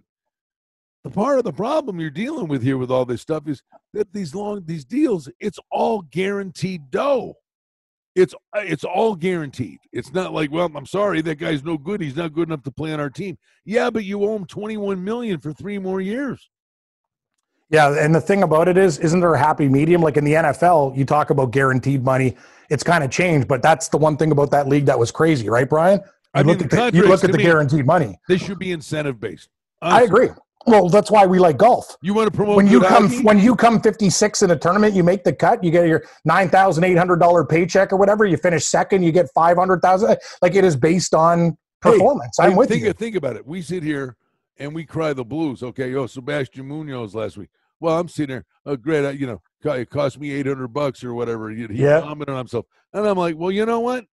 the 1.02 1.10
part 1.10 1.36
of 1.38 1.44
the 1.44 1.52
problem 1.52 2.00
you're 2.00 2.08
dealing 2.08 2.48
with 2.48 2.62
here 2.62 2.78
with 2.78 2.90
all 2.90 3.04
this 3.04 3.20
stuff 3.20 3.46
is 3.46 3.62
that 3.92 4.10
these 4.14 4.34
long 4.34 4.62
these 4.64 4.86
deals 4.86 5.28
it's 5.40 5.58
all 5.70 6.00
guaranteed 6.00 6.90
dough 6.90 7.34
it's 8.14 8.34
uh, 8.56 8.60
it's 8.60 8.84
all 8.84 9.14
guaranteed 9.14 9.78
it's 9.92 10.12
not 10.12 10.32
like 10.32 10.50
well 10.50 10.70
i'm 10.74 10.86
sorry 10.86 11.20
that 11.20 11.36
guy's 11.36 11.64
no 11.64 11.76
good 11.76 12.00
he's 12.00 12.16
not 12.16 12.32
good 12.32 12.48
enough 12.48 12.62
to 12.62 12.70
play 12.70 12.92
on 12.92 13.00
our 13.00 13.10
team 13.10 13.36
yeah 13.64 13.90
but 13.90 14.04
you 14.04 14.22
owe 14.22 14.36
him 14.36 14.46
21 14.46 15.02
million 15.02 15.38
for 15.40 15.52
three 15.52 15.78
more 15.78 16.00
years 16.00 16.50
Yeah, 17.70 17.96
and 17.98 18.14
the 18.14 18.20
thing 18.20 18.42
about 18.42 18.68
it 18.68 18.76
is, 18.76 18.98
isn't 18.98 19.20
there 19.20 19.34
a 19.34 19.38
happy 19.38 19.68
medium? 19.68 20.02
Like 20.02 20.16
in 20.16 20.24
the 20.24 20.34
NFL, 20.34 20.96
you 20.96 21.04
talk 21.04 21.30
about 21.30 21.50
guaranteed 21.50 22.04
money. 22.04 22.36
It's 22.68 22.84
kind 22.84 23.02
of 23.02 23.10
changed, 23.10 23.48
but 23.48 23.62
that's 23.62 23.88
the 23.88 23.96
one 23.96 24.16
thing 24.16 24.32
about 24.32 24.50
that 24.50 24.68
league 24.68 24.86
that 24.86 24.98
was 24.98 25.10
crazy, 25.10 25.48
right, 25.48 25.68
Brian? 25.68 25.98
You 26.00 26.06
I 26.34 26.42
mean, 26.42 26.58
look 26.58 26.72
at 26.72 26.92
the, 26.92 26.96
you 26.96 27.08
look 27.08 27.24
at 27.24 27.32
the 27.32 27.38
me- 27.38 27.44
guaranteed 27.44 27.86
money. 27.86 28.18
This 28.28 28.42
should 28.42 28.58
be 28.58 28.70
incentive 28.72 29.18
based. 29.18 29.48
I 29.80 30.02
agree. 30.02 30.28
Well, 30.66 30.88
that's 30.88 31.10
why 31.10 31.26
we 31.26 31.38
like 31.38 31.58
golf. 31.58 31.96
You 32.00 32.14
want 32.14 32.30
to 32.30 32.36
promote 32.36 32.56
when 32.56 32.66
you 32.66 32.80
come 32.80 33.08
hockey? 33.08 33.22
when 33.22 33.38
you 33.38 33.54
come 33.54 33.80
56 33.80 34.42
in 34.42 34.50
a 34.50 34.56
tournament, 34.56 34.94
you 34.94 35.02
make 35.04 35.24
the 35.24 35.32
cut, 35.32 35.62
you 35.62 35.70
get 35.70 35.86
your 35.86 36.04
$9,800 36.28 37.48
paycheck 37.48 37.92
or 37.92 37.96
whatever, 37.96 38.24
you 38.24 38.36
finish 38.36 38.64
second, 38.64 39.02
you 39.02 39.12
get 39.12 39.28
500,000 39.34 40.16
like 40.42 40.54
it 40.54 40.64
is 40.64 40.76
based 40.76 41.14
on 41.14 41.56
performance. 41.80 42.38
I 42.38 42.44
I'm 42.44 42.50
mean, 42.50 42.58
with 42.58 42.68
think, 42.70 42.82
you. 42.84 42.92
Think 42.92 43.16
about 43.16 43.36
it. 43.36 43.46
We 43.46 43.62
sit 43.62 43.82
here 43.82 44.16
and 44.58 44.74
we 44.74 44.84
cry 44.84 45.12
the 45.12 45.24
blues. 45.24 45.62
Okay, 45.62 45.94
oh, 45.94 46.06
Sebastian 46.06 46.66
Munoz 46.66 47.14
last 47.14 47.36
week. 47.36 47.50
Well, 47.80 47.98
I'm 47.98 48.08
sitting 48.08 48.34
there. 48.36 48.44
Oh, 48.64 48.76
great. 48.76 49.04
I, 49.04 49.10
you 49.10 49.26
know, 49.26 49.42
it 49.64 49.90
cost 49.90 50.18
me 50.18 50.30
800 50.32 50.68
bucks 50.68 51.04
or 51.04 51.12
whatever. 51.12 51.50
He, 51.50 51.66
Yeah. 51.70 52.00
commented 52.00 52.30
on 52.30 52.38
himself, 52.38 52.66
and 52.92 53.06
I'm 53.06 53.18
like, 53.18 53.36
well, 53.36 53.50
you 53.50 53.66
know 53.66 53.80
what? 53.80 54.04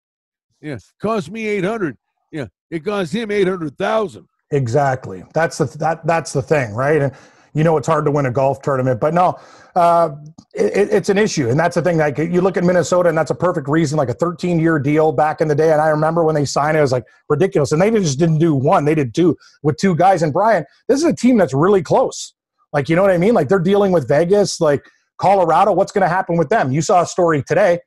Yeah, 0.59 0.77
cost 1.01 1.31
me 1.31 1.47
800. 1.47 1.97
Yeah, 2.31 2.47
it 2.69 2.83
cost 2.85 3.13
him 3.13 3.31
800,000. 3.31 4.27
Exactly. 4.51 5.23
That's 5.33 5.57
the 5.57 5.65
that 5.79 6.05
that's 6.05 6.33
the 6.33 6.41
thing, 6.41 6.73
right? 6.73 7.01
And 7.01 7.13
you 7.53 7.63
know 7.63 7.77
it's 7.77 7.87
hard 7.87 8.05
to 8.05 8.11
win 8.11 8.25
a 8.25 8.31
golf 8.31 8.61
tournament, 8.61 8.99
but 8.99 9.13
no, 9.13 9.39
uh, 9.75 10.11
it, 10.53 10.89
it's 10.91 11.09
an 11.09 11.17
issue, 11.17 11.49
and 11.49 11.59
that's 11.59 11.75
the 11.75 11.81
thing. 11.81 11.97
Like 11.97 12.17
you 12.17 12.41
look 12.41 12.57
at 12.57 12.63
Minnesota, 12.63 13.09
and 13.09 13.17
that's 13.17 13.31
a 13.31 13.35
perfect 13.35 13.69
reason. 13.69 13.97
Like 13.97 14.09
a 14.09 14.13
13 14.13 14.59
year 14.59 14.77
deal 14.77 15.13
back 15.13 15.39
in 15.39 15.47
the 15.47 15.55
day, 15.55 15.71
and 15.71 15.81
I 15.81 15.87
remember 15.87 16.23
when 16.25 16.35
they 16.35 16.45
signed 16.45 16.75
it, 16.75 16.79
it 16.79 16.83
was 16.83 16.91
like 16.91 17.05
ridiculous. 17.29 17.71
And 17.71 17.81
they 17.81 17.89
just 17.91 18.19
didn't 18.19 18.39
do 18.39 18.53
one; 18.53 18.83
they 18.85 18.95
did 18.95 19.13
two 19.13 19.37
with 19.63 19.77
two 19.77 19.95
guys. 19.95 20.21
And 20.21 20.33
Brian, 20.33 20.65
this 20.87 20.99
is 20.99 21.05
a 21.05 21.15
team 21.15 21.37
that's 21.37 21.53
really 21.53 21.81
close. 21.81 22.33
Like 22.73 22.89
you 22.89 22.95
know 22.95 23.01
what 23.01 23.11
I 23.11 23.17
mean? 23.17 23.33
Like 23.33 23.47
they're 23.47 23.59
dealing 23.59 23.93
with 23.93 24.07
Vegas, 24.07 24.59
like 24.59 24.83
Colorado. 25.17 25.71
What's 25.71 25.93
going 25.93 26.03
to 26.03 26.09
happen 26.09 26.37
with 26.37 26.49
them? 26.49 26.71
You 26.71 26.81
saw 26.81 27.01
a 27.01 27.07
story 27.07 27.43
today. 27.43 27.79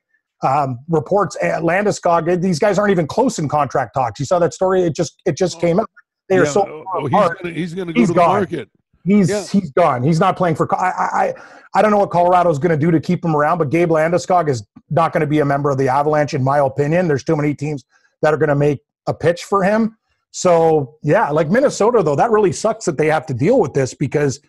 Um, 0.43 0.79
reports 0.89 1.37
at 1.41 1.61
Landeskog. 1.63 2.41
These 2.41 2.59
guys 2.59 2.77
aren't 2.77 2.91
even 2.91 3.07
close 3.07 3.39
in 3.39 3.47
contract 3.47 3.93
talks. 3.93 4.19
You 4.19 4.25
saw 4.25 4.37
that 4.39 4.53
story? 4.53 4.83
It 4.83 4.95
just 4.95 5.21
it 5.25 5.37
just 5.37 5.61
came 5.61 5.79
out. 5.79 5.89
They 6.29 6.37
are 6.37 6.45
Yeah, 6.45 6.51
so 6.51 6.67
oh, 6.67 6.83
oh, 6.95 7.05
apart. 7.07 7.39
he's 7.45 7.55
he's 7.55 7.73
gonna 7.73 7.93
go 7.93 7.99
He's 7.99 8.09
to 8.09 8.13
the 8.13 8.19
gone. 8.19 8.29
market. 8.39 8.69
He's 9.03 9.29
Yeah. 9.29 9.45
he's 9.45 9.71
gone. 9.71 10.01
He's 10.03 10.19
not 10.19 10.35
playing 10.35 10.55
for. 10.55 10.67
I 10.75 10.89
I 10.89 11.33
I 11.75 11.81
don't 11.81 11.91
know 11.91 11.99
what 11.99 12.09
Colorado's 12.09 12.57
going 12.57 12.71
to 12.71 12.77
do 12.77 12.89
to 12.89 12.99
keep 12.99 13.23
him 13.23 13.35
around, 13.35 13.57
but 13.59 13.69
Gabe 13.69 13.89
Landeskog 13.89 14.49
is 14.49 14.65
not 14.89 15.11
going 15.13 15.21
to 15.21 15.27
be 15.27 15.39
a 15.39 15.45
member 15.45 15.69
of 15.69 15.77
the 15.77 15.89
Avalanche, 15.89 16.33
in 16.33 16.43
my 16.43 16.59
opinion. 16.59 17.07
There's 17.07 17.23
too 17.23 17.35
many 17.35 17.53
teams 17.53 17.83
that 18.21 18.33
are 18.33 18.37
going 18.37 18.49
to 18.49 18.55
make 18.55 18.79
a 19.07 19.13
pitch 19.13 19.43
for 19.43 19.63
him. 19.63 19.95
So 20.31 20.97
yeah, 21.03 21.29
like 21.29 21.49
Minnesota 21.49 22.01
though, 22.01 22.15
that 22.15 22.31
really 22.31 22.51
sucks 22.51 22.85
that 22.85 22.97
they 22.97 23.07
have 23.07 23.25
to 23.27 23.33
deal 23.33 23.59
with 23.59 23.73
this 23.73 23.93
because 23.93 24.39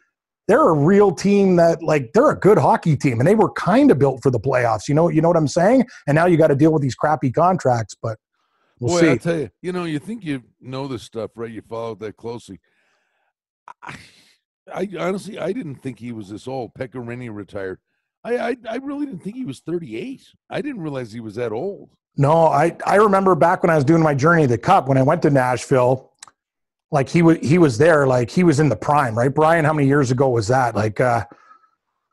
they're 0.49 0.69
a 0.69 0.73
real 0.75 1.13
team 1.13 1.57
that 1.57 1.83
like 1.83 2.13
they're 2.15 2.31
a 2.31 2.39
good 2.39 2.57
hockey 2.59 2.97
team 2.97 3.19
and 3.21 3.27
they 3.29 3.35
were 3.35 3.51
kind 3.53 3.91
of 3.91 3.99
built 3.99 4.23
for 4.23 4.31
the 4.31 4.41
playoffs. 4.41 4.89
You 4.89 4.95
know, 4.95 5.09
you 5.09 5.21
know 5.21 5.29
what 5.29 5.37
I'm 5.37 5.49
saying? 5.49 5.85
And 6.07 6.15
now 6.15 6.27
you 6.27 6.37
got 6.37 6.49
to 6.49 6.55
deal 6.57 6.73
with 6.73 6.83
these 6.83 6.95
crappy 6.95 7.31
contracts, 7.31 7.95
but 8.01 8.17
we'll 8.81 8.95
Boy, 8.95 9.01
see. 9.01 9.11
I 9.11 9.17
tell 9.17 9.39
you, 9.39 9.51
you 9.63 9.73
know, 9.73 9.85
you 9.85 9.99
think 9.99 10.25
you 10.25 10.43
know 10.61 10.89
this 10.89 11.03
stuff, 11.03 11.33
right? 11.35 11.51
You 11.51 11.63
follow 11.63 11.93
it 11.93 12.01
that 12.01 12.17
closely. 12.17 12.61
I, 13.83 13.97
I 14.73 14.89
honestly, 14.99 15.39
I 15.39 15.53
didn't 15.53 15.77
think 15.77 15.99
he 15.99 16.13
was 16.13 16.29
this 16.29 16.49
old. 16.49 16.75
Pekka 16.75 16.95
Rinne 16.95 17.35
retired. 17.35 17.79
I, 18.25 18.39
I, 18.39 18.57
I 18.69 18.77
really 18.77 19.07
didn't 19.07 19.23
think 19.23 19.37
he 19.37 19.45
was 19.45 19.61
38. 19.61 20.23
I 20.51 20.61
didn't 20.61 20.81
realize 20.81 21.13
he 21.13 21.21
was 21.21 21.37
that 21.37 21.53
old. 21.53 21.91
No, 22.17 22.47
I, 22.47 22.77
I 22.85 22.97
remember 22.97 23.35
back 23.35 23.63
when 23.63 23.71
I 23.71 23.77
was 23.77 23.85
doing 23.85 24.03
my 24.03 24.15
journey 24.15 24.43
to 24.43 24.49
the 24.49 24.59
cup 24.59 24.89
when 24.89 24.99
I 24.99 25.03
went 25.03 25.23
to 25.23 25.31
Nashville, 25.31 26.13
like 26.91 27.09
he 27.09 27.23
was 27.23 27.39
he 27.39 27.59
was 27.59 27.79
there, 27.79 28.07
like 28.07 28.31
he 28.31 28.43
was 28.43 28.59
in 28.59 28.69
the 28.69 28.77
prime, 28.77 29.17
right? 29.17 29.33
Brian, 29.33 29.65
how 29.65 29.73
many 29.73 29.87
years 29.87 30.11
ago 30.11 30.29
was 30.29 30.49
that? 30.49 30.75
Like 30.75 31.01
uh 31.01 31.25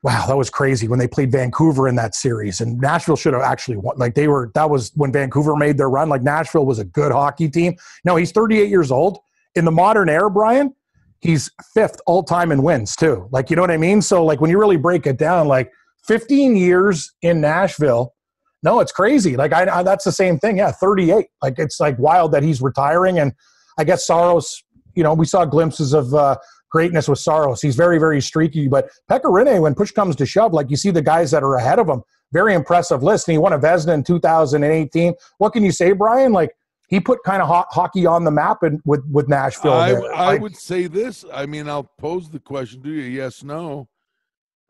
wow, 0.03 0.25
that 0.27 0.37
was 0.37 0.49
crazy 0.49 0.87
when 0.89 0.99
they 0.99 1.07
played 1.07 1.31
Vancouver 1.31 1.87
in 1.87 1.95
that 1.95 2.13
series. 2.13 2.59
And 2.59 2.77
Nashville 2.79 3.15
should 3.15 3.33
have 3.33 3.41
actually 3.41 3.77
won. 3.77 3.97
Like 3.97 4.15
they 4.15 4.27
were 4.27 4.51
that 4.53 4.69
was 4.69 4.91
when 4.95 5.11
Vancouver 5.13 5.55
made 5.55 5.77
their 5.77 5.89
run. 5.89 6.09
Like 6.09 6.21
Nashville 6.21 6.65
was 6.65 6.77
a 6.77 6.83
good 6.83 7.11
hockey 7.11 7.49
team. 7.49 7.75
No, 8.03 8.17
he's 8.17 8.31
38 8.31 8.69
years 8.69 8.91
old. 8.91 9.19
In 9.55 9.65
the 9.65 9.71
modern 9.71 10.09
era, 10.09 10.29
Brian, 10.29 10.75
he's 11.21 11.49
fifth 11.73 12.01
all 12.05 12.21
time 12.23 12.51
in 12.51 12.63
wins 12.63 12.95
too. 12.95 13.27
Like 13.31 13.49
you 13.49 13.55
know 13.55 13.61
what 13.61 13.71
I 13.71 13.77
mean? 13.77 14.01
So 14.01 14.25
like 14.25 14.41
when 14.41 14.49
you 14.49 14.59
really 14.59 14.77
break 14.77 15.07
it 15.07 15.17
down, 15.17 15.47
like 15.47 15.71
15 16.05 16.57
years 16.57 17.13
in 17.21 17.39
Nashville, 17.39 18.13
no, 18.61 18.81
it's 18.81 18.91
crazy. 18.91 19.37
Like 19.37 19.53
I, 19.53 19.79
I 19.79 19.83
that's 19.83 20.03
the 20.03 20.11
same 20.11 20.37
thing. 20.37 20.57
Yeah, 20.57 20.71
38. 20.71 21.27
Like 21.41 21.59
it's 21.59 21.79
like 21.79 21.97
wild 21.97 22.33
that 22.33 22.43
he's 22.43 22.61
retiring. 22.61 23.19
And 23.19 23.31
I 23.77 23.85
guess 23.85 24.05
Saros, 24.05 24.63
you 24.95 25.03
know, 25.03 25.13
we 25.13 25.25
saw 25.25 25.45
glimpses 25.45 25.93
of 25.93 26.13
uh, 26.13 26.37
greatness 26.73 27.07
with 27.07 27.19
Saros. 27.19 27.61
He's 27.61 27.75
very, 27.75 27.99
very 27.99 28.19
streaky. 28.19 28.67
But 28.67 28.89
Pekka 29.09 29.25
Rinne, 29.25 29.61
when 29.61 29.75
push 29.75 29.91
comes 29.91 30.15
to 30.17 30.25
shove, 30.25 30.53
like 30.53 30.69
you 30.71 30.75
see 30.75 30.89
the 30.89 31.03
guys 31.03 31.29
that 31.31 31.43
are 31.43 31.55
ahead 31.55 31.79
of 31.79 31.87
him, 31.87 32.01
very 32.33 32.55
impressive 32.55 33.03
list. 33.03 33.27
And 33.27 33.33
he 33.33 33.37
won 33.37 33.53
a 33.53 33.59
Vezina 33.59 33.93
in 33.93 34.03
2018. 34.03 35.13
What 35.37 35.53
can 35.53 35.63
you 35.63 35.71
say, 35.71 35.91
Brian? 35.93 36.33
Like 36.33 36.51
he 36.89 36.99
put 36.99 37.23
kind 37.23 37.43
of 37.43 37.47
ho- 37.47 37.65
hockey 37.69 38.07
on 38.07 38.23
the 38.23 38.31
map 38.31 38.63
and 38.63 38.81
with 38.85 39.05
with 39.09 39.29
Nashville. 39.29 39.71
I. 39.73 39.91
I 39.91 40.35
would 40.35 40.57
say 40.57 40.87
this. 40.87 41.23
I 41.31 41.45
mean, 41.45 41.69
I'll 41.69 41.89
pose 41.99 42.29
the 42.29 42.39
question 42.39 42.81
to 42.81 42.89
you 42.89 43.03
yes, 43.03 43.43
no. 43.43 43.87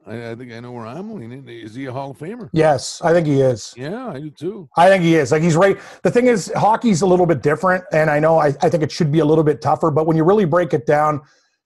I, 0.05 0.31
I 0.31 0.35
think 0.35 0.51
I 0.51 0.59
know 0.59 0.73
where 0.73 0.85
I'm 0.85 1.13
leaning. 1.13 1.47
Is 1.47 1.75
he 1.75 1.85
a 1.85 1.93
Hall 1.93 2.11
of 2.11 2.17
Famer? 2.17 2.49
yes, 2.51 3.01
I 3.01 3.13
think 3.13 3.25
he 3.25 3.39
is. 3.39 3.73
Yeah, 3.77 4.09
I 4.09 4.19
do 4.19 4.29
too. 4.29 4.69
I 4.75 4.89
think 4.89 5.01
he 5.05 5.15
is. 5.15 5.31
Like 5.31 5.41
he's 5.41 5.55
right. 5.55 5.77
The 6.03 6.11
thing 6.11 6.27
is, 6.27 6.51
hockey's 6.57 7.01
a 7.01 7.05
little 7.05 7.25
bit 7.25 7.41
different, 7.41 7.85
and 7.93 8.09
I 8.09 8.19
know 8.19 8.37
I, 8.37 8.47
I 8.61 8.67
think 8.69 8.83
it 8.83 8.91
should 8.91 9.13
be 9.13 9.19
a 9.19 9.25
little 9.25 9.45
bit 9.45 9.61
tougher. 9.61 9.91
But 9.91 10.05
when 10.05 10.17
you 10.17 10.25
really 10.25 10.43
break 10.43 10.73
it 10.73 10.85
down, 10.85 11.21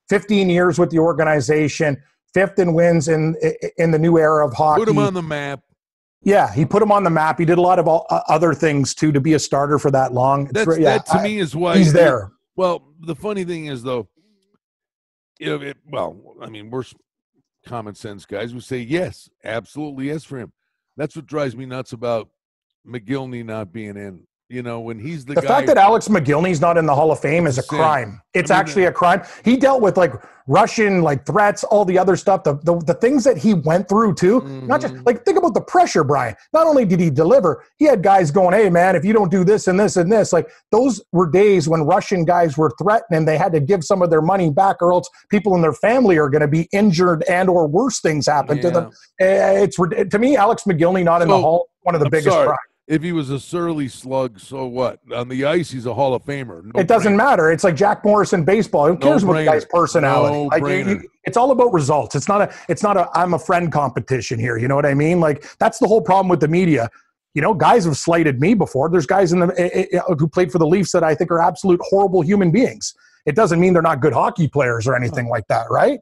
15 0.09 0.49
years 0.49 0.79
with 0.79 0.89
the 0.89 0.99
organization, 0.99 2.01
fifth 2.33 2.59
in 2.59 2.73
wins 2.73 3.07
in 3.07 3.35
in 3.77 3.91
the 3.91 3.99
new 3.99 4.17
era 4.17 4.45
of 4.47 4.53
hockey. 4.53 4.81
Put 4.81 4.89
him 4.89 4.97
on 4.99 5.13
the 5.13 5.21
map. 5.23 5.61
yeah, 6.23 6.51
he 6.53 6.65
put 6.65 6.81
him 6.81 6.91
on 6.91 7.03
the 7.03 7.09
map. 7.09 7.39
He 7.39 7.45
did 7.45 7.57
a 7.57 7.61
lot 7.61 7.79
of 7.79 7.87
all, 7.87 8.05
uh, 8.09 8.21
other 8.27 8.53
things 8.53 8.93
too 8.93 9.11
to 9.11 9.19
be 9.21 9.33
a 9.33 9.39
starter 9.39 9.79
for 9.79 9.91
that 9.91 10.13
long. 10.13 10.45
That's, 10.51 10.77
yeah, 10.77 10.97
that 10.97 11.05
to 11.07 11.13
I- 11.19 11.23
me 11.23 11.39
is 11.39 11.55
why 11.55 11.77
he's 11.77 11.93
there. 11.93 12.31
Well, 12.55 12.83
the 13.01 13.15
funny 13.15 13.43
thing 13.43 13.65
is 13.67 13.83
though, 13.83 14.07
you 15.39 15.47
know, 15.57 15.63
it, 15.65 15.77
well, 15.89 16.17
I 16.41 16.49
mean, 16.49 16.69
we're 16.69 16.83
common 17.65 17.95
sense 17.95 18.25
guys. 18.25 18.53
We 18.53 18.59
say 18.61 18.79
yes, 18.79 19.29
absolutely 19.43 20.07
yes 20.07 20.23
for 20.23 20.37
him. 20.39 20.51
That's 20.95 21.15
what 21.15 21.25
drives 21.27 21.55
me 21.55 21.65
nuts 21.65 21.93
about 21.93 22.29
Mogilny 22.87 23.45
not 23.45 23.71
being 23.71 23.97
in. 23.97 24.26
You 24.49 24.63
know, 24.63 24.79
when 24.79 24.97
he's 24.97 25.25
the, 25.25 25.33
The 25.33 25.41
fact 25.41 25.67
that 25.67 25.77
Alex 25.77 26.07
Mogilny's 26.07 26.61
not 26.61 26.77
in 26.77 26.85
the 26.85 26.95
Hall 26.95 27.11
of 27.11 27.19
Fame 27.19 27.47
is 27.47 27.57
a 27.57 27.61
sin. 27.61 27.77
crime. 27.79 28.21
It's 28.33 28.49
I 28.49 28.53
mean, 28.55 28.59
actually 28.61 28.83
a 28.85 28.93
crime. 28.93 29.21
He 29.43 29.57
dealt 29.57 29.81
with 29.81 29.97
like 29.97 30.13
Russian 30.47 31.01
like 31.01 31.25
threats, 31.25 31.65
all 31.65 31.83
the 31.83 31.99
other 31.99 32.15
stuff, 32.15 32.43
the 32.43 32.53
the, 32.63 32.77
the 32.85 32.93
things 32.93 33.25
that 33.25 33.37
he 33.37 33.55
went 33.55 33.89
through 33.89 34.13
too. 34.15 34.39
Not 34.65 34.79
just 34.79 34.93
Mhm. 34.93 35.05
like 35.05 35.25
think 35.25 35.37
about 35.37 35.53
the 35.53 35.59
pressure, 35.59 36.05
Brian. 36.05 36.33
Not 36.53 36.65
only 36.65 36.85
did 36.85 37.01
he 37.01 37.09
deliver, 37.09 37.61
he 37.75 37.83
had 37.83 38.01
guys 38.01 38.31
going, 38.31 38.53
"Hey, 38.53 38.69
man, 38.69 38.95
if 38.95 39.03
you 39.03 39.11
don't 39.11 39.29
do 39.29 39.43
this 39.43 39.67
and 39.67 39.77
this 39.77 39.97
and 39.97 40.09
this," 40.09 40.31
like 40.31 40.49
those 40.71 41.03
were 41.11 41.29
days 41.29 41.67
when 41.67 41.81
Russian 41.83 42.23
guys 42.23 42.57
were 42.57 42.71
threatened 42.81 43.17
and 43.17 43.27
they 43.27 43.37
had 43.37 43.51
to 43.51 43.59
give 43.59 43.83
some 43.83 44.01
of 44.01 44.09
their 44.09 44.21
money 44.21 44.49
back, 44.49 44.77
or 44.81 44.93
else 44.93 45.09
people 45.29 45.55
in 45.55 45.61
their 45.61 45.73
family 45.73 46.17
are 46.17 46.29
going 46.29 46.39
to 46.41 46.47
be 46.47 46.69
injured 46.71 47.23
and 47.23 47.49
or 47.49 47.67
worse 47.67 47.99
things 47.99 48.27
happen 48.27 48.61
to 48.61 48.71
them. 48.71 48.91
Eh, 49.19 49.63
It's 49.65 49.75
to 49.75 50.19
me, 50.19 50.37
Alex 50.37 50.63
Mogilny 50.63 51.03
not 51.03 51.21
in 51.21 51.27
the 51.27 51.37
Hall, 51.37 51.67
one 51.81 51.95
of 51.95 51.99
the 51.99 52.05
I'm 52.05 52.11
biggest 52.11 52.33
sorry. 52.33 52.45
crimes. 52.45 52.59
If 52.87 53.03
he 53.03 53.11
was 53.11 53.29
a 53.29 53.39
surly 53.39 53.89
slug, 53.89 54.39
so 54.39 54.65
what? 54.65 54.99
On 55.13 55.27
the 55.27 55.43
ice, 55.45 55.69
he's 55.69 55.85
a 55.85 55.93
Hall 55.93 56.13
of 56.13 56.23
Famer. 56.23 56.63
No 56.63 56.79
it 56.79 56.87
doesn't 56.87 57.13
brainer. 57.13 57.17
matter. 57.17 57.51
It's 57.51 57.63
like 57.65 57.75
Jack 57.75 58.05
Morris 58.05 58.31
in 58.31 58.45
baseball. 58.45 58.87
Who 58.87 58.97
cares 58.97 59.23
about 59.23 59.33
the 59.33 59.45
guy's 59.45 59.65
personality? 59.65 60.33
No 60.35 60.43
like, 60.45 60.63
brainer. 60.63 61.01
you- 61.01 61.09
it's 61.25 61.35
all 61.35 61.51
about 61.51 61.73
results. 61.73 62.15
It's 62.15 62.29
not 62.29 62.41
a. 62.41 62.55
It's 62.69 62.83
not 62.83 62.95
a. 62.95 63.09
I'm 63.13 63.33
a 63.33 63.39
friend 63.39 63.71
competition 63.71 64.39
here. 64.39 64.57
You 64.57 64.69
know 64.69 64.75
what 64.75 64.85
I 64.85 64.93
mean? 64.93 65.19
Like 65.19 65.45
that's 65.59 65.79
the 65.79 65.87
whole 65.87 66.01
problem 66.01 66.29
with 66.29 66.39
the 66.39 66.47
media. 66.47 66.89
You 67.33 67.41
know, 67.41 67.53
guys 67.53 67.83
have 67.85 67.97
slighted 67.97 68.39
me 68.39 68.53
before. 68.53 68.89
There's 68.89 69.05
guys 69.05 69.33
in 69.33 69.39
the 69.39 69.47
eh, 69.57 69.69
eh, 69.73 69.85
eh, 69.91 69.99
who 70.17 70.27
played 70.27 70.51
for 70.51 70.57
the 70.57 70.65
Leafs 70.65 70.91
that 70.93 71.03
I 71.03 71.13
think 71.13 71.29
are 71.29 71.41
absolute 71.41 71.79
horrible 71.83 72.21
human 72.21 72.51
beings. 72.51 72.95
It 73.25 73.35
doesn't 73.35 73.59
mean 73.59 73.73
they're 73.73 73.81
not 73.81 73.99
good 73.99 74.13
hockey 74.13 74.47
players 74.47 74.87
or 74.87 74.95
anything 74.95 75.27
like 75.27 75.45
that, 75.49 75.67
right? 75.69 75.99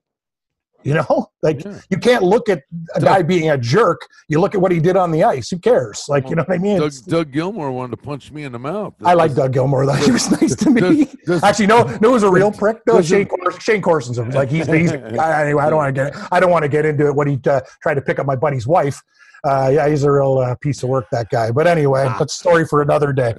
You 0.86 0.94
know, 0.94 1.32
like 1.42 1.66
Yeah. 1.66 1.80
you 1.90 1.98
can't 1.98 2.24
look 2.24 2.48
at 2.48 2.62
a 2.96 3.02
guy 3.02 3.24
being 3.24 3.50
a 3.50 3.58
jerk. 3.58 4.08
You 4.30 4.40
look 4.40 4.54
at 4.56 4.62
what 4.62 4.72
he 4.72 4.80
did 4.80 4.96
on 4.96 5.12
the 5.12 5.24
ice. 5.24 5.50
Who 5.50 5.58
cares? 5.58 6.06
Like, 6.08 6.30
you 6.30 6.36
know 6.36 6.44
what 6.44 6.56
I 6.56 6.60
mean? 6.60 6.80
Doug, 6.80 6.94
Doug 7.08 7.32
Gilmour 7.32 7.72
wanted 7.72 7.92
to 7.92 7.98
punch 7.98 8.32
me 8.32 8.44
in 8.44 8.52
the 8.52 8.60
mouth. 8.60 8.94
I 9.04 9.16
like 9.16 9.34
Doug 9.34 9.52
Gilmour. 9.52 9.86
Though. 9.88 9.94
He 9.94 10.12
was 10.12 10.30
nice 10.40 10.56
to 10.58 10.70
me. 10.70 10.82
Does- 10.82 11.16
does- 11.26 11.44
Actually, 11.44 11.68
no, 11.68 11.84
no, 12.02 12.12
was 12.12 12.24
a 12.24 12.32
real 12.32 12.52
prick. 12.62 12.78
No, 12.88 13.02
Shane, 13.02 13.28
Shayne 13.60 13.82
Corson's 13.82 14.20
like 14.36 14.50
he's 14.50 14.68
he's 14.68 14.92
I, 14.94 15.44
anyway. 15.44 15.64
I 15.64 15.70
don't 15.70 15.78
want 15.78 15.96
to 15.96 16.04
get 16.12 16.16
I 16.32 16.40
don't 16.40 16.52
want 16.52 16.64
to 16.64 16.70
get 16.70 16.86
into 16.86 17.08
it. 17.08 17.16
When 17.16 17.28
he 17.28 17.40
uh, 17.50 17.62
tried 17.82 17.96
to 17.96 18.02
pick 18.02 18.20
up 18.20 18.26
my 18.28 18.36
buddy's 18.36 18.68
wife. 18.68 19.02
Uh, 19.44 19.70
yeah, 19.72 19.88
he's 19.88 20.02
a 20.04 20.12
real 20.12 20.40
uh, 20.40 20.56
piece 20.56 20.82
of 20.82 20.90
work, 20.90 21.06
that 21.12 21.30
guy. 21.30 21.52
But 21.52 21.68
anyway, 21.68 22.06
that's 22.18 22.34
story 22.34 22.66
for 22.66 22.82
another 22.82 23.14
day. 23.14 23.36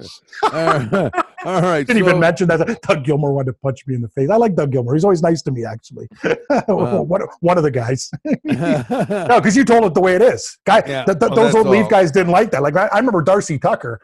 All 1.47 1.61
right. 1.61 1.87
Didn't 1.87 2.03
so- 2.03 2.09
even 2.09 2.19
mention 2.19 2.47
that 2.49 2.81
Doug 2.81 3.03
Gilmour 3.05 3.31
wanted 3.33 3.51
to 3.51 3.57
punch 3.63 3.87
me 3.87 3.95
in 3.95 4.01
the 4.01 4.09
face. 4.09 4.29
I 4.29 4.35
like 4.35 4.53
Doug 4.55 4.71
Gilmour. 4.71 4.93
He's 4.93 5.03
always 5.03 5.21
nice 5.21 5.41
to 5.43 5.51
me, 5.51 5.63
actually. 5.65 6.07
Wow. 6.67 7.01
one, 7.03 7.21
one 7.41 7.57
of 7.57 7.63
the 7.63 7.71
guys. 7.71 8.09
no, 8.43 9.39
because 9.39 9.55
you 9.55 9.63
told 9.65 9.85
it 9.85 9.93
the 9.93 10.01
way 10.01 10.15
it 10.15 10.21
is. 10.21 10.57
Guy, 10.65 10.83
Yeah, 10.85 11.03
th- 11.05 11.19
th- 11.19 11.31
well, 11.31 11.35
those 11.35 11.55
old 11.55 11.67
Leaf 11.67 11.87
guys 11.89 12.11
didn't 12.11 12.31
like 12.31 12.51
that. 12.51 12.61
Like 12.61 12.75
I, 12.75 12.87
I 12.87 12.97
remember 12.97 13.21
Darcy 13.21 13.57
Tucker. 13.59 13.99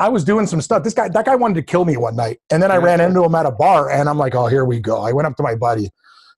I 0.00 0.08
was 0.08 0.24
doing 0.24 0.46
some 0.46 0.60
stuff. 0.60 0.82
This 0.82 0.94
guy, 0.94 1.08
that 1.08 1.24
guy 1.24 1.34
wanted 1.36 1.54
to 1.54 1.62
kill 1.62 1.84
me 1.84 1.96
one 1.96 2.16
night, 2.16 2.40
and 2.50 2.60
then 2.62 2.70
I 2.72 2.74
Yeah. 2.78 2.84
ran 2.84 3.00
into 3.00 3.22
him 3.24 3.34
at 3.36 3.46
a 3.46 3.52
bar, 3.52 3.90
and 3.90 4.08
I'm 4.08 4.18
like, 4.18 4.34
"Oh, 4.34 4.46
here 4.48 4.64
we 4.64 4.80
go." 4.80 5.00
I 5.00 5.12
went 5.12 5.26
up 5.26 5.36
to 5.36 5.42
my 5.44 5.54
buddy, 5.54 5.90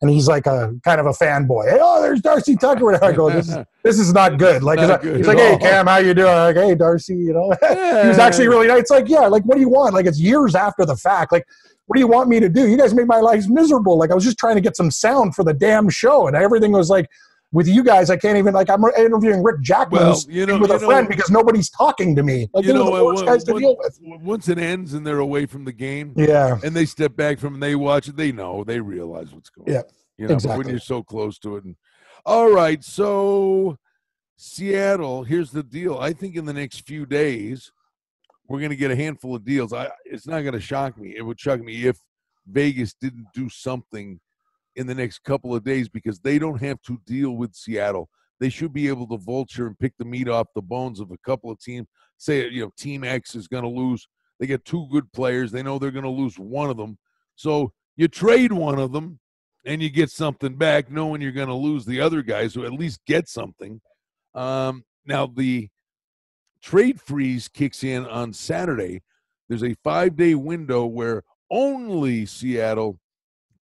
and 0.04 0.12
he's 0.12 0.28
like 0.28 0.46
a 0.46 0.78
kind 0.84 1.00
of 1.00 1.06
a 1.06 1.12
fanboy. 1.12 1.70
Hey, 1.70 1.78
oh, 1.80 2.02
there's 2.02 2.20
Darcy 2.20 2.56
Tucker. 2.56 3.02
I 3.02 3.10
go, 3.12 3.30
this 3.30 3.48
is 3.48 3.56
this 3.82 3.98
is 3.98 4.12
not 4.12 4.36
good. 4.36 4.62
Like 4.62 4.76
Not 4.76 4.82
he's 4.82 4.90
like, 4.90 5.00
good 5.00 5.16
he's 5.16 5.26
like, 5.26 5.38
hey. 5.38 5.56
Cam, 5.58 5.86
how 5.86 5.96
you 5.96 6.12
doing? 6.12 6.28
I'm 6.28 6.54
like, 6.54 6.56
hey 6.56 6.74
Darcy, 6.74 7.16
you 7.16 7.32
know. 7.32 7.56
he 8.02 8.08
was 8.08 8.18
actually 8.18 8.48
really 8.48 8.66
nice. 8.66 8.80
It's 8.80 8.90
like, 8.90 9.08
yeah, 9.08 9.20
like 9.20 9.44
what 9.44 9.54
do 9.54 9.62
you 9.62 9.70
want? 9.70 9.94
Like 9.94 10.04
it's 10.04 10.20
years 10.20 10.54
after 10.54 10.84
the 10.84 10.94
fact. 10.94 11.32
Like, 11.32 11.46
what 11.86 11.94
do 11.94 12.00
you 12.00 12.06
want 12.06 12.28
me 12.28 12.38
to 12.38 12.50
do? 12.50 12.68
You 12.68 12.76
guys 12.76 12.92
made 12.92 13.06
my 13.06 13.20
life 13.20 13.48
miserable. 13.48 13.96
Like 13.96 14.10
I 14.10 14.14
was 14.14 14.24
just 14.24 14.36
trying 14.36 14.56
to 14.56 14.60
get 14.60 14.76
some 14.76 14.90
sound 14.90 15.34
for 15.34 15.42
the 15.42 15.54
damn 15.54 15.88
show, 15.88 16.26
and 16.26 16.36
everything 16.36 16.72
was 16.72 16.90
like. 16.90 17.08
With 17.54 17.68
you 17.68 17.84
guys, 17.84 18.10
I 18.10 18.16
can't 18.16 18.36
even 18.36 18.52
like 18.52 18.68
I'm 18.68 18.82
interviewing 18.98 19.40
Rick 19.44 19.60
Jackman 19.60 20.02
Well, 20.02 20.20
you 20.28 20.44
know- 20.44 20.58
with 20.58 20.70
you 20.70 20.76
a 20.76 20.80
friend 20.80 21.08
because 21.08 21.30
nobody's 21.30 21.70
talking 21.70 22.16
to 22.16 22.22
me. 22.24 22.50
Like 22.52 22.64
You 22.64 22.72
know, 22.74 22.86
the 22.86 22.90
what, 22.90 23.04
worst 23.04 23.24
guys 23.26 23.44
to 23.44 23.56
deal 23.56 23.76
with. 23.78 23.96
once 24.02 24.48
it 24.48 24.58
ends 24.58 24.92
and 24.92 25.06
they're 25.06 25.20
away 25.20 25.46
from 25.46 25.64
the 25.64 25.72
game, 25.72 26.12
Yeah, 26.16 26.58
and 26.64 26.74
they 26.74 26.84
step 26.84 27.14
back 27.14 27.38
from 27.38 27.54
and 27.54 27.62
they 27.62 27.76
watch 27.76 28.08
it, 28.08 28.16
they 28.16 28.32
know, 28.32 28.64
they 28.64 28.80
realize 28.80 29.32
what's 29.32 29.50
going 29.50 29.70
Yeah, 29.72 29.78
on. 29.78 29.84
You 30.18 30.26
know, 30.26 30.34
exactly. 30.34 30.58
when 30.64 30.68
you're 30.68 30.80
so 30.80 31.04
close 31.04 31.38
to 31.40 31.54
it. 31.56 31.64
And 31.64 31.76
all 32.26 32.50
right, 32.50 32.82
so 32.82 33.78
Seattle, 34.36 35.22
here's 35.22 35.52
the 35.52 35.62
deal. 35.62 35.96
I 35.98 36.12
think 36.12 36.34
in 36.34 36.44
the 36.46 36.52
next 36.52 36.84
few 36.86 37.06
days, 37.06 37.70
we're 38.48 38.60
gonna 38.60 38.74
get 38.74 38.90
a 38.90 38.96
handful 38.96 39.36
of 39.36 39.44
deals. 39.44 39.72
I 39.72 39.90
it's 40.04 40.26
not 40.26 40.40
gonna 40.42 40.58
shock 40.60 40.98
me. 40.98 41.14
It 41.16 41.22
would 41.22 41.38
shock 41.38 41.60
me 41.60 41.86
if 41.86 41.98
Vegas 42.48 42.94
didn't 42.94 43.26
do 43.32 43.48
something 43.48 44.18
in 44.76 44.86
the 44.86 44.94
next 44.94 45.20
couple 45.24 45.54
of 45.54 45.64
days 45.64 45.88
because 45.88 46.20
they 46.20 46.38
don't 46.38 46.60
have 46.60 46.80
to 46.82 47.00
deal 47.06 47.32
with 47.32 47.54
Seattle. 47.54 48.08
They 48.40 48.48
should 48.48 48.72
be 48.72 48.88
able 48.88 49.06
to 49.08 49.16
vulture 49.18 49.66
and 49.66 49.78
pick 49.78 49.94
the 49.98 50.04
meat 50.04 50.28
off 50.28 50.48
the 50.54 50.62
bones 50.62 51.00
of 51.00 51.10
a 51.10 51.18
couple 51.18 51.50
of 51.50 51.60
teams. 51.60 51.86
Say, 52.18 52.48
you 52.48 52.62
know, 52.62 52.72
Team 52.76 53.04
X 53.04 53.34
is 53.34 53.48
going 53.48 53.62
to 53.62 53.70
lose. 53.70 54.06
They 54.38 54.46
get 54.46 54.64
two 54.64 54.88
good 54.90 55.10
players. 55.12 55.52
They 55.52 55.62
know 55.62 55.78
they're 55.78 55.90
going 55.90 56.04
to 56.04 56.10
lose 56.10 56.38
one 56.38 56.70
of 56.70 56.76
them. 56.76 56.98
So 57.36 57.72
you 57.96 58.08
trade 58.08 58.52
one 58.52 58.78
of 58.78 58.92
them 58.92 59.20
and 59.64 59.82
you 59.82 59.88
get 59.88 60.10
something 60.10 60.56
back, 60.56 60.90
knowing 60.90 61.20
you're 61.22 61.32
going 61.32 61.48
to 61.48 61.54
lose 61.54 61.84
the 61.84 62.00
other 62.00 62.22
guys 62.22 62.54
who 62.54 62.64
at 62.64 62.72
least 62.72 63.00
get 63.06 63.28
something. 63.28 63.80
Um, 64.34 64.84
now, 65.06 65.26
the 65.26 65.68
trade 66.60 67.00
freeze 67.00 67.48
kicks 67.48 67.84
in 67.84 68.04
on 68.06 68.32
Saturday. 68.32 69.02
There's 69.48 69.64
a 69.64 69.76
five 69.84 70.16
day 70.16 70.34
window 70.34 70.86
where 70.86 71.22
only 71.50 72.26
Seattle 72.26 72.98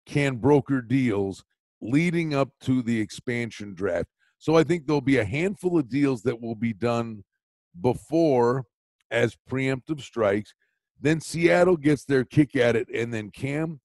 can 0.07 0.37
broker 0.37 0.81
deals 0.81 1.45
leading 1.81 2.35
up 2.35 2.51
to 2.61 2.83
the 2.83 3.01
expansion 3.01 3.75
draft. 3.75 4.09
So 4.39 4.57
I 4.57 4.65
think 4.65 4.87
there'll 4.87 5.01
be 5.01 5.19
a 5.19 5.25
handful 5.25 5.79
of 5.79 5.89
deals 5.89 6.23
that 6.23 6.41
will 6.41 6.55
be 6.55 6.73
done 6.73 7.25
before 7.81 8.65
as 9.11 9.37
preemptive 9.49 10.01
strikes. 10.01 10.55
Then 11.01 11.21
Seattle 11.21 11.77
gets 11.77 12.05
their 12.05 12.25
kick 12.25 12.57
at 12.57 12.77
it, 12.77 12.89
and 12.93 13.13
then 13.13 13.31
Cam, 13.31 13.81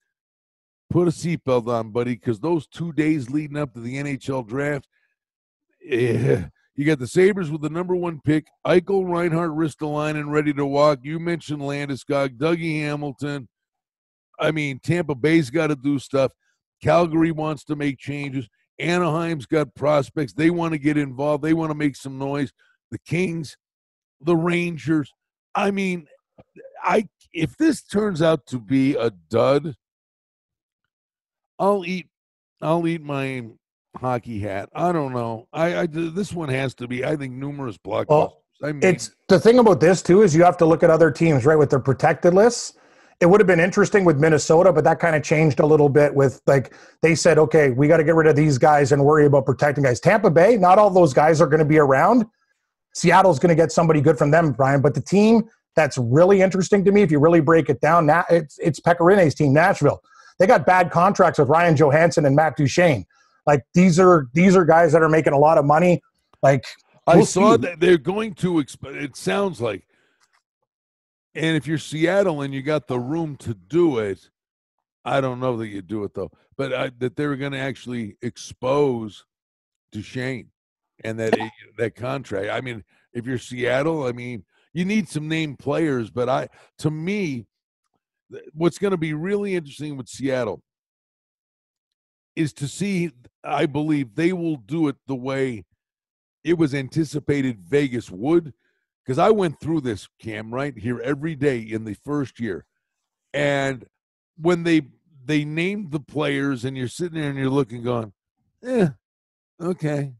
put 0.89 1.07
a 1.07 1.11
seatbelt 1.11 1.67
on, 1.67 1.91
buddy, 1.91 2.13
because 2.13 2.39
those 2.39 2.67
two 2.67 2.93
days 2.93 3.29
leading 3.29 3.57
up 3.57 3.73
to 3.73 3.79
the 3.79 3.95
NHL 3.97 4.47
draft, 4.47 4.87
eh, 5.87 6.43
you 6.75 6.85
got 6.85 6.99
the 6.99 7.07
Sabres 7.07 7.51
with 7.51 7.61
the 7.61 7.69
number 7.69 7.95
one 7.95 8.21
pick, 8.23 8.47
Eichel, 8.65 9.09
Reinhart, 9.09 9.51
Ristolainen 9.51 10.29
ready 10.29 10.53
to 10.53 10.65
walk. 10.65 10.99
You 11.01 11.19
mentioned 11.19 11.61
Landeskog, 11.61 12.37
Dougie 12.37 12.81
Hamilton. 12.81 13.47
I 14.39 14.51
mean, 14.51 14.79
Tampa 14.79 15.15
Bay's 15.15 15.49
got 15.49 15.67
to 15.67 15.75
do 15.75 15.99
stuff. 15.99 16.31
Calgary 16.81 17.31
wants 17.31 17.63
to 17.65 17.75
make 17.75 17.97
changes. 17.97 18.47
Anaheim's 18.79 19.45
got 19.45 19.73
prospects. 19.73 20.33
They 20.33 20.49
want 20.49 20.73
to 20.73 20.77
get 20.77 20.97
involved. 20.97 21.43
They 21.43 21.53
want 21.53 21.71
to 21.71 21.77
make 21.77 21.95
some 21.95 22.17
noise. 22.17 22.51
The 22.91 22.99
Kings, 22.99 23.57
the 24.21 24.35
Rangers. 24.35 25.11
I 25.55 25.71
mean, 25.71 26.07
I 26.83 27.07
if 27.33 27.57
this 27.57 27.83
turns 27.83 28.21
out 28.21 28.45
to 28.47 28.59
be 28.59 28.95
a 28.95 29.11
dud, 29.29 29.75
I'll 31.59 31.85
eat 31.85 32.07
I'll 32.61 32.87
eat 32.87 33.01
my 33.01 33.45
hockey 33.95 34.39
hat. 34.39 34.69
I 34.73 34.91
don't 34.91 35.13
know. 35.13 35.47
I, 35.51 35.79
I 35.79 35.87
this 35.87 36.33
one 36.33 36.49
has 36.49 36.75
to 36.75 36.87
be. 36.87 37.03
I 37.03 37.15
think 37.15 37.33
numerous 37.33 37.77
blockbusters. 37.77 38.07
Well, 38.09 38.43
I 38.63 38.71
mean, 38.71 38.83
it's 38.83 39.15
the 39.27 39.39
thing 39.39 39.59
about 39.59 39.79
this 39.79 40.01
too 40.01 40.21
is 40.21 40.35
you 40.35 40.43
have 40.43 40.57
to 40.57 40.65
look 40.65 40.83
at 40.83 40.89
other 40.89 41.11
teams 41.11 41.45
right 41.45 41.57
with 41.57 41.69
their 41.69 41.79
protected 41.79 42.33
lists. 42.33 42.73
It 43.19 43.25
would 43.25 43.39
have 43.39 43.47
been 43.47 43.59
interesting 43.59 44.05
with 44.05 44.17
Minnesota, 44.17 44.71
but 44.71 44.83
that 44.83 44.99
kind 44.99 45.15
of 45.15 45.23
changed 45.23 45.59
a 45.59 45.65
little 45.65 45.89
bit 45.89 46.13
with 46.13 46.41
like 46.45 46.73
they 47.01 47.15
said, 47.15 47.39
okay, 47.39 47.71
we 47.71 47.87
got 47.87 47.97
to 47.97 48.03
get 48.03 48.13
rid 48.13 48.27
of 48.27 48.35
these 48.35 48.57
guys 48.57 48.91
and 48.91 49.03
worry 49.03 49.25
about 49.25 49.45
protecting 49.45 49.83
guys. 49.83 49.99
Tampa 49.99 50.29
Bay, 50.29 50.55
not 50.55 50.77
all 50.77 50.89
those 50.89 51.13
guys 51.13 51.41
are 51.41 51.47
going 51.47 51.59
to 51.59 51.65
be 51.65 51.79
around. 51.79 52.25
Seattle's 52.93 53.39
going 53.39 53.49
to 53.49 53.55
get 53.55 53.71
somebody 53.71 54.01
good 54.01 54.17
from 54.17 54.31
them, 54.31 54.51
Brian. 54.51 54.81
But 54.81 54.93
the 54.93 55.01
team 55.01 55.49
that's 55.75 55.97
really 55.97 56.41
interesting 56.41 56.83
to 56.85 56.91
me, 56.91 57.01
if 57.01 57.11
you 57.11 57.19
really 57.19 57.39
break 57.39 57.69
it 57.69 57.81
down, 57.81 58.09
it's 58.29 58.59
it's 58.59 58.79
Pekka 58.79 59.01
Rinne's 59.01 59.35
team, 59.35 59.53
Nashville. 59.53 60.01
They 60.39 60.45
got 60.45 60.65
bad 60.65 60.91
contracts 60.91 61.39
with 61.39 61.49
Ryan 61.49 61.75
Johansen 61.75 62.25
and 62.25 62.35
Matt 62.35 62.57
Duchene. 62.57 63.05
Like 63.45 63.63
these 63.73 63.99
are 63.99 64.27
these 64.33 64.55
are 64.55 64.65
guys 64.65 64.91
that 64.91 65.01
are 65.01 65.09
making 65.09 65.33
a 65.33 65.39
lot 65.39 65.57
of 65.57 65.65
money. 65.65 66.01
Like 66.43 66.65
I 67.07 67.15
we'll 67.15 67.25
saw 67.25 67.53
see. 67.53 67.61
that 67.61 67.79
they're 67.79 67.97
going 67.97 68.35
to. 68.35 68.55
Exp- 68.55 68.95
it 68.95 69.15
sounds 69.15 69.61
like, 69.61 69.86
and 71.37 71.55
if 71.55 71.67
you're 71.67 71.77
Seattle 71.77 72.41
and 72.41 72.53
you 72.53 72.63
got 72.63 72.87
the 72.87 72.99
room 72.99 73.35
to 73.37 73.53
do 73.53 73.99
it, 73.99 74.29
I 75.05 75.21
don't 75.21 75.39
know 75.39 75.55
that 75.57 75.67
you 75.67 75.81
do 75.81 76.03
it 76.03 76.13
though. 76.13 76.31
But 76.57 76.73
I, 76.73 76.91
that 76.97 77.15
they 77.15 77.27
were 77.27 77.35
going 77.35 77.51
to 77.51 77.59
actually 77.59 78.17
expose 78.21 79.23
Duchene 79.91 80.49
and 81.03 81.19
that 81.19 81.39
eh, 81.39 81.49
that 81.77 81.95
contract. 81.95 82.49
I 82.49 82.61
mean, 82.61 82.83
if 83.13 83.25
you're 83.25 83.37
Seattle, 83.37 84.05
I 84.05 84.11
mean, 84.11 84.43
you 84.73 84.83
need 84.83 85.07
some 85.07 85.27
named 85.27 85.59
players. 85.59 86.09
But 86.09 86.27
I, 86.27 86.49
to 86.79 86.89
me, 86.89 87.45
what's 88.53 88.79
going 88.79 88.91
to 88.91 88.97
be 88.97 89.13
really 89.13 89.55
interesting 89.55 89.95
with 89.95 90.09
Seattle 90.09 90.61
is 92.35 92.51
to 92.53 92.67
see. 92.67 93.11
I 93.43 93.65
believe 93.65 94.15
they 94.15 94.33
will 94.33 94.57
do 94.57 94.89
it 94.89 94.97
the 95.05 95.15
way 95.15 95.63
it 96.43 96.57
was 96.57 96.73
anticipated 96.73 97.59
Vegas 97.59 98.09
would. 98.09 98.53
Because 99.07 99.19
I 99.19 99.29
went 99.29 99.61
through 99.61 99.81
this, 99.81 100.09
Cam, 100.19 100.53
right 100.53 100.77
here 100.77 100.99
every 100.99 101.33
day 101.33 101.59
in 101.59 101.85
the 101.85 101.93
first 101.93 102.41
year. 102.41 102.65
And 103.33 103.85
when 104.37 104.63
they 104.63 104.81
they 105.23 105.45
named 105.45 105.91
the 105.91 105.99
players 106.01 106.65
and 106.65 106.77
you're 106.77 106.89
sitting 106.89 107.19
there 107.19 107.29
and 107.29 107.39
you're 107.39 107.49
looking 107.49 107.83
going, 107.83 108.11
eh, 108.65 108.89
okay. 109.61 110.11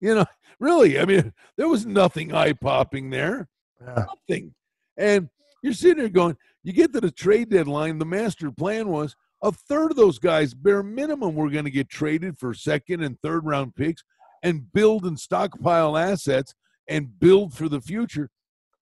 You 0.00 0.16
know, 0.16 0.24
really, 0.58 0.98
I 0.98 1.04
mean, 1.04 1.32
there 1.56 1.68
was 1.68 1.86
nothing 1.86 2.34
eye 2.34 2.52
popping 2.52 3.10
there. 3.10 3.48
Yeah. 3.80 4.06
Nothing. 4.28 4.54
And 4.96 5.28
you're 5.62 5.72
sitting 5.72 5.98
there 5.98 6.08
going, 6.08 6.36
you 6.64 6.72
get 6.72 6.92
to 6.94 7.00
the 7.00 7.12
trade 7.12 7.50
deadline, 7.50 7.98
the 7.98 8.04
master 8.04 8.50
plan 8.50 8.88
was 8.88 9.14
a 9.42 9.52
third 9.52 9.92
of 9.92 9.96
those 9.96 10.18
guys, 10.18 10.52
bare 10.52 10.82
minimum, 10.82 11.36
were 11.36 11.50
going 11.50 11.64
to 11.64 11.70
get 11.70 11.88
traded 11.88 12.38
for 12.38 12.54
second 12.54 13.04
and 13.04 13.20
third 13.20 13.46
round 13.46 13.76
picks 13.76 14.02
and 14.42 14.72
build 14.72 15.04
and 15.04 15.18
stockpile 15.18 15.96
assets 15.96 16.54
and 16.88 17.18
build 17.18 17.54
for 17.54 17.68
the 17.68 17.80
future. 17.80 18.30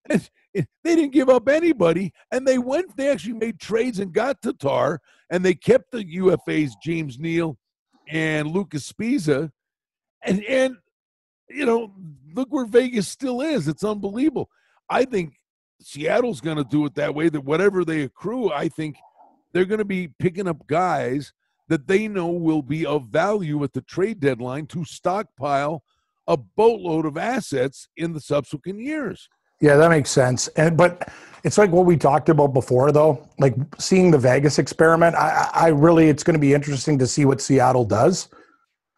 They 0.55 0.95
didn't 0.95 1.11
give 1.11 1.29
up 1.29 1.49
anybody, 1.49 2.13
and 2.31 2.47
they 2.47 2.59
went. 2.59 2.97
They 2.97 3.11
actually 3.11 3.35
made 3.35 3.59
trades 3.59 3.99
and 3.99 4.13
got 4.13 4.41
Tatar, 4.41 5.01
and 5.29 5.45
they 5.45 5.55
kept 5.55 5.91
the 5.91 6.05
UFAs 6.05 6.75
James 6.81 7.19
Neal 7.19 7.59
and 8.09 8.53
Luca 8.53 8.77
Sbisa, 8.77 9.51
and 10.23 10.45
and 10.45 10.77
you 11.51 11.67
know 11.67 11.93
look 12.33 12.53
where 12.53 12.67
Vegas 12.67 13.09
still 13.09 13.41
is. 13.41 13.67
It's 13.67 13.83
unbelievable. 13.83 14.49
I 14.89 15.07
think 15.07 15.41
Seattle's 15.81 16.41
going 16.41 16.59
to 16.59 16.65
do 16.65 16.87
it 16.87 16.95
that 16.95 17.17
way. 17.17 17.29
That 17.29 17.45
whatever 17.45 17.85
they 17.85 18.03
accrue, 18.03 18.53
I 18.53 18.69
think 18.69 18.97
they're 19.53 19.65
going 19.65 19.79
to 19.79 19.85
be 19.85 20.09
picking 20.21 20.47
up 20.47 20.69
guys 20.69 21.33
that 21.69 21.87
they 21.87 22.09
know 22.09 22.29
will 22.29 22.63
be 22.63 22.85
of 22.85 23.07
value 23.07 23.65
at 23.65 23.73
the 23.73 23.81
trade 23.81 24.21
deadline 24.21 24.67
to 24.67 24.85
stockpile 24.85 25.83
a 26.27 26.37
boatload 26.37 27.07
of 27.07 27.17
assets 27.17 27.89
in 27.97 28.13
the 28.13 28.21
subsequent 28.21 28.81
years. 28.81 29.29
Yeah, 29.61 29.77
that 29.77 29.91
makes 29.91 30.11
sense. 30.11 30.49
And 30.49 30.77
but 30.77 31.09
it's 31.45 31.59
like 31.59 31.71
what 31.71 31.87
we 31.87 31.97
talked 31.97 32.29
about 32.29 32.53
before, 32.53 32.93
though. 32.93 33.27
Like 33.39 33.55
seeing 33.79 34.11
the 34.11 34.19
Vegas 34.19 34.59
experiment. 34.59 35.15
I, 35.17 35.49
I 35.55 35.69
really, 35.69 36.09
it's 36.09 36.23
going 36.23 36.35
to 36.35 36.41
be 36.41 36.55
interesting 36.55 36.99
to 36.99 37.07
see 37.07 37.25
what 37.25 37.41
Seattle 37.41 37.85
does 37.85 38.29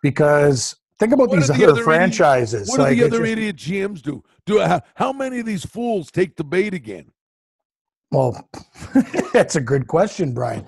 because 0.03 0.75
think 0.99 1.13
about 1.13 1.29
What 1.29 1.37
these 1.41 1.49
do 1.49 1.55
the 1.55 1.65
other, 1.65 1.73
other 1.73 1.85
franchises. 1.85 2.69
What 2.69 2.77
do 2.77 2.83
like, 2.83 2.97
the 2.99 3.05
other 3.05 3.19
just- 3.19 3.31
idiot 3.33 3.57
GMs 3.57 4.03
do? 4.03 4.23
Do 4.47 4.61
how, 4.61 4.81
how 4.95 5.13
many 5.13 5.41
of 5.41 5.47
these 5.47 5.65
fools 5.65 6.11
take 6.11 6.37
the 6.37 6.45
bait 6.45 6.73
again? 6.75 7.11
Well, 8.13 8.49
that's 9.33 9.57
a 9.57 9.61
good 9.61 9.89
question, 9.89 10.33
Brian. 10.33 10.65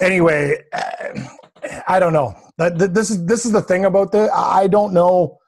Anyway, 0.00 0.56
uh, 0.72 1.28
I 1.88 1.98
don't 1.98 2.12
know. 2.12 2.34
Th- 2.58 2.72
th- 2.78 2.90
This 2.92 3.10
is 3.10 3.26
this 3.26 3.44
is 3.44 3.52
the 3.52 3.62
thing 3.62 3.84
about 3.84 4.12
the. 4.12 4.30
I 4.32 4.66
don't 4.68 4.92
know. 4.94 5.38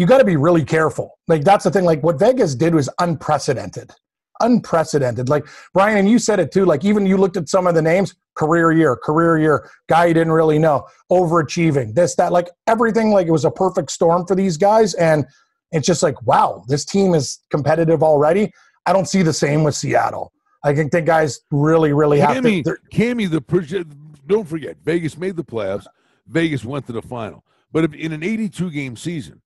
You 0.00 0.06
got 0.06 0.16
to 0.16 0.24
be 0.24 0.36
really 0.36 0.64
careful. 0.64 1.18
Like 1.28 1.44
that's 1.44 1.64
the 1.64 1.70
thing. 1.70 1.84
Like 1.84 2.02
what 2.02 2.18
Vegas 2.18 2.54
did 2.54 2.74
was 2.74 2.88
unprecedented, 3.00 3.92
unprecedented. 4.40 5.28
Like 5.28 5.44
Brian 5.74 5.98
and 5.98 6.08
you 6.08 6.18
said 6.18 6.40
it 6.40 6.52
too. 6.52 6.64
Like 6.64 6.86
even 6.86 7.04
you 7.04 7.18
looked 7.18 7.36
at 7.36 7.50
some 7.50 7.66
of 7.66 7.74
the 7.74 7.82
names. 7.82 8.14
Career 8.34 8.72
year, 8.72 8.96
career 8.96 9.38
year. 9.38 9.70
Guy 9.90 10.06
you 10.06 10.14
didn't 10.14 10.32
really 10.32 10.58
know. 10.58 10.86
Overachieving. 11.12 11.94
This 11.94 12.14
that. 12.14 12.32
Like 12.32 12.48
everything. 12.66 13.10
Like 13.10 13.26
it 13.26 13.30
was 13.30 13.44
a 13.44 13.50
perfect 13.50 13.90
storm 13.90 14.26
for 14.26 14.34
these 14.34 14.56
guys. 14.56 14.94
And 14.94 15.26
it's 15.70 15.86
just 15.86 16.02
like 16.02 16.20
wow, 16.22 16.64
this 16.66 16.86
team 16.86 17.12
is 17.12 17.40
competitive 17.50 18.02
already. 18.02 18.54
I 18.86 18.94
don't 18.94 19.06
see 19.06 19.20
the 19.20 19.34
same 19.34 19.64
with 19.64 19.74
Seattle. 19.74 20.32
I 20.64 20.74
think 20.74 20.92
that 20.92 21.04
guys 21.04 21.40
really, 21.50 21.92
really 21.92 22.20
have 22.20 22.42
to. 22.42 22.62
Cammy, 22.90 23.30
the 23.30 23.86
don't 24.26 24.48
forget, 24.48 24.78
Vegas 24.82 25.18
made 25.18 25.36
the 25.36 25.44
playoffs. 25.44 25.84
Vegas 26.26 26.64
went 26.64 26.86
to 26.86 26.92
the 26.92 27.02
final. 27.02 27.44
But 27.70 27.94
in 27.94 28.12
an 28.12 28.22
82 28.22 28.70
game 28.70 28.96
season, 28.96 29.42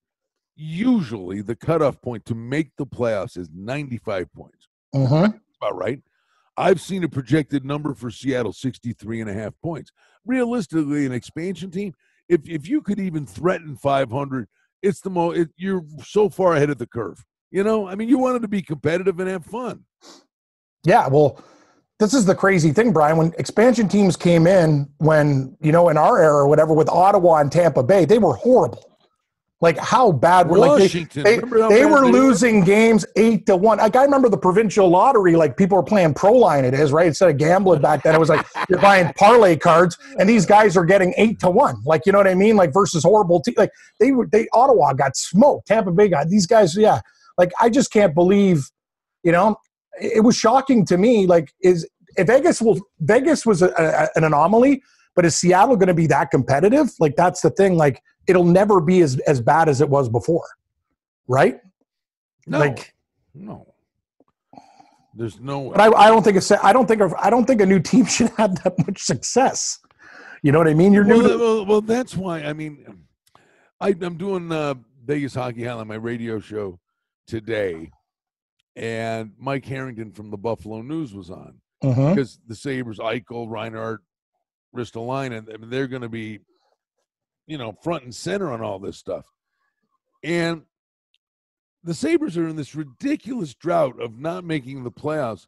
usually 0.57 1.43
the 1.43 1.57
cutoff 1.57 2.01
point 2.01 2.25
to 2.27 2.35
make 2.35 2.71
the 2.77 2.87
playoffs 2.87 3.37
is 3.37 3.49
95 3.55 4.33
points. 4.33 4.69
Mm-hmm. 4.95 5.37
About 5.61 5.77
right. 5.77 6.01
I've 6.57 6.81
seen 6.81 7.03
a 7.03 7.09
projected 7.09 7.65
number 7.65 7.95
for 7.95 8.11
Seattle 8.11 8.53
63 8.53 9.21
and 9.21 9.31
a 9.31 9.35
half 9.35 9.55
points. 9.63 9.91
Realistically, 10.25 11.05
an 11.05 11.13
expansion 11.13 11.71
team, 11.71 11.95
if 12.29 12.49
if 12.49 12.69
you 12.69 12.81
could 12.81 13.01
even 13.01 13.27
threaten 13.27 13.77
500, 13.77 14.49
it's 14.83 15.01
the 15.01 15.11
most 15.11 15.39
it, 15.39 15.49
you're 15.57 15.85
so 16.03 16.29
far 16.29 16.55
ahead 16.55 16.71
of 16.71 16.79
the 16.79 16.87
curve. 16.87 17.25
You 17.51 17.65
know, 17.65 17.89
I 17.89 17.95
mean, 17.95 18.09
you 18.09 18.19
wanted 18.19 18.43
to 18.43 18.49
be 18.49 18.63
competitive 18.63 19.19
and 19.21 19.29
have 19.29 19.45
fun. 19.45 19.85
Yeah, 20.85 21.09
well, 21.09 21.43
this 21.99 22.15
is 22.15 22.25
the 22.25 22.35
crazy 22.35 22.73
thing, 22.73 22.93
Brian. 22.93 23.17
When 23.17 23.33
expansion 23.39 23.89
teams 23.89 24.17
came 24.17 24.47
in, 24.47 24.89
when 24.99 25.57
you 25.61 25.73
know, 25.73 25.89
in 25.89 25.97
our 25.97 26.23
era 26.23 26.35
or 26.35 26.49
whatever, 26.49 26.73
with 26.73 26.89
Ottawa 26.89 27.37
and 27.37 27.51
Tampa 27.51 27.83
Bay, 27.83 28.05
they 28.05 28.19
were 28.19 28.35
horrible. 28.35 28.94
Like 29.65 29.79
how 29.79 30.13
bad 30.13 30.51
were 30.51 30.59
like 30.59 30.93
they, 30.93 31.05
they, 31.23 31.39
they 31.39 31.87
were 31.87 32.07
losing 32.07 32.61
were? 32.61 32.67
games 32.67 33.07
eight 33.17 33.47
to 33.47 33.57
one. 33.57 33.79
Like 33.79 33.97
I 33.97 34.05
remember 34.05 34.29
the 34.29 34.37
provincial 34.37 34.91
lottery, 34.91 35.37
like 35.37 35.57
people 35.57 35.79
were 35.79 35.83
playing 35.83 36.13
pro 36.13 36.35
line 36.35 36.67
it 36.67 36.75
is, 36.75 36.93
right? 36.93 37.07
Instead 37.07 37.31
of 37.31 37.39
gambling 37.39 37.81
back 37.81 38.03
then, 38.03 38.15
it 38.15 38.19
was 38.19 38.29
like 38.29 38.45
you're 38.69 38.79
buying 38.79 39.11
parlay 39.15 39.57
cards 39.57 39.97
and 40.19 40.29
these 40.29 40.45
guys 40.45 40.77
are 40.77 40.85
getting 40.85 41.15
eight 41.17 41.41
to 41.41 41.49
one. 41.49 41.77
Like, 41.87 42.03
you 42.05 42.13
know 42.13 42.19
what 42.19 42.29
I 42.29 42.35
mean? 42.35 42.57
Like 42.57 42.75
versus 42.75 43.05
horrible 43.05 43.41
te- 43.41 43.55
like 43.57 43.71
they 44.01 44.13
were 44.13 44.29
they 44.31 44.47
Ottawa 44.53 44.93
got 44.93 45.17
smoked. 45.17 45.69
Tampa 45.69 45.93
Bay 45.93 46.09
got 46.09 46.29
these 46.29 46.47
guys, 46.47 46.77
yeah. 46.77 47.01
Like 47.39 47.51
I 47.59 47.71
just 47.71 47.91
can't 47.91 48.15
believe, 48.15 48.71
you 49.23 49.33
know, 49.33 49.57
it, 49.99 50.23
was 50.25 50.37
shocking 50.37 50.85
to 50.85 50.99
me. 50.99 51.27
Like, 51.27 51.55
is 51.63 51.89
if 52.19 52.27
Vegas 52.27 52.61
will 52.61 52.79
Vegas 53.01 53.47
was 53.47 53.63
a, 53.63 53.71
a, 53.79 54.09
an 54.15 54.25
anomaly, 54.25 54.83
but 55.17 55.25
is 55.25 55.35
Seattle 55.37 55.77
going 55.77 55.89
to 55.89 55.95
be 55.95 56.07
that 56.09 56.31
competitive? 56.31 56.91
Like 57.01 57.17
that's 57.17 57.41
the 57.41 57.49
thing. 57.49 57.79
Like 57.79 58.03
it'll 58.27 58.45
never 58.45 58.81
be 58.81 59.01
as 59.03 59.19
as 59.21 59.41
bad 59.41 59.69
as 59.69 59.81
it 59.81 59.89
was 59.89 60.09
before, 60.09 60.47
right? 61.29 61.61
No, 62.47 62.59
like 62.59 62.95
no. 63.35 63.67
There's 65.17 65.39
no. 65.39 65.71
But 65.71 65.81
I, 65.81 66.07
I 66.07 66.09
don't 66.09 66.23
think 66.23 66.37
it's. 66.37 66.51
I 66.51 66.73
don't 66.73 66.87
think. 66.87 67.01
I 67.19 67.31
don't 67.31 67.47
think 67.47 67.61
a 67.61 67.67
new 67.67 67.81
team 67.81 68.05
should 68.07 68.31
have 68.31 68.63
that 68.63 68.75
much 68.87 69.01
success. 69.03 69.79
You 70.43 70.53
know 70.53 70.59
what 70.59 70.69
I 70.69 70.75
mean? 70.75 70.93
You're 70.93 71.07
well, 71.07 71.23
new. 71.23 71.29
To- 71.29 71.39
well, 71.39 71.67
well, 71.67 71.81
that's 71.81 72.17
why. 72.17 72.43
I 72.43 72.53
mean, 72.53 73.07
I, 73.81 73.95
am 74.01 74.17
doing 74.17 74.51
uh, 74.51 74.75
Vegas 75.05 75.35
Hockey 75.35 75.65
Hall 75.65 75.79
on 75.79 75.89
my 75.89 75.95
radio 75.95 76.41
show 76.41 76.79
today, 77.27 77.91
and 78.77 79.33
Mike 79.39 79.65
Harrington 79.65 80.13
from 80.13 80.31
the 80.31 80.37
Buffalo 80.37 80.83
News 80.83 81.15
was 81.15 81.31
on 81.31 81.61
mm-hmm. 81.83 82.11
because 82.11 82.39
the 82.47 82.55
Sabres, 82.55 82.99
Eichel, 82.99 83.49
Reinhart, 83.49 84.03
Ristolainen, 84.75 85.53
I 85.53 85.57
mean, 85.57 85.71
they're 85.71 85.87
going 85.87 86.03
to 86.03 86.09
be, 86.09 86.41
you 87.47 87.59
know, 87.59 87.73
front 87.83 88.05
and 88.05 88.15
center 88.15 88.51
on 88.53 88.61
all 88.61 88.79
this 88.79 88.97
stuff. 88.97 89.27
And 90.23 90.63
the 91.83 91.95
Sabres 91.95 92.39
are 92.39 92.49
in 92.49 92.57
this 92.57 92.75
ridiculous 92.75 93.55
drought 93.55 94.01
of 94.01 94.19
not 94.19 94.45
making 94.45 94.85
the 94.85 94.91
playoffs. 94.91 95.47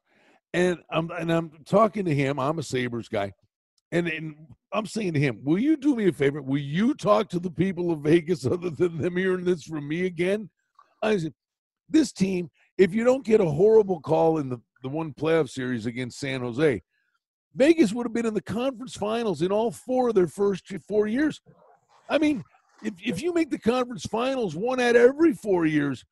And 0.52 0.78
I'm 0.90 1.10
and 1.10 1.30
I'm 1.32 1.50
talking 1.64 2.04
to 2.04 2.14
him. 2.14 2.38
I'm 2.38 2.58
a 2.58 2.62
Sabres 2.62 3.08
guy. 3.08 3.32
And, 3.92 4.08
and 4.08 4.34
I'm 4.72 4.86
saying 4.86 5.14
to 5.14 5.20
him, 5.20 5.40
will 5.44 5.58
you 5.58 5.76
do 5.76 5.94
me 5.94 6.08
a 6.08 6.12
favor? 6.12 6.42
Will 6.42 6.58
you 6.58 6.94
talk 6.94 7.28
to 7.30 7.38
the 7.38 7.50
people 7.50 7.92
of 7.92 8.00
Vegas 8.00 8.44
other 8.50 8.70
than 8.70 8.98
them 8.98 9.16
hearing 9.16 9.44
this 9.44 9.64
from 9.64 9.88
me 9.88 10.06
again? 10.06 10.50
I 11.02 11.16
said, 11.18 11.34
this 11.88 12.12
team, 12.12 12.50
if 12.78 12.94
you 12.94 13.04
don't 13.04 13.24
get 13.24 13.40
a 13.40 13.48
horrible 13.48 14.00
call 14.00 14.38
in 14.38 14.48
the, 14.48 14.58
the 14.82 14.88
one 14.88 15.14
playoff 15.14 15.48
series 15.48 15.86
against 15.86 16.18
San 16.18 16.40
Jose, 16.40 16.82
Vegas 17.54 17.92
would 17.92 18.04
have 18.04 18.12
been 18.12 18.26
in 18.26 18.34
the 18.34 18.42
conference 18.42 18.96
finals 18.96 19.40
in 19.40 19.52
all 19.52 19.70
four 19.70 20.08
of 20.08 20.14
their 20.14 20.26
first 20.26 20.70
four 20.86 21.06
years. 21.06 21.40
I 22.08 22.18
mean, 22.18 22.44
if, 22.82 22.94
if 23.04 23.22
you 23.22 23.32
make 23.32 23.50
the 23.50 23.58
conference 23.58 24.04
finals 24.06 24.54
one 24.54 24.80
at 24.80 24.96
every 24.96 25.32
four 25.32 25.66
years, 25.66 26.04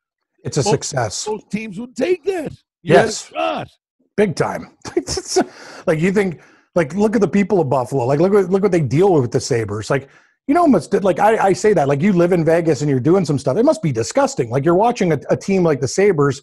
it's 0.44 0.56
a 0.56 0.60
most, 0.60 0.70
success. 0.70 1.26
Most 1.26 1.50
teams 1.50 1.78
would 1.78 1.96
take 1.96 2.24
that. 2.24 2.52
You 2.82 2.94
yes, 2.94 3.28
shot. 3.28 3.68
big 4.16 4.36
time. 4.36 4.76
like 5.86 6.00
you 6.00 6.12
think, 6.12 6.40
like 6.74 6.94
look 6.94 7.14
at 7.14 7.20
the 7.20 7.28
people 7.28 7.60
of 7.60 7.70
Buffalo. 7.70 8.04
Like 8.04 8.20
look 8.20 8.32
what 8.32 8.50
look 8.50 8.62
what 8.62 8.72
they 8.72 8.80
deal 8.80 9.12
with, 9.12 9.22
with 9.22 9.32
the 9.32 9.40
Sabres. 9.40 9.88
Like 9.88 10.08
you 10.46 10.54
know, 10.54 10.66
must 10.66 10.92
like 11.02 11.18
I, 11.18 11.38
I 11.38 11.52
say 11.54 11.72
that 11.72 11.88
like 11.88 12.02
you 12.02 12.12
live 12.12 12.32
in 12.32 12.44
Vegas 12.44 12.82
and 12.82 12.90
you're 12.90 13.00
doing 13.00 13.24
some 13.24 13.38
stuff. 13.38 13.56
It 13.56 13.64
must 13.64 13.82
be 13.82 13.92
disgusting. 13.92 14.50
Like 14.50 14.64
you're 14.64 14.74
watching 14.74 15.12
a, 15.12 15.20
a 15.30 15.36
team 15.36 15.62
like 15.62 15.80
the 15.80 15.88
Sabres 15.88 16.42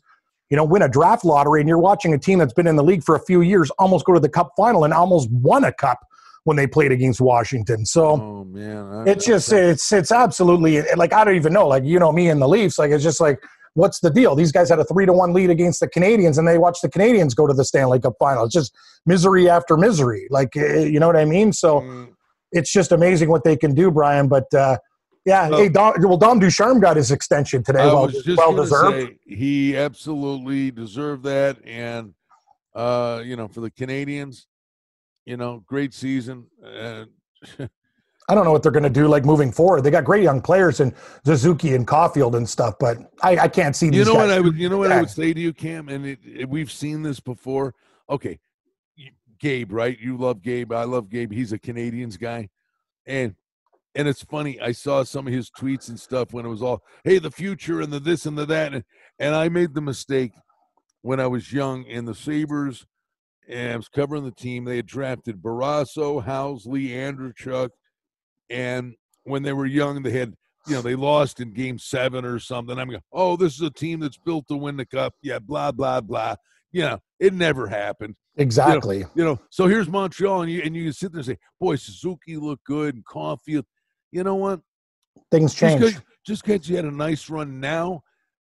you 0.51 0.57
know, 0.57 0.65
win 0.65 0.81
a 0.81 0.89
draft 0.89 1.23
lottery 1.23 1.61
and 1.61 1.67
you're 1.67 1.79
watching 1.79 2.13
a 2.13 2.17
team 2.17 2.37
that's 2.37 2.53
been 2.53 2.67
in 2.67 2.75
the 2.75 2.83
league 2.83 3.03
for 3.03 3.15
a 3.15 3.19
few 3.21 3.39
years 3.39 3.71
almost 3.79 4.05
go 4.05 4.13
to 4.13 4.19
the 4.19 4.29
cup 4.29 4.51
final 4.57 4.83
and 4.83 4.93
almost 4.93 5.31
won 5.31 5.63
a 5.63 5.71
cup 5.71 6.05
when 6.43 6.57
they 6.57 6.67
played 6.67 6.91
against 6.91 7.21
Washington. 7.21 7.85
So 7.85 8.05
oh, 8.05 8.43
man, 8.45 9.07
it's 9.07 9.25
just 9.25 9.51
it's 9.51 9.91
it's 9.91 10.11
absolutely 10.11 10.81
like 10.95 11.13
I 11.13 11.23
don't 11.23 11.35
even 11.35 11.53
know. 11.53 11.67
Like 11.67 11.83
you 11.83 11.99
know 11.99 12.11
me 12.11 12.29
and 12.29 12.41
the 12.41 12.47
Leafs, 12.47 12.79
like 12.79 12.91
it's 12.91 13.03
just 13.03 13.21
like 13.21 13.39
what's 13.73 13.99
the 13.99 14.09
deal? 14.09 14.35
These 14.35 14.51
guys 14.51 14.69
had 14.69 14.79
a 14.79 14.83
three 14.85 15.05
to 15.05 15.13
one 15.13 15.33
lead 15.33 15.49
against 15.49 15.79
the 15.79 15.87
Canadiens, 15.87 16.37
and 16.37 16.47
they 16.47 16.57
watched 16.57 16.81
the 16.81 16.89
Canadiens 16.89 17.35
go 17.35 17.47
to 17.47 17.53
the 17.53 17.65
Stanley 17.65 17.99
Cup 17.99 18.13
final. 18.19 18.45
It's 18.45 18.53
just 18.53 18.73
misery 19.05 19.49
after 19.49 19.77
misery. 19.77 20.27
Like 20.29 20.55
eh, 20.55 20.85
you 20.85 20.99
know 20.99 21.07
what 21.07 21.17
I 21.17 21.25
mean? 21.25 21.53
So 21.53 21.81
mm. 21.81 22.09
it's 22.51 22.71
just 22.71 22.91
amazing 22.91 23.29
what 23.29 23.43
they 23.43 23.55
can 23.55 23.73
do, 23.73 23.91
Brian. 23.91 24.27
But 24.27 24.53
uh, 24.53 24.77
yeah. 25.25 25.49
hey, 25.49 25.69
Dom, 25.69 25.93
well, 25.99 26.17
Dom 26.17 26.39
Ducharme 26.39 26.79
got 26.79 26.97
his 26.97 27.11
extension 27.11 27.63
today. 27.63 27.81
I 27.81 27.85
well, 27.87 28.11
well 28.35 28.55
deserved. 28.55 29.07
Say, 29.07 29.17
he 29.25 29.77
absolutely 29.77 30.71
deserved 30.71 31.23
that, 31.23 31.57
and 31.65 32.13
uh, 32.75 33.21
you 33.23 33.35
know, 33.35 33.47
for 33.47 33.61
the 33.61 33.71
Canadiens, 33.71 34.45
you 35.25 35.37
know, 35.37 35.63
great 35.65 35.93
season. 35.93 36.47
And 36.63 37.09
I 38.29 38.35
don't 38.35 38.45
know 38.45 38.51
what 38.51 38.63
they're 38.63 38.71
going 38.71 38.83
to 38.83 38.89
do 38.89 39.07
like 39.07 39.25
moving 39.25 39.51
forward. 39.51 39.81
They 39.81 39.91
got 39.91 40.05
great 40.05 40.23
young 40.23 40.41
players 40.41 40.79
in 40.79 40.93
Suzuki 41.25 41.75
and 41.75 41.87
Caufield 41.87 42.35
and 42.35 42.47
stuff, 42.47 42.75
but 42.79 42.97
I, 43.21 43.37
I 43.37 43.47
can't 43.47 43.75
see. 43.75 43.87
you 43.87 44.05
know 44.05 44.13
what 44.13 44.29
I 44.29 44.39
would. 44.39 44.55
You 44.55 44.69
know 44.69 44.77
what 44.77 44.91
I 44.91 45.01
would 45.01 45.09
say 45.09 45.33
to 45.33 45.39
you, 45.39 45.53
Cam, 45.53 45.89
and 45.89 46.05
it, 46.05 46.19
it, 46.23 46.49
we've 46.49 46.71
seen 46.71 47.01
this 47.03 47.19
before. 47.19 47.73
Okay, 48.09 48.39
Gabe, 49.39 49.73
right? 49.73 49.99
You 49.99 50.17
love 50.17 50.41
Gabe. 50.41 50.71
I 50.71 50.83
love 50.83 51.09
Gabe. 51.09 51.31
He's 51.31 51.51
a 51.51 51.59
Canadiens 51.59 52.17
guy, 52.17 52.49
and 53.05 53.35
and 53.95 54.07
it's 54.07 54.23
funny. 54.23 54.59
I 54.61 54.71
saw 54.71 55.03
some 55.03 55.27
of 55.27 55.33
his 55.33 55.49
tweets 55.49 55.89
and 55.89 55.99
stuff 55.99 56.31
when 56.31 56.45
it 56.45 56.49
was 56.49 56.61
all, 56.61 56.83
"Hey, 57.03 57.19
the 57.19 57.31
future 57.31 57.81
and 57.81 57.91
the 57.91 57.99
this 57.99 58.25
and 58.25 58.37
the 58.37 58.45
that," 58.45 58.73
and, 58.73 58.83
and 59.19 59.35
I 59.35 59.49
made 59.49 59.73
the 59.73 59.81
mistake 59.81 60.31
when 61.01 61.19
I 61.19 61.27
was 61.27 61.51
young 61.51 61.83
in 61.83 62.05
the 62.05 62.15
Sabres, 62.15 62.85
and 63.47 63.73
I 63.73 63.75
was 63.75 63.89
covering 63.89 64.23
the 64.23 64.31
team. 64.31 64.65
They 64.65 64.77
had 64.77 64.85
drafted 64.85 65.41
Barrasso, 65.41 66.23
Housley, 66.23 66.89
Andreychuk, 66.89 67.69
and 68.49 68.95
when 69.23 69.43
they 69.43 69.53
were 69.53 69.65
young, 69.65 70.03
they 70.03 70.11
had 70.11 70.33
you 70.67 70.75
know 70.75 70.81
they 70.81 70.95
lost 70.95 71.39
in 71.39 71.53
Game 71.53 71.79
Seven 71.79 72.25
or 72.25 72.39
something. 72.39 72.77
I'm 72.77 72.89
going, 72.89 73.01
"Oh, 73.11 73.35
this 73.35 73.55
is 73.55 73.61
a 73.61 73.71
team 73.71 73.99
that's 73.99 74.17
built 74.17 74.47
to 74.47 74.55
win 74.55 74.77
the 74.77 74.85
cup." 74.85 75.13
Yeah, 75.21 75.39
blah 75.39 75.71
blah 75.71 76.01
blah. 76.01 76.35
You 76.71 76.81
know, 76.83 76.99
it 77.19 77.33
never 77.33 77.67
happened. 77.67 78.15
Exactly. 78.37 78.99
You 78.99 79.03
know, 79.03 79.09
you 79.15 79.23
know, 79.23 79.39
so 79.49 79.67
here's 79.67 79.89
Montreal, 79.89 80.43
and 80.43 80.51
you 80.51 80.61
and 80.63 80.75
you 80.75 80.91
sit 80.91 81.11
there 81.11 81.19
and 81.19 81.25
say, 81.25 81.37
"Boy, 81.59 81.75
Suzuki 81.75 82.37
looked 82.37 82.65
good, 82.65 82.95
and 82.95 83.05
Caufield." 83.05 83.63
you 84.11 84.23
know 84.23 84.35
what? 84.35 84.59
Things 85.31 85.53
change. 85.53 85.97
Just 86.25 86.45
because 86.45 86.69
you 86.69 86.75
had 86.75 86.85
a 86.85 86.91
nice 86.91 87.29
run 87.29 87.59
now, 87.59 88.03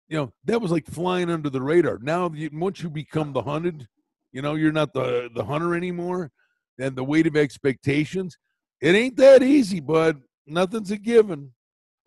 you 0.09 0.17
know, 0.17 0.33
that 0.43 0.61
was 0.61 0.71
like 0.71 0.85
flying 0.87 1.29
under 1.29 1.49
the 1.49 1.61
radar. 1.61 1.99
Now, 2.01 2.29
you, 2.33 2.49
once 2.51 2.83
you 2.83 2.89
become 2.89 3.31
the 3.31 3.41
hunted, 3.41 3.87
you 4.31 4.41
know, 4.41 4.55
you're 4.55 4.71
not 4.71 4.93
the, 4.93 5.29
the 5.35 5.43
hunter 5.43 5.75
anymore, 5.75 6.31
and 6.79 6.95
the 6.95 7.03
weight 7.03 7.27
of 7.27 7.35
expectations, 7.35 8.37
it 8.81 8.95
ain't 8.95 9.17
that 9.17 9.43
easy, 9.43 9.79
bud. 9.79 10.21
Nothing's 10.47 10.91
a 10.91 10.97
given. 10.97 11.51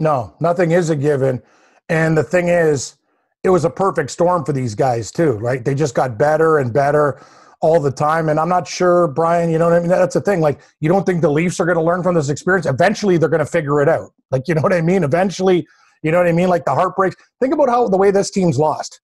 No, 0.01 0.35
nothing 0.41 0.73
is 0.73 0.91
a 0.91 0.97
given. 0.97 1.43
And 1.89 2.17
the 2.17 2.25
thing 2.25 2.49
is, 2.49 2.97
it 3.45 3.51
was 3.51 3.65
a 3.65 3.71
perfect 3.71 4.11
storm 4.11 4.45
for 4.45 4.53
these 4.53 4.75
guys, 4.75 5.13
too, 5.13 5.33
right? 5.33 5.65
They 5.65 5.75
just 5.75 5.95
got 5.95 6.19
better 6.19 6.59
and 6.59 6.73
better 6.73 7.21
all 7.61 7.79
the 7.79 7.91
time. 7.91 8.29
And 8.29 8.41
I'm 8.41 8.49
not 8.49 8.67
sure, 8.67 9.09
Brian, 9.09 9.51
you 9.51 9.59
know 9.59 9.67
what 9.67 9.75
I 9.75 9.81
mean? 9.81 9.89
That's 9.89 10.15
the 10.15 10.21
thing. 10.21 10.41
Like, 10.41 10.61
you 10.81 10.89
don't 10.89 11.05
think 11.05 11.21
the 11.21 11.31
Leafs 11.31 11.61
are 11.61 11.65
going 11.65 11.79
to 11.79 11.83
learn 11.83 12.03
from 12.03 12.15
this 12.15 12.29
experience? 12.29 12.67
Eventually, 12.67 13.19
they're 13.19 13.29
going 13.29 13.39
to 13.39 13.47
figure 13.47 13.81
it 13.81 13.89
out. 13.89 14.11
Like, 14.31 14.49
you 14.49 14.55
know 14.55 14.63
what 14.63 14.73
I 14.73 14.81
mean? 14.81 15.05
Eventually, 15.05 15.67
you 16.03 16.11
know 16.11 16.19
what 16.19 16.27
I 16.27 16.33
mean? 16.33 16.49
Like 16.49 16.65
the 16.65 16.75
heartbreaks. 16.75 17.17
Think 17.41 17.55
about 17.55 17.69
how 17.69 17.89
the 17.89 17.97
way 17.97 18.11
this 18.11 18.31
team's 18.31 18.59
lost. 18.59 19.01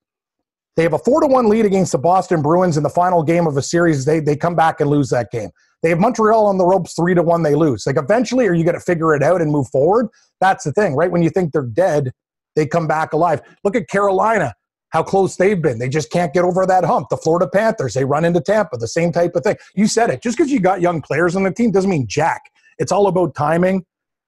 They 0.77 0.83
have 0.83 0.93
a 0.93 0.99
four 0.99 1.21
to 1.21 1.27
one 1.27 1.49
lead 1.49 1.67
against 1.67 1.93
the 1.93 1.99
Boston 1.99 2.43
Bruins 2.43 2.77
in 2.77 2.83
the 2.83 2.91
final 2.91 3.23
game 3.23 3.47
of 3.47 3.57
a 3.57 3.63
series. 3.63 4.05
They 4.05 4.21
they 4.21 4.37
come 4.37 4.55
back 4.55 4.81
and 4.81 4.89
lose 4.89 5.11
that 5.11 5.31
game. 5.31 5.51
They 5.83 5.89
have 5.91 5.99
Montreal 5.99 6.47
on 6.47 6.59
the 6.59 6.67
ropes 6.67 6.95
three 6.95 7.15
to 7.15 7.23
one. 7.23 7.43
They 7.43 7.55
lose. 7.55 7.87
Like 7.87 7.99
eventually, 7.99 8.47
are 8.47 8.55
you 8.55 8.65
going 8.65 8.75
to 8.75 8.81
figure 8.81 9.15
it 9.15 9.23
out 9.23 9.41
and 9.41 9.51
move 9.51 9.69
forward? 9.69 10.09
That's 10.41 10.65
the 10.65 10.73
thing, 10.73 10.95
right? 10.95 11.11
When 11.11 11.23
you 11.23 11.31
think 11.31 11.53
they're 11.53 11.63
dead, 11.63 12.13
they 12.57 12.67
come 12.67 12.87
back 12.87 13.13
alive. 13.13 13.41
Look 13.65 13.77
at 13.77 13.89
Carolina 13.89 14.55
how 14.91 15.03
close 15.03 15.37
they've 15.37 15.61
been. 15.61 15.79
They 15.79 15.89
just 15.89 16.11
can't 16.11 16.33
get 16.33 16.45
over 16.45 16.67
that 16.67 16.85
hump. 16.85 17.09
The 17.11 17.17
Florida 17.17 17.49
Panthers, 17.49 17.95
they 17.95 18.05
run 18.05 18.25
into 18.25 18.41
Tampa, 18.41 18.77
the 18.77 18.89
same 18.89 19.13
type 19.13 19.37
of 19.37 19.45
thing. 19.45 19.57
You 19.75 19.87
said 19.87 20.11
it. 20.11 20.23
Just 20.23 20.37
because 20.37 20.51
you 20.51 20.61
got 20.61 20.81
young 20.81 21.01
players 21.01 21.37
on 21.37 21.45
the 21.45 21.53
team 21.53 21.71
doesn't 21.71 21.91
mean 21.91 22.07
jack. 22.09 22.43
It's 22.79 22.93
all 22.93 23.07
about 23.07 23.35
timing. 23.35 23.85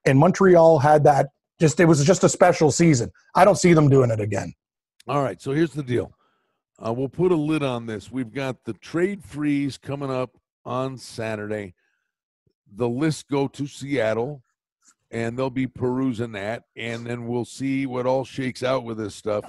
And 0.07 0.19
Montreal 0.19 0.79
had 0.79 1.05
that. 1.05 1.29
Just 1.61 1.79
it 1.81 1.85
was 1.85 2.05
just 2.05 2.25
a 2.25 2.29
special 2.29 2.71
season. 2.71 3.11
I 3.35 3.45
don't 3.45 3.59
see 3.59 3.73
them 3.73 3.89
doing 3.89 4.11
it 4.11 4.21
again. 4.21 4.53
All 5.07 5.23
right. 5.23 5.41
So 5.41 5.53
here's 5.53 5.73
the 5.73 5.83
deal. 5.83 6.13
Uh, 6.85 6.93
we'll 6.93 7.09
put 7.09 7.31
a 7.31 7.37
lid 7.37 7.63
on 7.63 7.87
this. 7.87 8.11
We've 8.11 8.33
got 8.33 8.65
the 8.65 8.73
trade 8.73 9.25
freeze 9.25 9.79
coming 9.79 10.11
up 10.11 10.37
on 10.65 10.99
Saturday. 10.99 11.75
The 12.75 12.89
list 12.89 13.29
go 13.29 13.47
to 13.49 13.67
Seattle. 13.67 14.43
and 15.13 15.39
they'll 15.39 15.51
be 15.51 15.67
perusing 15.67 16.33
that, 16.33 16.65
and 16.75 17.07
then 17.07 17.27
we'll 17.27 17.45
see 17.45 17.85
what 17.85 18.07
all 18.07 18.25
shakes 18.25 18.63
out 18.63 18.83
with 18.83 18.97
this 18.97 19.15
stuff. 19.15 19.45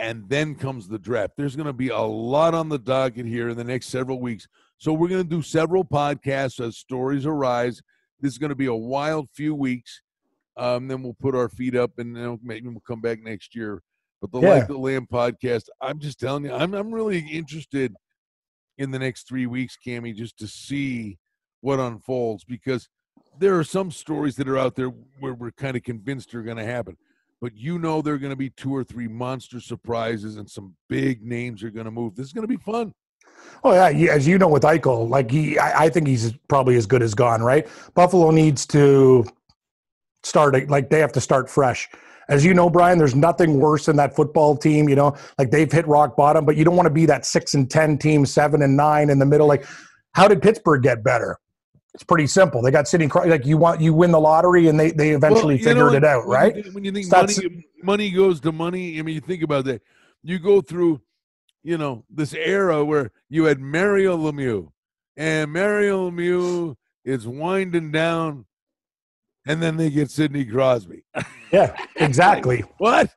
And 0.00 0.26
then 0.30 0.54
comes 0.54 0.88
the 0.88 0.98
draft. 0.98 1.34
There's 1.36 1.54
going 1.54 1.66
to 1.66 1.74
be 1.74 1.90
a 1.90 2.00
lot 2.00 2.54
on 2.54 2.70
the 2.70 2.78
docket 2.78 3.26
here 3.26 3.50
in 3.50 3.58
the 3.58 3.64
next 3.64 3.88
several 3.88 4.18
weeks. 4.18 4.48
So 4.78 4.94
we're 4.94 5.08
going 5.08 5.22
to 5.22 5.28
do 5.28 5.42
several 5.42 5.84
podcasts 5.84 6.66
as 6.66 6.78
stories 6.78 7.26
arise. 7.26 7.82
This 8.18 8.32
is 8.32 8.38
going 8.38 8.48
to 8.48 8.56
be 8.56 8.66
a 8.66 8.74
wild 8.74 9.28
few 9.30 9.54
weeks. 9.54 10.00
Um, 10.56 10.88
then 10.88 11.02
we'll 11.02 11.16
put 11.20 11.34
our 11.34 11.50
feet 11.50 11.76
up, 11.76 11.98
and 11.98 12.16
then 12.16 12.38
maybe 12.42 12.68
we'll 12.68 12.80
come 12.80 13.02
back 13.02 13.20
next 13.22 13.54
year. 13.54 13.82
But 14.20 14.32
the 14.32 14.40
Yeah. 14.40 14.48
Light 14.50 14.68
the 14.68 14.78
Lamp 14.78 15.10
podcast, 15.10 15.64
I'm 15.80 15.98
just 15.98 16.20
telling 16.20 16.44
you, 16.44 16.52
I'm 16.52 16.74
I'm 16.74 16.92
really 16.92 17.18
interested 17.18 17.94
in 18.78 18.90
the 18.90 18.98
next 18.98 19.28
three 19.28 19.46
weeks, 19.46 19.76
Cammy, 19.84 20.14
just 20.14 20.38
to 20.38 20.46
see 20.46 21.18
what 21.60 21.78
unfolds 21.78 22.44
because 22.44 22.88
there 23.38 23.58
are 23.58 23.64
some 23.64 23.90
stories 23.90 24.36
that 24.36 24.48
are 24.48 24.58
out 24.58 24.74
there 24.74 24.88
where 25.18 25.34
we're 25.34 25.52
kind 25.52 25.76
of 25.76 25.82
convinced 25.82 26.34
are 26.34 26.42
going 26.42 26.56
to 26.56 26.64
happen. 26.64 26.96
But 27.40 27.56
you 27.56 27.78
know, 27.78 28.02
there 28.02 28.14
are 28.14 28.18
going 28.18 28.30
to 28.30 28.36
be 28.36 28.50
two 28.50 28.74
or 28.74 28.84
three 28.84 29.08
monster 29.08 29.60
surprises, 29.60 30.36
and 30.36 30.48
some 30.48 30.74
big 30.88 31.22
names 31.22 31.62
are 31.62 31.70
going 31.70 31.86
to 31.86 31.90
move. 31.90 32.14
This 32.14 32.26
is 32.26 32.32
going 32.32 32.46
to 32.46 32.48
be 32.48 32.62
fun. 32.62 32.92
Oh 33.64 33.72
yeah, 33.72 34.12
as 34.12 34.26
you 34.26 34.36
know 34.36 34.48
with 34.48 34.64
Eichel, 34.64 35.08
like 35.08 35.30
he, 35.30 35.58
I, 35.58 35.84
I 35.84 35.88
think 35.88 36.06
he's 36.06 36.32
probably 36.48 36.76
as 36.76 36.86
good 36.86 37.02
as 37.02 37.14
gone. 37.14 37.42
Right, 37.42 37.66
Buffalo 37.94 38.30
needs 38.30 38.66
to 38.66 39.24
start 40.22 40.68
like 40.68 40.90
they 40.90 41.00
have 41.00 41.12
to 41.12 41.20
start 41.20 41.48
fresh. 41.48 41.88
As 42.28 42.44
you 42.44 42.54
know, 42.54 42.70
Brian, 42.70 42.98
there's 42.98 43.14
nothing 43.16 43.58
worse 43.58 43.86
than 43.86 43.96
that 43.96 44.14
football 44.14 44.56
team. 44.56 44.88
You 44.88 44.94
know, 44.96 45.16
like 45.38 45.50
they've 45.50 45.70
hit 45.70 45.86
rock 45.88 46.16
bottom, 46.16 46.44
but 46.44 46.56
you 46.56 46.64
don't 46.64 46.76
want 46.76 46.86
to 46.86 46.94
be 46.94 47.06
that 47.06 47.26
six 47.26 47.54
and 47.54 47.68
ten 47.70 47.98
team, 47.98 48.24
seven 48.26 48.62
and 48.62 48.76
nine 48.76 49.10
in 49.10 49.18
the 49.18 49.26
middle. 49.26 49.46
Like, 49.46 49.64
how 50.12 50.28
did 50.28 50.40
Pittsburgh 50.42 50.82
get 50.82 51.02
better? 51.02 51.38
It's 51.92 52.04
pretty 52.04 52.28
simple. 52.28 52.62
They 52.62 52.70
got 52.70 52.86
Cro- 53.10 53.26
like 53.26 53.44
you 53.44 53.56
want 53.56 53.80
you 53.80 53.92
win 53.92 54.12
the 54.12 54.20
lottery, 54.20 54.68
and 54.68 54.78
they 54.78 54.92
they 54.92 55.10
eventually 55.10 55.56
Well, 55.56 55.58
you 55.58 55.64
know 55.74 55.88
figured 55.88 55.94
it 55.94 56.04
out, 56.04 56.26
When 56.28 56.36
right? 56.38 56.54
think- 56.54 56.74
when 56.74 56.84
you 56.84 56.92
think 56.92 57.10
money, 57.10 57.64
money 57.82 58.10
goes 58.10 58.40
to 58.42 58.52
money. 58.52 58.98
I 58.98 59.02
mean, 59.02 59.16
you 59.16 59.20
think 59.20 59.42
about 59.42 59.64
that. 59.64 59.82
You 60.22 60.38
go 60.38 60.60
through, 60.60 61.00
you 61.64 61.76
know, 61.78 62.04
this 62.08 62.32
era 62.32 62.84
where 62.84 63.10
you 63.28 63.44
had 63.44 63.58
Mario 63.58 64.16
Lemieux, 64.16 64.68
and 65.16 65.52
Mario 65.52 66.10
Lemieux 66.10 66.76
is 67.04 67.26
winding 67.26 67.90
down, 67.90 68.44
and 69.46 69.62
then 69.62 69.76
they 69.76 69.90
get 69.90 70.10
Sidney 70.10 70.44
Crosby. 70.44 71.04
Yeah, 71.52 71.74
exactly. 71.96 72.62
What? 72.78 73.12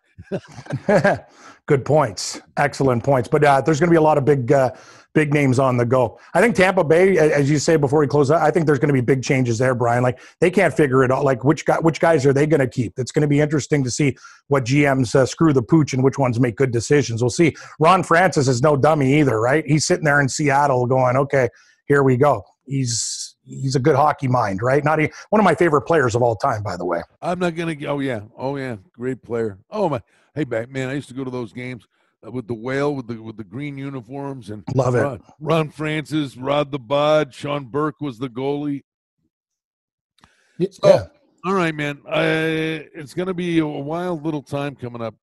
Good 1.68 1.86
points. 1.86 2.42
Excellent 2.58 3.04
points. 3.04 3.30
But 3.30 3.44
uh, 3.44 3.62
there's 3.62 3.80
going 3.80 3.90
to 3.90 3.92
be 3.92 3.98
a 3.98 4.02
lot 4.02 4.18
of 4.18 4.26
big, 4.26 4.52
uh, 4.52 4.72
big 5.14 5.34
names 5.34 5.60
on 5.60 5.78
the 5.78 5.86
go. 5.86 6.20
I 6.34 6.42
think 6.42 6.56
Tampa 6.56 6.84
Bay, 6.84 7.18
as 7.18 7.50
you 7.50 7.60
say 7.60 7.76
before 7.78 8.00
we 8.00 8.08
close, 8.08 8.32
I 8.32 8.50
think 8.52 8.66
there's 8.66 8.80
going 8.80 8.90
to 8.90 8.94
be 8.94 9.02
big 9.02 9.24
changes 9.24 9.60
there, 9.60 9.76
Brian. 9.76 10.02
Like 10.02 10.20
they 10.42 10.50
can't 10.50 10.74
figure 10.74 11.04
it 11.04 11.12
out. 11.12 11.24
Like 11.24 11.44
which 11.44 11.66
guy, 11.66 11.78
which 11.80 12.00
guys 12.00 12.26
are 12.26 12.34
they 12.34 12.48
going 12.48 12.60
to 12.60 12.68
keep? 12.68 12.94
It's 12.98 13.12
going 13.12 13.22
to 13.22 13.28
be 13.28 13.40
interesting 13.40 13.84
to 13.84 13.92
see 13.92 14.18
what 14.48 14.66
GMs 14.66 15.14
uh, 15.14 15.26
screw 15.26 15.54
the 15.54 15.62
pooch 15.62 15.94
and 15.94 16.04
which 16.04 16.18
ones 16.18 16.40
make 16.40 16.56
good 16.56 16.72
decisions. 16.72 17.22
We'll 17.22 17.30
see. 17.30 17.56
Ron 17.80 18.04
Francis 18.04 18.48
is 18.48 18.62
no 18.64 18.76
dummy 18.76 19.20
either, 19.20 19.40
right? 19.40 19.64
He's 19.68 19.86
sitting 19.86 20.06
there 20.06 20.20
in 20.20 20.28
Seattle 20.30 20.88
going, 20.88 21.16
okay, 21.18 21.50
here 21.88 22.02
we 22.02 22.18
go. 22.18 22.44
He's 22.66 23.33
he's 23.46 23.76
a 23.76 23.80
good 23.80 23.96
hockey 23.96 24.28
mind, 24.28 24.62
right? 24.62 24.84
Not 24.84 25.00
a, 25.00 25.10
one 25.30 25.40
of 25.40 25.46
my 25.46 25.56
favorite 25.56 25.84
players 25.84 26.16
of 26.16 26.22
all 26.22 26.36
time, 26.36 26.64
by 26.64 26.78
the 26.78 26.86
way. 26.86 27.02
I'm 27.22 27.40
not 27.40 27.56
gonna. 27.56 27.76
Oh 27.88 28.00
yeah. 28.00 28.22
Oh 28.38 28.56
yeah. 28.56 28.78
Great 28.94 29.22
player. 29.22 29.60
Oh 29.70 29.90
my. 29.90 30.02
Hey, 30.36 30.44
back 30.44 30.70
man. 30.70 30.90
I 30.90 30.94
used 30.94 31.10
to 31.10 31.14
go 31.14 31.24
to 31.24 31.32
those 31.32 31.54
games 31.54 31.88
uh, 32.26 32.32
with 32.32 32.48
the 32.48 32.54
whale 32.54 32.96
with 32.96 33.08
the 33.08 33.22
with 33.22 33.38
the 33.38 33.44
green 33.44 33.78
uniforms 33.78 34.50
and 34.50 34.64
Love 34.74 34.96
it. 34.96 35.02
Ron, 35.02 35.24
Ron 35.40 35.70
Francis, 35.70 36.38
Rod 36.38 36.72
the 36.72 36.80
Bod, 36.80 37.34
Sean 37.34 37.66
Burke 37.66 38.02
was 38.02 38.18
the 38.18 38.30
goalie. 38.30 38.84
Yeah. 40.58 40.68
Oh, 40.84 41.08
All 41.46 41.54
right, 41.54 41.74
man. 41.74 42.00
Uh, 42.08 42.86
it's 42.94 43.14
going 43.14 43.28
to 43.28 43.34
be 43.34 43.60
a 43.60 43.68
wild 43.68 44.24
little 44.24 44.44
time 44.44 44.76
coming 44.76 45.02
up, 45.02 45.16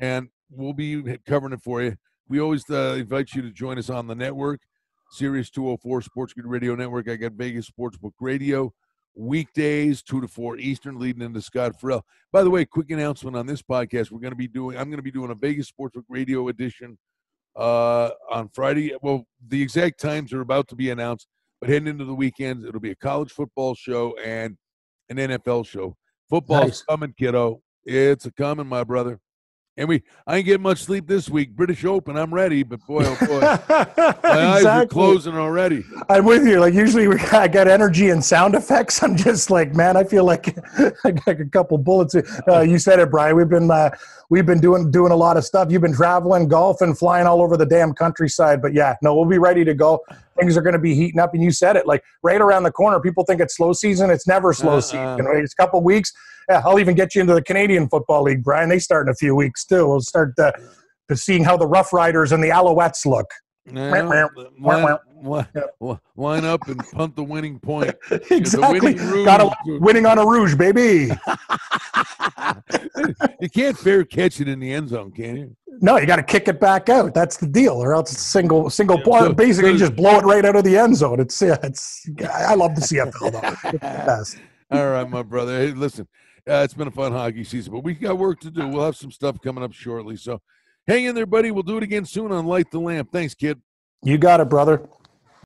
and 0.00 0.28
we'll 0.50 0.72
be 0.72 1.18
covering 1.26 1.52
it 1.52 1.60
for 1.60 1.82
you. 1.82 1.96
We 2.28 2.40
always 2.40 2.68
uh, 2.70 2.96
invite 2.98 3.34
you 3.34 3.42
to 3.42 3.50
join 3.50 3.78
us 3.78 3.90
on 3.90 4.06
the 4.06 4.14
network, 4.14 4.60
Sirius 5.10 5.50
204 5.50 6.02
Sports 6.02 6.32
Grid 6.34 6.46
Radio 6.46 6.74
Network. 6.74 7.08
I 7.08 7.16
got 7.16 7.32
Vegas 7.32 7.70
Sportsbook 7.70 8.12
Radio, 8.20 8.72
weekdays, 9.14 10.02
2 10.02 10.20
to 10.20 10.28
4 10.28 10.58
Eastern, 10.58 10.98
leading 10.98 11.22
into 11.22 11.40
Scott 11.40 11.80
Ferrall. 11.80 12.04
By 12.32 12.42
the 12.42 12.50
way, 12.50 12.64
quick 12.64 12.90
announcement 12.90 13.36
on 13.36 13.46
this 13.46 13.62
podcast. 13.62 14.10
We're 14.10 14.20
going 14.20 14.32
to 14.32 14.36
be 14.36 14.48
doing, 14.48 14.76
I'm 14.76 14.88
going 14.88 14.98
to 14.98 15.02
be 15.02 15.10
doing 15.10 15.30
a 15.30 15.34
Vegas 15.34 15.70
Sportsbook 15.70 16.04
Radio 16.08 16.48
edition 16.48 16.98
uh, 17.56 18.10
on 18.30 18.48
Friday. 18.50 18.92
Well, 19.02 19.26
the 19.48 19.60
exact 19.62 20.00
times 20.00 20.32
are 20.32 20.40
about 20.42 20.68
to 20.68 20.76
be 20.76 20.90
announced, 20.90 21.26
but 21.60 21.70
heading 21.70 21.88
into 21.88 22.04
the 22.04 22.14
weekends, 22.14 22.64
it'll 22.64 22.80
be 22.80 22.90
a 22.90 22.96
college 22.96 23.32
football 23.32 23.74
show 23.74 24.14
and 24.24 24.56
an 25.08 25.16
NFL 25.16 25.66
show. 25.66 25.96
Football's 26.28 26.66
Nice. 26.66 26.82
coming, 26.82 27.14
kiddo. 27.18 27.62
It's 27.84 28.26
a 28.26 28.32
coming, 28.32 28.66
my 28.66 28.84
brother. 28.84 29.18
And 29.78 29.88
we, 29.88 30.02
I 30.26 30.38
ain't 30.38 30.44
getting 30.44 30.62
much 30.62 30.82
sleep 30.82 31.06
this 31.06 31.30
week. 31.30 31.54
British 31.54 31.84
Open, 31.84 32.16
I'm 32.16 32.34
ready, 32.34 32.64
but 32.64 32.84
boy, 32.84 33.04
oh 33.04 33.16
boy, 33.24 33.40
my 34.24 34.46
eyes 34.46 34.64
are 34.64 34.84
closing 34.84 35.36
already. 35.36 35.84
I'm 36.08 36.24
with 36.24 36.44
you. 36.48 36.58
Like 36.58 36.74
usually, 36.74 37.06
we, 37.06 37.14
I 37.32 37.46
got 37.46 37.68
energy 37.68 38.10
and 38.10 38.22
sound 38.22 38.56
effects. 38.56 39.00
I'm 39.04 39.16
just 39.16 39.52
like, 39.52 39.76
man, 39.76 39.96
I 39.96 40.02
feel 40.02 40.24
like 40.24 40.58
I 41.04 41.12
got 41.12 41.40
a 41.40 41.44
couple 41.44 41.78
bullets. 41.78 42.16
Uh, 42.48 42.62
you 42.62 42.80
said 42.80 42.98
it, 42.98 43.08
Brian. 43.12 43.36
We've 43.36 43.48
been 43.48 43.70
uh, 43.70 43.90
we've 44.30 44.44
been 44.44 44.58
doing 44.58 44.90
doing 44.90 45.12
a 45.12 45.16
lot 45.16 45.36
of 45.36 45.44
stuff. 45.44 45.70
You've 45.70 45.82
been 45.82 45.94
traveling, 45.94 46.48
golfing, 46.48 46.92
flying 46.96 47.28
all 47.28 47.40
over 47.40 47.56
the 47.56 47.66
damn 47.66 47.94
countryside. 47.94 48.60
But 48.60 48.74
yeah, 48.74 48.96
no, 49.00 49.14
we'll 49.14 49.26
be 49.26 49.38
ready 49.38 49.64
to 49.64 49.74
go. 49.74 50.00
Things 50.40 50.56
are 50.56 50.62
going 50.62 50.72
to 50.72 50.80
be 50.80 50.96
heating 50.96 51.20
up, 51.20 51.34
and 51.34 51.42
you 51.42 51.52
said 51.52 51.76
it. 51.76 51.86
Like 51.86 52.02
right 52.24 52.40
around 52.40 52.64
the 52.64 52.72
corner, 52.72 52.98
people 52.98 53.24
think 53.24 53.40
it's 53.40 53.56
slow 53.56 53.72
season. 53.72 54.10
It's 54.10 54.26
never 54.26 54.52
slow 54.52 54.72
Uh-uh. 54.72 54.80
season. 54.80 55.24
Right? 55.24 55.44
It's 55.44 55.52
a 55.52 55.56
couple 55.56 55.80
weeks. 55.84 56.12
Yeah, 56.48 56.62
I'll 56.64 56.80
even 56.80 56.94
get 56.94 57.14
you 57.14 57.20
into 57.20 57.34
the 57.34 57.42
Canadian 57.42 57.88
Football 57.88 58.24
League, 58.24 58.42
Brian. 58.42 58.68
They 58.68 58.78
start 58.78 59.06
in 59.06 59.10
a 59.10 59.14
few 59.14 59.34
weeks 59.34 59.64
too. 59.64 59.86
We'll 59.86 60.00
start 60.00 60.38
uh, 60.38 60.52
to 61.08 61.16
seeing 61.16 61.44
how 61.44 61.56
the 61.56 61.68
Roughriders 61.68 62.32
and 62.32 62.42
the 62.42 62.48
Alouettes 62.48 63.04
look. 63.04 63.26
Line, 63.70 64.08
line, 64.08 64.28
line 66.16 66.44
up 66.46 66.66
and 66.68 66.78
punt 66.92 67.14
the 67.16 67.22
winning 67.22 67.60
point. 67.60 67.94
exactly. 68.30 68.94
winning 68.94 69.24
Got 69.26 69.42
a 69.42 69.50
winning 69.78 70.06
on 70.06 70.16
a 70.16 70.26
rouge, 70.26 70.54
baby. 70.54 71.10
you 73.40 73.50
can't 73.50 73.76
fair 73.76 74.04
catch 74.04 74.40
it 74.40 74.48
in 74.48 74.58
the 74.58 74.72
end 74.72 74.88
zone, 74.88 75.12
can 75.12 75.36
you? 75.36 75.56
No, 75.80 75.98
you 75.98 76.06
got 76.06 76.16
to 76.16 76.22
kick 76.22 76.48
it 76.48 76.58
back 76.58 76.88
out. 76.88 77.12
That's 77.12 77.36
the 77.36 77.46
deal, 77.46 77.74
or 77.74 77.92
else 77.94 78.10
it's 78.12 78.22
single 78.22 78.70
single 78.70 78.96
Yeah, 78.98 79.04
point. 79.04 79.24
so- 79.24 79.32
Basically, 79.34 79.72
so- 79.72 79.78
just 79.78 79.96
blow 79.96 80.18
it 80.18 80.24
right 80.24 80.44
out 80.46 80.56
of 80.56 80.64
the 80.64 80.78
end 80.78 80.96
zone. 80.96 81.20
It's 81.20 81.40
yeah, 81.42 81.58
it's. 81.62 82.08
I 82.32 82.54
love 82.54 82.74
the 82.74 82.80
CFL 82.80 83.32
though. 83.32 83.70
The 83.72 83.78
best. 83.78 84.38
All 84.70 84.90
right, 84.90 85.08
my 85.08 85.22
brother. 85.22 85.58
Hey, 85.58 85.72
listen, 85.72 86.06
uh, 86.48 86.62
it's 86.64 86.74
been 86.74 86.88
a 86.88 86.92
fun 86.92 87.12
hockey 87.12 87.44
season, 87.44 87.72
but 87.72 87.84
we 87.84 87.94
got 87.94 88.18
work 88.18 88.40
to 88.40 88.50
do. 88.50 88.66
We'll 88.66 88.84
have 88.84 88.96
some 88.96 89.10
stuff 89.10 89.40
coming 89.40 89.62
up 89.62 89.72
shortly. 89.72 90.16
So 90.16 90.40
hang 90.86 91.04
in 91.04 91.14
there, 91.14 91.26
buddy. 91.26 91.50
We'll 91.50 91.62
do 91.62 91.76
it 91.76 91.82
again 91.82 92.04
soon 92.04 92.32
on 92.32 92.46
Light 92.46 92.70
the 92.70 92.78
Lamp. 92.78 93.10
Thanks, 93.12 93.34
kid. 93.34 93.60
You 94.02 94.16
got 94.18 94.40
it, 94.40 94.48
brother. 94.48 94.88